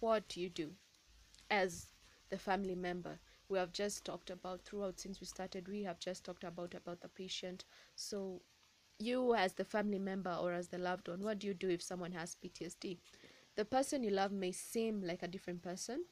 what 0.00 0.26
do 0.28 0.40
you 0.40 0.48
do 0.48 0.72
as 1.50 1.88
the 2.30 2.38
family 2.38 2.74
member 2.74 3.18
we 3.50 3.58
have 3.58 3.72
just 3.72 4.04
talked 4.04 4.30
about 4.30 4.62
throughout 4.64 4.98
since 5.00 5.20
we 5.20 5.26
started 5.26 5.68
we 5.68 5.82
have 5.82 5.98
just 5.98 6.24
talked 6.24 6.44
about 6.44 6.74
about 6.74 7.00
the 7.00 7.08
patient. 7.08 7.64
So 7.96 8.42
you 8.98 9.34
as 9.34 9.54
the 9.54 9.64
family 9.64 9.98
member 9.98 10.36
or 10.40 10.52
as 10.52 10.68
the 10.68 10.78
loved 10.78 11.08
one 11.08 11.22
what 11.22 11.38
do 11.38 11.46
you 11.46 11.54
do 11.54 11.68
if 11.70 11.82
someone 11.82 12.12
has 12.12 12.36
ptsd 12.44 12.98
the 13.56 13.64
person 13.64 14.02
you 14.02 14.10
love 14.10 14.30
may 14.32 14.52
seem 14.52 15.02
like 15.02 15.22
a 15.22 15.28
different 15.28 15.62
person 15.62 16.04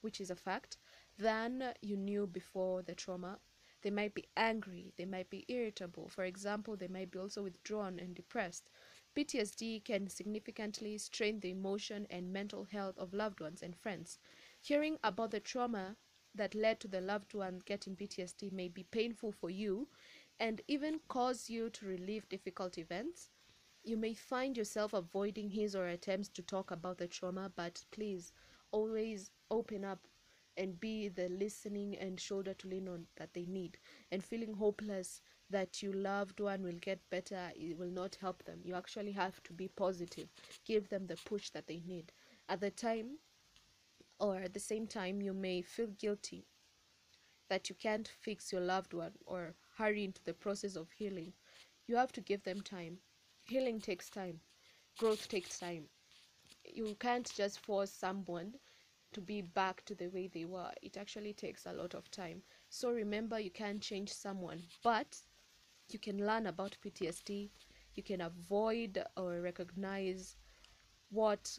which 0.00 0.20
is 0.20 0.30
a 0.30 0.36
fact 0.36 0.76
than 1.18 1.74
you 1.82 1.96
knew 1.96 2.26
before 2.26 2.82
the 2.82 2.94
trauma. 2.94 3.38
They 3.82 3.90
might 3.90 4.14
be 4.14 4.28
angry 4.36 4.92
they 4.96 5.04
might 5.04 5.30
be 5.30 5.44
irritable. 5.48 6.08
For 6.08 6.24
example 6.24 6.76
they 6.76 6.88
might 6.88 7.10
be 7.10 7.18
also 7.18 7.42
withdrawn 7.42 7.98
and 7.98 8.14
depressed. 8.14 8.70
Ptsd 9.16 9.84
can 9.84 10.08
significantly 10.08 10.96
strain 10.98 11.40
the 11.40 11.50
emotion 11.50 12.06
and 12.10 12.32
mental 12.32 12.64
health 12.64 12.96
of 12.98 13.12
loved 13.14 13.40
ones 13.40 13.62
and 13.62 13.76
friends. 13.76 14.18
Hearing 14.60 14.98
about 15.02 15.30
the 15.32 15.40
trauma 15.40 15.96
that 16.38 16.54
led 16.54 16.80
to 16.80 16.88
the 16.88 17.00
loved 17.00 17.34
one 17.34 17.60
getting 17.66 17.94
PTSD 17.94 18.50
may 18.52 18.68
be 18.68 18.84
painful 18.84 19.32
for 19.32 19.50
you 19.50 19.88
and 20.40 20.62
even 20.68 21.00
cause 21.08 21.50
you 21.50 21.70
to 21.70 21.86
relive 21.86 22.28
difficult 22.28 22.78
events. 22.78 23.28
You 23.84 23.96
may 23.96 24.14
find 24.14 24.56
yourself 24.56 24.92
avoiding 24.92 25.50
his 25.50 25.74
or 25.76 25.84
her 25.84 25.90
attempts 25.90 26.28
to 26.30 26.42
talk 26.42 26.70
about 26.70 26.98
the 26.98 27.06
trauma, 27.08 27.50
but 27.54 27.84
please 27.90 28.32
always 28.70 29.30
open 29.50 29.84
up 29.84 30.06
and 30.56 30.80
be 30.80 31.08
the 31.08 31.28
listening 31.28 31.96
and 31.96 32.20
shoulder 32.20 32.52
to 32.54 32.68
lean 32.68 32.88
on 32.88 33.06
that 33.16 33.32
they 33.32 33.46
need. 33.46 33.78
And 34.10 34.22
feeling 34.22 34.54
hopeless 34.54 35.20
that 35.50 35.82
your 35.82 35.94
loved 35.94 36.40
one 36.40 36.62
will 36.62 36.78
get 36.80 36.98
better, 37.10 37.52
it 37.54 37.78
will 37.78 37.90
not 37.90 38.16
help 38.20 38.44
them. 38.44 38.60
You 38.64 38.74
actually 38.74 39.12
have 39.12 39.42
to 39.44 39.52
be 39.52 39.68
positive, 39.68 40.28
give 40.66 40.88
them 40.88 41.06
the 41.06 41.16
push 41.24 41.50
that 41.50 41.68
they 41.68 41.80
need. 41.86 42.12
At 42.48 42.60
the 42.60 42.70
time, 42.70 43.18
or 44.18 44.36
at 44.36 44.54
the 44.54 44.60
same 44.60 44.86
time, 44.86 45.22
you 45.22 45.32
may 45.34 45.62
feel 45.62 45.88
guilty 45.88 46.46
that 47.48 47.68
you 47.68 47.74
can't 47.74 48.08
fix 48.08 48.52
your 48.52 48.60
loved 48.60 48.92
one 48.94 49.12
or 49.26 49.54
hurry 49.76 50.04
into 50.04 50.22
the 50.24 50.34
process 50.34 50.76
of 50.76 50.90
healing. 50.92 51.32
You 51.86 51.96
have 51.96 52.12
to 52.12 52.20
give 52.20 52.42
them 52.44 52.60
time. 52.60 52.98
Healing 53.44 53.80
takes 53.80 54.10
time, 54.10 54.40
growth 54.98 55.28
takes 55.28 55.58
time. 55.58 55.88
You 56.64 56.96
can't 56.98 57.30
just 57.34 57.60
force 57.60 57.90
someone 57.90 58.54
to 59.12 59.20
be 59.20 59.40
back 59.42 59.84
to 59.86 59.94
the 59.94 60.08
way 60.08 60.28
they 60.28 60.44
were. 60.44 60.70
It 60.82 60.96
actually 60.96 61.32
takes 61.34 61.66
a 61.66 61.72
lot 61.72 61.94
of 61.94 62.10
time. 62.10 62.42
So 62.68 62.90
remember, 62.90 63.38
you 63.40 63.50
can't 63.50 63.80
change 63.80 64.12
someone, 64.12 64.62
but 64.82 65.22
you 65.90 65.98
can 65.98 66.24
learn 66.26 66.46
about 66.46 66.76
PTSD. 66.82 67.50
You 67.94 68.02
can 68.02 68.20
avoid 68.20 69.02
or 69.16 69.40
recognize 69.40 70.36
what 71.10 71.58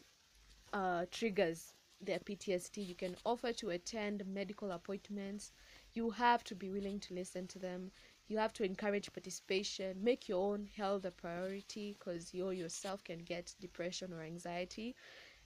uh, 0.72 1.06
triggers 1.10 1.74
their 2.00 2.18
PTSD. 2.20 2.82
You 2.82 2.94
can 2.94 3.16
offer 3.24 3.52
to 3.54 3.70
attend 3.70 4.26
medical 4.26 4.70
appointments. 4.72 5.52
You 5.92 6.10
have 6.10 6.44
to 6.44 6.54
be 6.54 6.70
willing 6.70 7.00
to 7.00 7.14
listen 7.14 7.46
to 7.48 7.58
them. 7.58 7.90
You 8.28 8.38
have 8.38 8.52
to 8.54 8.64
encourage 8.64 9.12
participation. 9.12 10.02
Make 10.02 10.28
your 10.28 10.42
own 10.52 10.68
health 10.76 11.04
a 11.04 11.10
priority 11.10 11.96
because 11.98 12.32
you 12.34 12.50
yourself 12.50 13.04
can 13.04 13.18
get 13.20 13.54
depression 13.60 14.12
or 14.12 14.22
anxiety. 14.22 14.94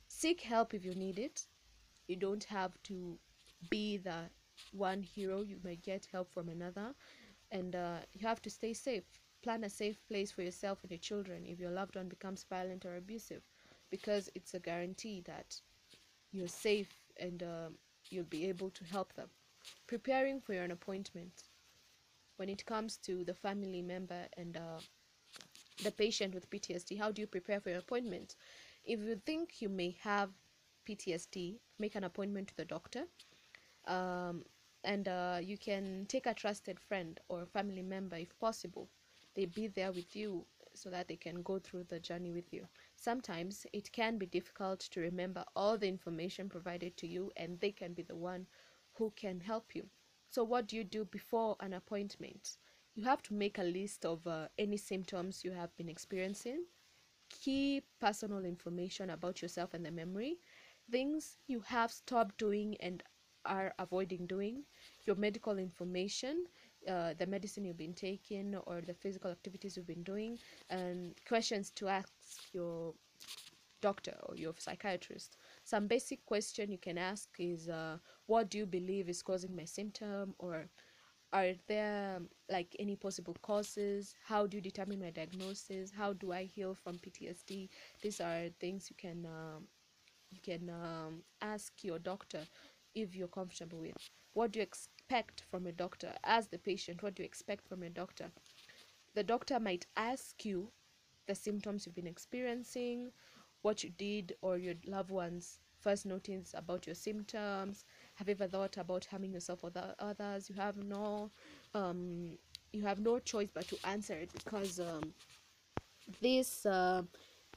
Seek 0.08 0.42
help 0.42 0.74
if 0.74 0.84
you 0.84 0.94
need 0.94 1.18
it. 1.18 1.46
You 2.08 2.16
don't 2.16 2.44
have 2.44 2.80
to 2.84 3.18
be 3.70 3.96
the 3.98 4.30
one 4.72 5.02
hero. 5.02 5.42
You 5.42 5.58
may 5.62 5.76
get 5.76 6.06
help 6.12 6.30
from 6.32 6.48
another. 6.48 6.94
And 7.50 7.74
uh, 7.74 7.98
you 8.12 8.26
have 8.26 8.42
to 8.42 8.50
stay 8.50 8.72
safe. 8.74 9.04
Plan 9.42 9.64
a 9.64 9.70
safe 9.70 10.00
place 10.08 10.32
for 10.32 10.42
yourself 10.42 10.82
and 10.82 10.90
your 10.90 10.98
children 10.98 11.46
if 11.46 11.60
your 11.60 11.70
loved 11.70 11.96
one 11.96 12.08
becomes 12.08 12.44
violent 12.44 12.84
or 12.84 12.96
abusive 12.96 13.42
because 13.90 14.30
it's 14.34 14.54
a 14.54 14.60
guarantee 14.60 15.20
that 15.22 15.60
you're 16.34 16.48
safe 16.48 16.92
and 17.18 17.42
uh, 17.42 17.68
you'll 18.10 18.24
be 18.24 18.46
able 18.48 18.70
to 18.70 18.84
help 18.84 19.14
them. 19.14 19.28
Preparing 19.86 20.40
for 20.40 20.54
your 20.54 20.64
appointment. 20.64 21.44
When 22.36 22.48
it 22.48 22.66
comes 22.66 22.96
to 22.98 23.24
the 23.24 23.34
family 23.34 23.82
member 23.82 24.26
and 24.36 24.56
uh, 24.56 24.80
the 25.82 25.90
patient 25.92 26.34
with 26.34 26.50
PTSD, 26.50 26.98
how 26.98 27.12
do 27.12 27.20
you 27.22 27.26
prepare 27.26 27.60
for 27.60 27.70
your 27.70 27.78
appointment? 27.78 28.36
If 28.84 29.00
you 29.00 29.16
think 29.24 29.62
you 29.62 29.68
may 29.68 29.96
have 30.02 30.30
PTSD, 30.86 31.58
make 31.78 31.94
an 31.94 32.04
appointment 32.04 32.48
to 32.48 32.56
the 32.56 32.64
doctor. 32.64 33.04
Um, 33.86 34.44
and 34.84 35.08
uh, 35.08 35.38
you 35.42 35.58
can 35.58 36.06
take 36.08 36.26
a 36.26 36.34
trusted 36.34 36.78
friend 36.80 37.20
or 37.28 37.46
family 37.46 37.82
member 37.82 38.16
if 38.16 38.38
possible. 38.38 38.88
They 39.34 39.46
be 39.46 39.68
there 39.68 39.92
with 39.92 40.14
you 40.16 40.44
so 40.74 40.90
that 40.90 41.08
they 41.08 41.16
can 41.16 41.42
go 41.42 41.58
through 41.58 41.84
the 41.84 42.00
journey 42.00 42.32
with 42.32 42.52
you. 42.52 42.66
Sometimes 43.04 43.66
it 43.72 43.92
can 43.92 44.18
be 44.18 44.26
difficult 44.26 44.80
to 44.80 45.00
remember 45.00 45.44
all 45.54 45.76
the 45.78 45.88
information 45.88 46.48
provided 46.48 46.96
to 46.98 47.06
you, 47.06 47.32
and 47.36 47.60
they 47.60 47.72
can 47.72 47.92
be 47.94 48.02
the 48.02 48.16
one 48.16 48.46
who 48.94 49.12
can 49.16 49.40
help 49.40 49.74
you. 49.74 49.88
So, 50.28 50.42
what 50.44 50.66
do 50.68 50.76
you 50.76 50.84
do 50.84 51.04
before 51.04 51.56
an 51.60 51.72
appointment? 51.74 52.58
You 52.94 53.04
have 53.04 53.22
to 53.24 53.34
make 53.34 53.58
a 53.58 53.62
list 53.62 54.06
of 54.06 54.26
uh, 54.26 54.48
any 54.58 54.76
symptoms 54.78 55.44
you 55.44 55.52
have 55.52 55.76
been 55.76 55.88
experiencing, 55.88 56.64
key 57.28 57.82
personal 58.00 58.44
information 58.44 59.10
about 59.10 59.42
yourself 59.42 59.74
and 59.74 59.84
the 59.84 59.90
memory, 59.90 60.38
things 60.90 61.38
you 61.46 61.60
have 61.60 61.92
stopped 61.92 62.38
doing 62.38 62.76
and 62.80 63.02
are 63.44 63.74
avoiding 63.78 64.26
doing, 64.26 64.64
your 65.04 65.16
medical 65.16 65.58
information, 65.58 66.46
uh, 66.88 67.14
the 67.18 67.26
medicine 67.26 67.64
you've 67.64 67.76
been 67.78 67.94
taking 67.94 68.54
or 68.66 68.80
the 68.80 68.94
physical 68.94 69.30
activities 69.30 69.76
you've 69.76 69.86
been 69.86 70.02
doing 70.02 70.38
and 70.70 71.14
questions 71.26 71.70
to 71.70 71.88
ask 71.88 72.12
your 72.52 72.94
doctor 73.80 74.16
or 74.22 74.36
your 74.36 74.54
psychiatrist. 74.58 75.36
Some 75.64 75.86
basic 75.86 76.24
question 76.26 76.70
you 76.72 76.78
can 76.78 76.98
ask 76.98 77.28
is 77.38 77.68
uh, 77.68 77.98
what 78.26 78.50
do 78.50 78.58
you 78.58 78.66
believe 78.66 79.08
is 79.08 79.22
causing 79.22 79.54
my 79.54 79.64
symptom? 79.64 80.34
Or 80.38 80.66
are 81.32 81.52
there 81.66 82.20
like 82.50 82.74
any 82.78 82.96
possible 82.96 83.36
causes? 83.42 84.14
How 84.24 84.46
do 84.46 84.56
you 84.56 84.62
determine 84.62 85.00
my 85.00 85.10
diagnosis? 85.10 85.90
How 85.90 86.12
do 86.12 86.32
i 86.32 86.44
heal 86.44 86.74
from 86.74 86.94
ptsd 86.98 87.68
these 88.02 88.20
are 88.20 88.48
things 88.60 88.88
you 88.90 88.96
can 88.96 89.26
um, 89.26 89.64
you 90.30 90.40
can 90.42 90.70
um, 90.70 91.22
ask 91.40 91.72
your 91.82 91.98
doctor 91.98 92.40
if 92.94 93.14
you're 93.14 93.28
comfortable 93.28 93.78
with. 93.80 93.96
What 94.32 94.52
do 94.52 94.58
you 94.60 94.62
ex- 94.64 94.88
expect 95.14 95.44
from 95.48 95.64
a 95.66 95.72
doctor. 95.72 96.12
As 96.24 96.48
the 96.48 96.58
patient 96.58 97.02
what 97.02 97.14
do 97.14 97.22
you 97.22 97.26
expect 97.26 97.68
from 97.68 97.84
a 97.84 97.88
doctor. 97.88 98.32
The 99.14 99.22
doctor 99.22 99.60
might 99.60 99.86
ask 99.96 100.44
you 100.44 100.70
the 101.28 101.36
symptoms 101.36 101.86
you've 101.86 101.94
been 101.94 102.08
experiencing 102.08 103.12
what 103.62 103.84
you 103.84 103.90
did 103.90 104.34
or 104.42 104.58
your 104.58 104.74
loved 104.86 105.10
ones 105.10 105.60
first 105.80 106.04
notice 106.04 106.52
about 106.56 106.86
your 106.86 106.96
symptoms. 106.96 107.84
Have 108.16 108.26
you 108.28 108.32
ever 108.32 108.48
thought 108.48 108.76
about 108.76 109.04
harming 109.04 109.32
yourself 109.32 109.62
or 109.62 109.70
the 109.70 109.94
others? 110.00 110.50
You 110.50 110.56
have 110.56 110.76
no 110.82 111.30
um, 111.74 112.36
you 112.72 112.82
have 112.82 112.98
no 112.98 113.20
choice 113.20 113.50
but 113.54 113.68
to 113.68 113.76
answer 113.84 114.14
it 114.14 114.30
because 114.32 114.80
um, 114.80 115.14
this 116.20 116.66
uh, 116.66 117.02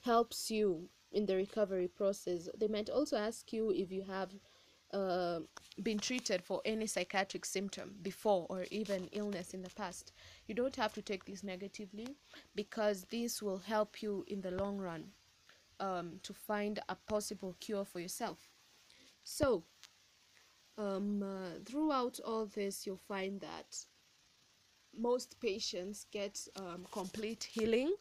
helps 0.03 0.51
you 0.51 0.89
in 1.11 1.25
the 1.25 1.35
recovery 1.35 1.87
process. 1.87 2.49
They 2.55 2.67
might 2.67 2.89
also 2.91 3.17
ask 3.17 3.51
you 3.51 3.71
if 3.71 3.91
you 3.91 4.03
have 4.03 4.29
uh, 4.93 5.39
been 5.83 5.99
treated 5.99 6.41
for 6.41 6.61
any 6.65 6.87
psychiatric 6.87 7.45
symptom 7.45 7.95
before 8.01 8.45
or 8.49 8.65
even 8.71 9.09
illness 9.11 9.53
in 9.53 9.61
the 9.61 9.69
past. 9.69 10.13
You 10.47 10.55
don't 10.55 10.75
have 10.75 10.93
to 10.93 11.01
take 11.01 11.25
this 11.25 11.43
negatively 11.43 12.15
because 12.55 13.05
this 13.09 13.41
will 13.41 13.59
help 13.59 14.01
you 14.01 14.23
in 14.27 14.41
the 14.41 14.51
long 14.51 14.77
run 14.77 15.11
um, 15.79 16.19
to 16.23 16.33
find 16.33 16.79
a 16.89 16.95
possible 16.95 17.55
cure 17.59 17.85
for 17.85 17.99
yourself. 17.99 18.49
So, 19.23 19.63
um, 20.77 21.23
uh, 21.23 21.59
throughout 21.65 22.19
all 22.25 22.45
this, 22.45 22.85
you'll 22.85 22.97
find 22.97 23.41
that 23.41 23.75
most 24.97 25.39
patients 25.39 26.05
get 26.11 26.47
um, 26.55 26.85
complete 26.91 27.43
healing. 27.43 27.93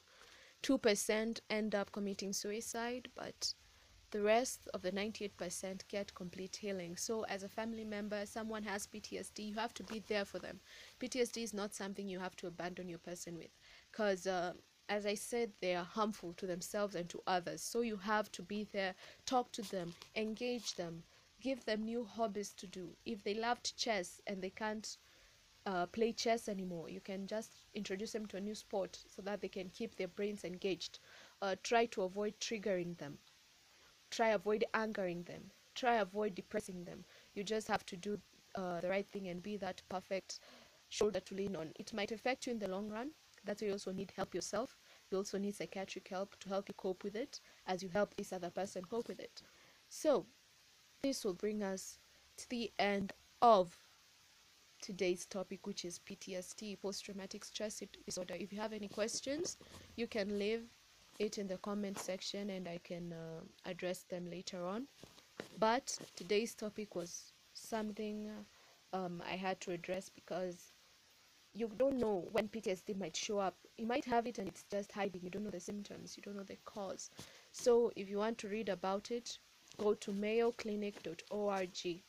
2% 0.63 1.41
end 1.51 1.75
up 1.75 1.93
committing 1.93 2.33
suicide, 2.33 3.09
but 3.15 3.55
the 4.11 4.23
rest 4.23 4.69
of 4.75 4.83
the 4.83 4.93
98% 4.93 5.87
get 5.89 6.15
complete 6.15 6.57
healing. 6.57 6.97
So, 6.97 7.25
as 7.25 7.43
a 7.43 7.49
family 7.49 7.85
member, 7.85 8.25
someone 8.27 8.63
has 8.63 8.87
PTSD, 8.87 9.49
you 9.49 9.55
have 9.57 9.75
to 9.75 9.83
be 9.85 10.01
there 10.07 10.25
for 10.25 10.39
them. 10.39 10.61
PTSD 11.01 11.43
is 11.43 11.53
not 11.53 11.75
something 11.75 12.09
you 12.09 12.19
have 12.19 12.37
to 12.37 12.47
abandon 12.47 12.89
your 12.89 12.99
person 12.99 13.37
with, 13.37 13.51
because 13.91 14.27
uh, 14.27 14.53
as 14.89 15.07
I 15.07 15.15
said, 15.15 15.53
they 15.61 15.75
are 15.75 15.85
harmful 15.85 16.33
to 16.35 16.47
themselves 16.47 16.95
and 16.95 17.09
to 17.11 17.23
others. 17.27 17.63
So, 17.63 17.81
you 17.81 17.97
have 17.97 18.31
to 18.33 18.43
be 18.43 18.65
there, 18.65 18.95
talk 19.25 19.53
to 19.53 19.63
them, 19.63 19.95
engage 20.15 20.75
them, 20.75 21.03
give 21.41 21.65
them 21.65 21.83
new 21.85 22.05
hobbies 22.05 22.53
to 22.55 22.67
do. 22.67 22.97
If 23.05 23.25
they 23.25 23.35
loved 23.35 23.77
chess 23.77 24.21
and 24.27 24.43
they 24.43 24.51
can't 24.51 24.97
uh, 25.67 25.87
play 25.87 26.13
chess 26.13 26.49
anymore, 26.49 26.89
you 26.89 27.01
can 27.01 27.27
just 27.27 27.53
introduce 27.75 28.13
them 28.13 28.27
to 28.27 28.37
a 28.37 28.41
new 28.41 28.55
sport 28.55 28.99
so 29.09 29.23
that 29.23 29.41
they 29.41 29.49
can 29.49 29.69
keep 29.71 29.97
their 29.97 30.09
brains 30.09 30.45
engaged. 30.45 31.01
Uh, 31.43 31.57
try 31.63 31.87
to 31.87 32.03
avoid 32.03 32.39
triggering 32.41 32.97
them 32.99 33.19
try 34.17 34.29
avoid 34.31 34.65
angering 34.73 35.23
them. 35.25 35.43
Try 35.75 35.97
avoid 35.97 36.35
depressing 36.35 36.85
them. 36.85 37.05
You 37.35 37.45
just 37.45 37.69
have 37.69 37.85
to 37.87 37.97
do 37.97 38.19
uh, 38.55 38.81
the 38.81 38.89
right 38.89 39.07
thing 39.07 39.29
and 39.29 39.43
be 39.43 39.59
that 39.59 39.83
perfect 39.91 40.41
shoulder 40.89 41.21
to 41.21 41.35
lean 41.35 41.55
on. 41.55 41.73
It 41.79 41.93
might 41.93 42.13
affect 42.13 42.47
you 42.47 42.53
in 42.53 42.59
the 42.59 42.69
long 42.69 42.89
run. 42.89 43.11
That's 43.45 43.61
why 43.61 43.67
you 43.67 43.73
also 43.75 43.93
need 43.93 44.13
help 44.17 44.35
yourself. 44.35 44.79
You 45.11 45.19
also 45.19 45.37
need 45.37 45.55
psychiatric 45.55 46.09
help 46.09 46.35
to 46.41 46.49
help 46.49 46.69
you 46.69 46.75
cope 46.79 47.05
with 47.05 47.15
it 47.15 47.41
as 47.67 47.83
you 47.83 47.91
help 47.91 48.17
this 48.17 48.33
other 48.33 48.49
person 48.49 48.83
cope 48.87 49.09
with 49.09 49.21
it. 49.21 49.43
So 49.91 50.25
this 51.03 51.23
will 51.23 51.35
bring 51.35 51.63
us 51.63 51.99
to 52.39 52.49
the 52.49 52.73
end 52.79 53.13
of 53.43 53.77
today's 54.81 55.27
topic 55.27 55.67
which 55.67 55.85
is 55.85 56.01
PTSD 56.09 56.81
post-traumatic 56.81 57.45
stress 57.45 57.83
disorder. 58.07 58.35
If 58.39 58.53
you 58.53 58.61
have 58.61 58.73
any 58.73 58.89
questions 58.89 59.59
you 59.97 60.07
can 60.07 60.39
leave 60.39 60.63
it 61.19 61.39
in 61.39 61.47
the 61.47 61.59
comment 61.59 61.99
section 61.99 62.51
and 62.51 62.69
I 62.69 62.79
can 62.85 63.13
uh, 63.13 63.41
address 63.65 64.03
them 64.03 64.31
later 64.31 64.65
on. 64.65 64.87
But 65.59 65.97
today's 66.17 66.55
topic 66.55 66.95
was 66.95 67.33
something 67.53 68.31
um, 68.93 69.23
I 69.31 69.37
had 69.37 69.61
to 69.63 69.73
address 69.73 70.09
because 70.09 70.73
you 71.55 71.71
don't 71.79 71.99
know 71.99 72.29
when 72.33 72.49
PTSD 72.49 72.97
might 72.99 73.17
show 73.17 73.39
up. 73.39 73.57
You 73.79 73.87
might 73.87 74.05
have 74.05 74.27
it 74.27 74.39
and 74.39 74.49
it's 74.49 74.65
just 74.71 74.93
hiding. 74.93 75.23
You 75.23 75.31
don't 75.31 75.45
know 75.45 75.51
the 75.51 75.61
symptoms, 75.61 76.17
you 76.17 76.23
don't 76.23 76.37
know 76.37 76.43
the 76.43 76.59
cause. 76.65 77.11
So 77.53 77.93
if 77.97 78.09
you 78.09 78.19
want 78.19 78.39
to 78.39 78.49
read 78.49 78.69
about 78.69 79.11
it, 79.11 79.39
go 79.79 79.95
to 79.95 80.13
mayoclinic.org 80.13 82.03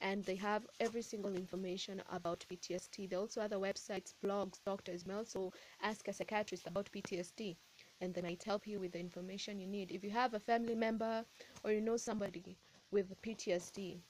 and 0.00 0.24
they 0.24 0.36
have 0.36 0.66
every 0.80 1.02
single 1.02 1.34
information 1.34 2.02
about 2.12 2.44
PTSD. 2.50 3.08
They 3.08 3.16
also 3.16 3.40
have 3.40 3.52
other 3.52 3.62
websites, 3.62 4.14
blogs, 4.24 4.58
doctors 4.64 5.06
may 5.06 5.14
also 5.14 5.52
ask 5.82 6.06
a 6.08 6.12
psychiatrist 6.12 6.66
about 6.66 6.90
PTSD 6.92 7.56
and 8.00 8.14
they 8.14 8.22
might 8.22 8.42
help 8.44 8.66
you 8.66 8.78
with 8.80 8.92
the 8.92 8.98
information 9.00 9.60
you 9.60 9.66
need. 9.66 9.90
If 9.90 10.04
you 10.04 10.10
have 10.10 10.34
a 10.34 10.40
family 10.40 10.74
member 10.74 11.24
or 11.62 11.72
you 11.72 11.80
know 11.80 11.96
somebody 11.96 12.56
with 12.90 13.20
PTSD, 13.22 14.00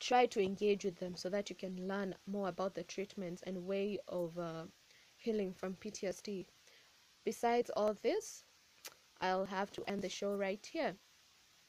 try 0.00 0.26
to 0.26 0.42
engage 0.42 0.84
with 0.84 0.96
them 0.96 1.16
so 1.16 1.28
that 1.30 1.50
you 1.50 1.56
can 1.56 1.88
learn 1.88 2.14
more 2.26 2.48
about 2.48 2.74
the 2.74 2.84
treatments 2.84 3.42
and 3.42 3.66
way 3.66 3.98
of 4.08 4.38
uh, 4.38 4.64
healing 5.16 5.52
from 5.52 5.74
PTSD. 5.74 6.46
Besides 7.24 7.70
all 7.76 7.94
this, 8.02 8.44
I'll 9.20 9.46
have 9.46 9.72
to 9.72 9.84
end 9.88 10.02
the 10.02 10.08
show 10.08 10.34
right 10.36 10.64
here. 10.70 10.96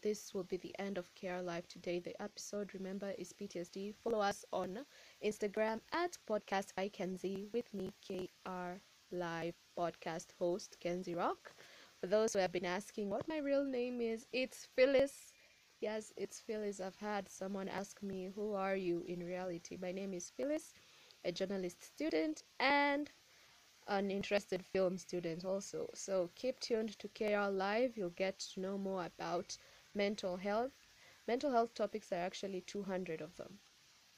This 0.02 0.34
will 0.34 0.44
be 0.44 0.58
the 0.58 0.76
end 0.78 0.98
of 0.98 1.10
KR 1.16 1.42
Live 1.42 1.68
today. 1.68 2.00
The 2.00 2.22
episode, 2.22 2.74
remember, 2.74 3.14
is 3.18 3.34
PTSD. 3.34 3.96
Follow 3.96 4.20
us 4.20 4.46
on 4.54 4.86
Instagram 5.26 5.82
at 5.92 6.18
Podcast 6.30 6.76
by 6.76 6.90
Kenzie 6.90 7.48
with 7.52 7.74
me, 7.74 7.92
KR 8.06 8.80
Live 9.12 9.56
podcast 9.78 10.34
host, 10.40 10.78
Kenzie 10.80 11.16
Rock. 11.16 11.54
For 12.00 12.08
those 12.08 12.34
who 12.34 12.40
have 12.40 12.52
been 12.52 12.66
asking 12.66 13.10
what 13.10 13.28
my 13.28 13.38
real 13.38 13.64
name 13.64 14.02
is, 14.02 14.28
it's 14.34 14.66
Phyllis. 14.76 15.34
Yes, 15.80 16.14
it's 16.18 16.40
Phyllis. 16.40 16.80
I've 16.80 16.96
had 16.98 17.30
someone 17.30 17.68
ask 17.70 18.02
me, 18.04 18.30
Who 18.36 18.54
are 18.54 18.76
you 18.76 19.04
in 19.08 19.24
reality? 19.24 19.78
My 19.82 19.92
name 19.92 20.14
is 20.14 20.30
Phyllis, 20.30 20.74
a 21.24 21.32
journalist 21.32 21.84
student 21.84 22.44
and 22.60 23.12
an 23.88 24.12
interested 24.12 24.64
film 24.66 24.98
student 24.98 25.46
also. 25.46 25.90
So 25.94 26.30
keep 26.36 26.60
tuned 26.60 26.98
to 27.00 27.08
KR 27.10 27.50
Live. 27.50 27.98
You'll 27.98 28.10
get 28.12 28.40
to 28.54 28.60
know 28.60 28.78
more 28.78 29.06
about 29.06 29.58
mental 29.96 30.38
health. 30.38 30.74
Mental 31.28 31.52
health 31.52 31.74
topics 31.74 32.12
are 32.12 32.16
actually 32.16 32.62
200 32.62 33.22
of 33.22 33.36
them. 33.38 33.60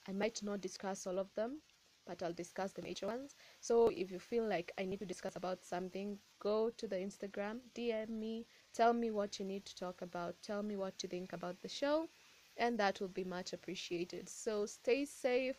I 0.07 0.11
might 0.13 0.43
not 0.43 0.61
discuss 0.61 1.05
all 1.07 1.19
of 1.19 1.33
them, 1.35 1.61
but 2.09 2.23
I'll 2.23 2.33
discuss 2.33 2.73
the 2.73 2.83
major 2.83 3.07
ones. 3.07 3.35
So 3.61 3.89
if 3.89 4.11
you 4.11 4.19
feel 4.19 4.45
like 4.47 4.73
I 4.79 4.85
need 4.85 4.99
to 4.99 5.05
discuss 5.05 5.37
about 5.37 5.65
something, 5.65 6.19
go 6.39 6.71
to 6.71 6.87
the 6.87 6.97
Instagram, 6.97 7.59
DM 7.75 8.19
me, 8.19 8.47
tell 8.73 8.93
me 8.93 9.11
what 9.11 9.39
you 9.39 9.45
need 9.45 9.65
to 9.67 9.75
talk 9.75 10.01
about, 10.01 10.41
tell 10.43 10.63
me 10.63 10.77
what 10.77 11.03
you 11.03 11.09
think 11.09 11.33
about 11.33 11.61
the 11.61 11.69
show, 11.69 12.09
and 12.57 12.79
that 12.79 12.99
will 13.01 13.09
be 13.09 13.25
much 13.25 13.53
appreciated. 13.53 14.29
So 14.29 14.65
stay 14.65 15.05
safe, 15.05 15.57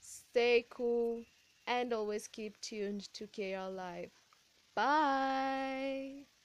stay 0.00 0.66
cool, 0.70 1.24
and 1.66 1.92
always 1.92 2.28
keep 2.28 2.60
tuned 2.60 3.12
to 3.14 3.26
KR 3.28 3.70
Live. 3.70 4.12
Bye. 4.74 6.35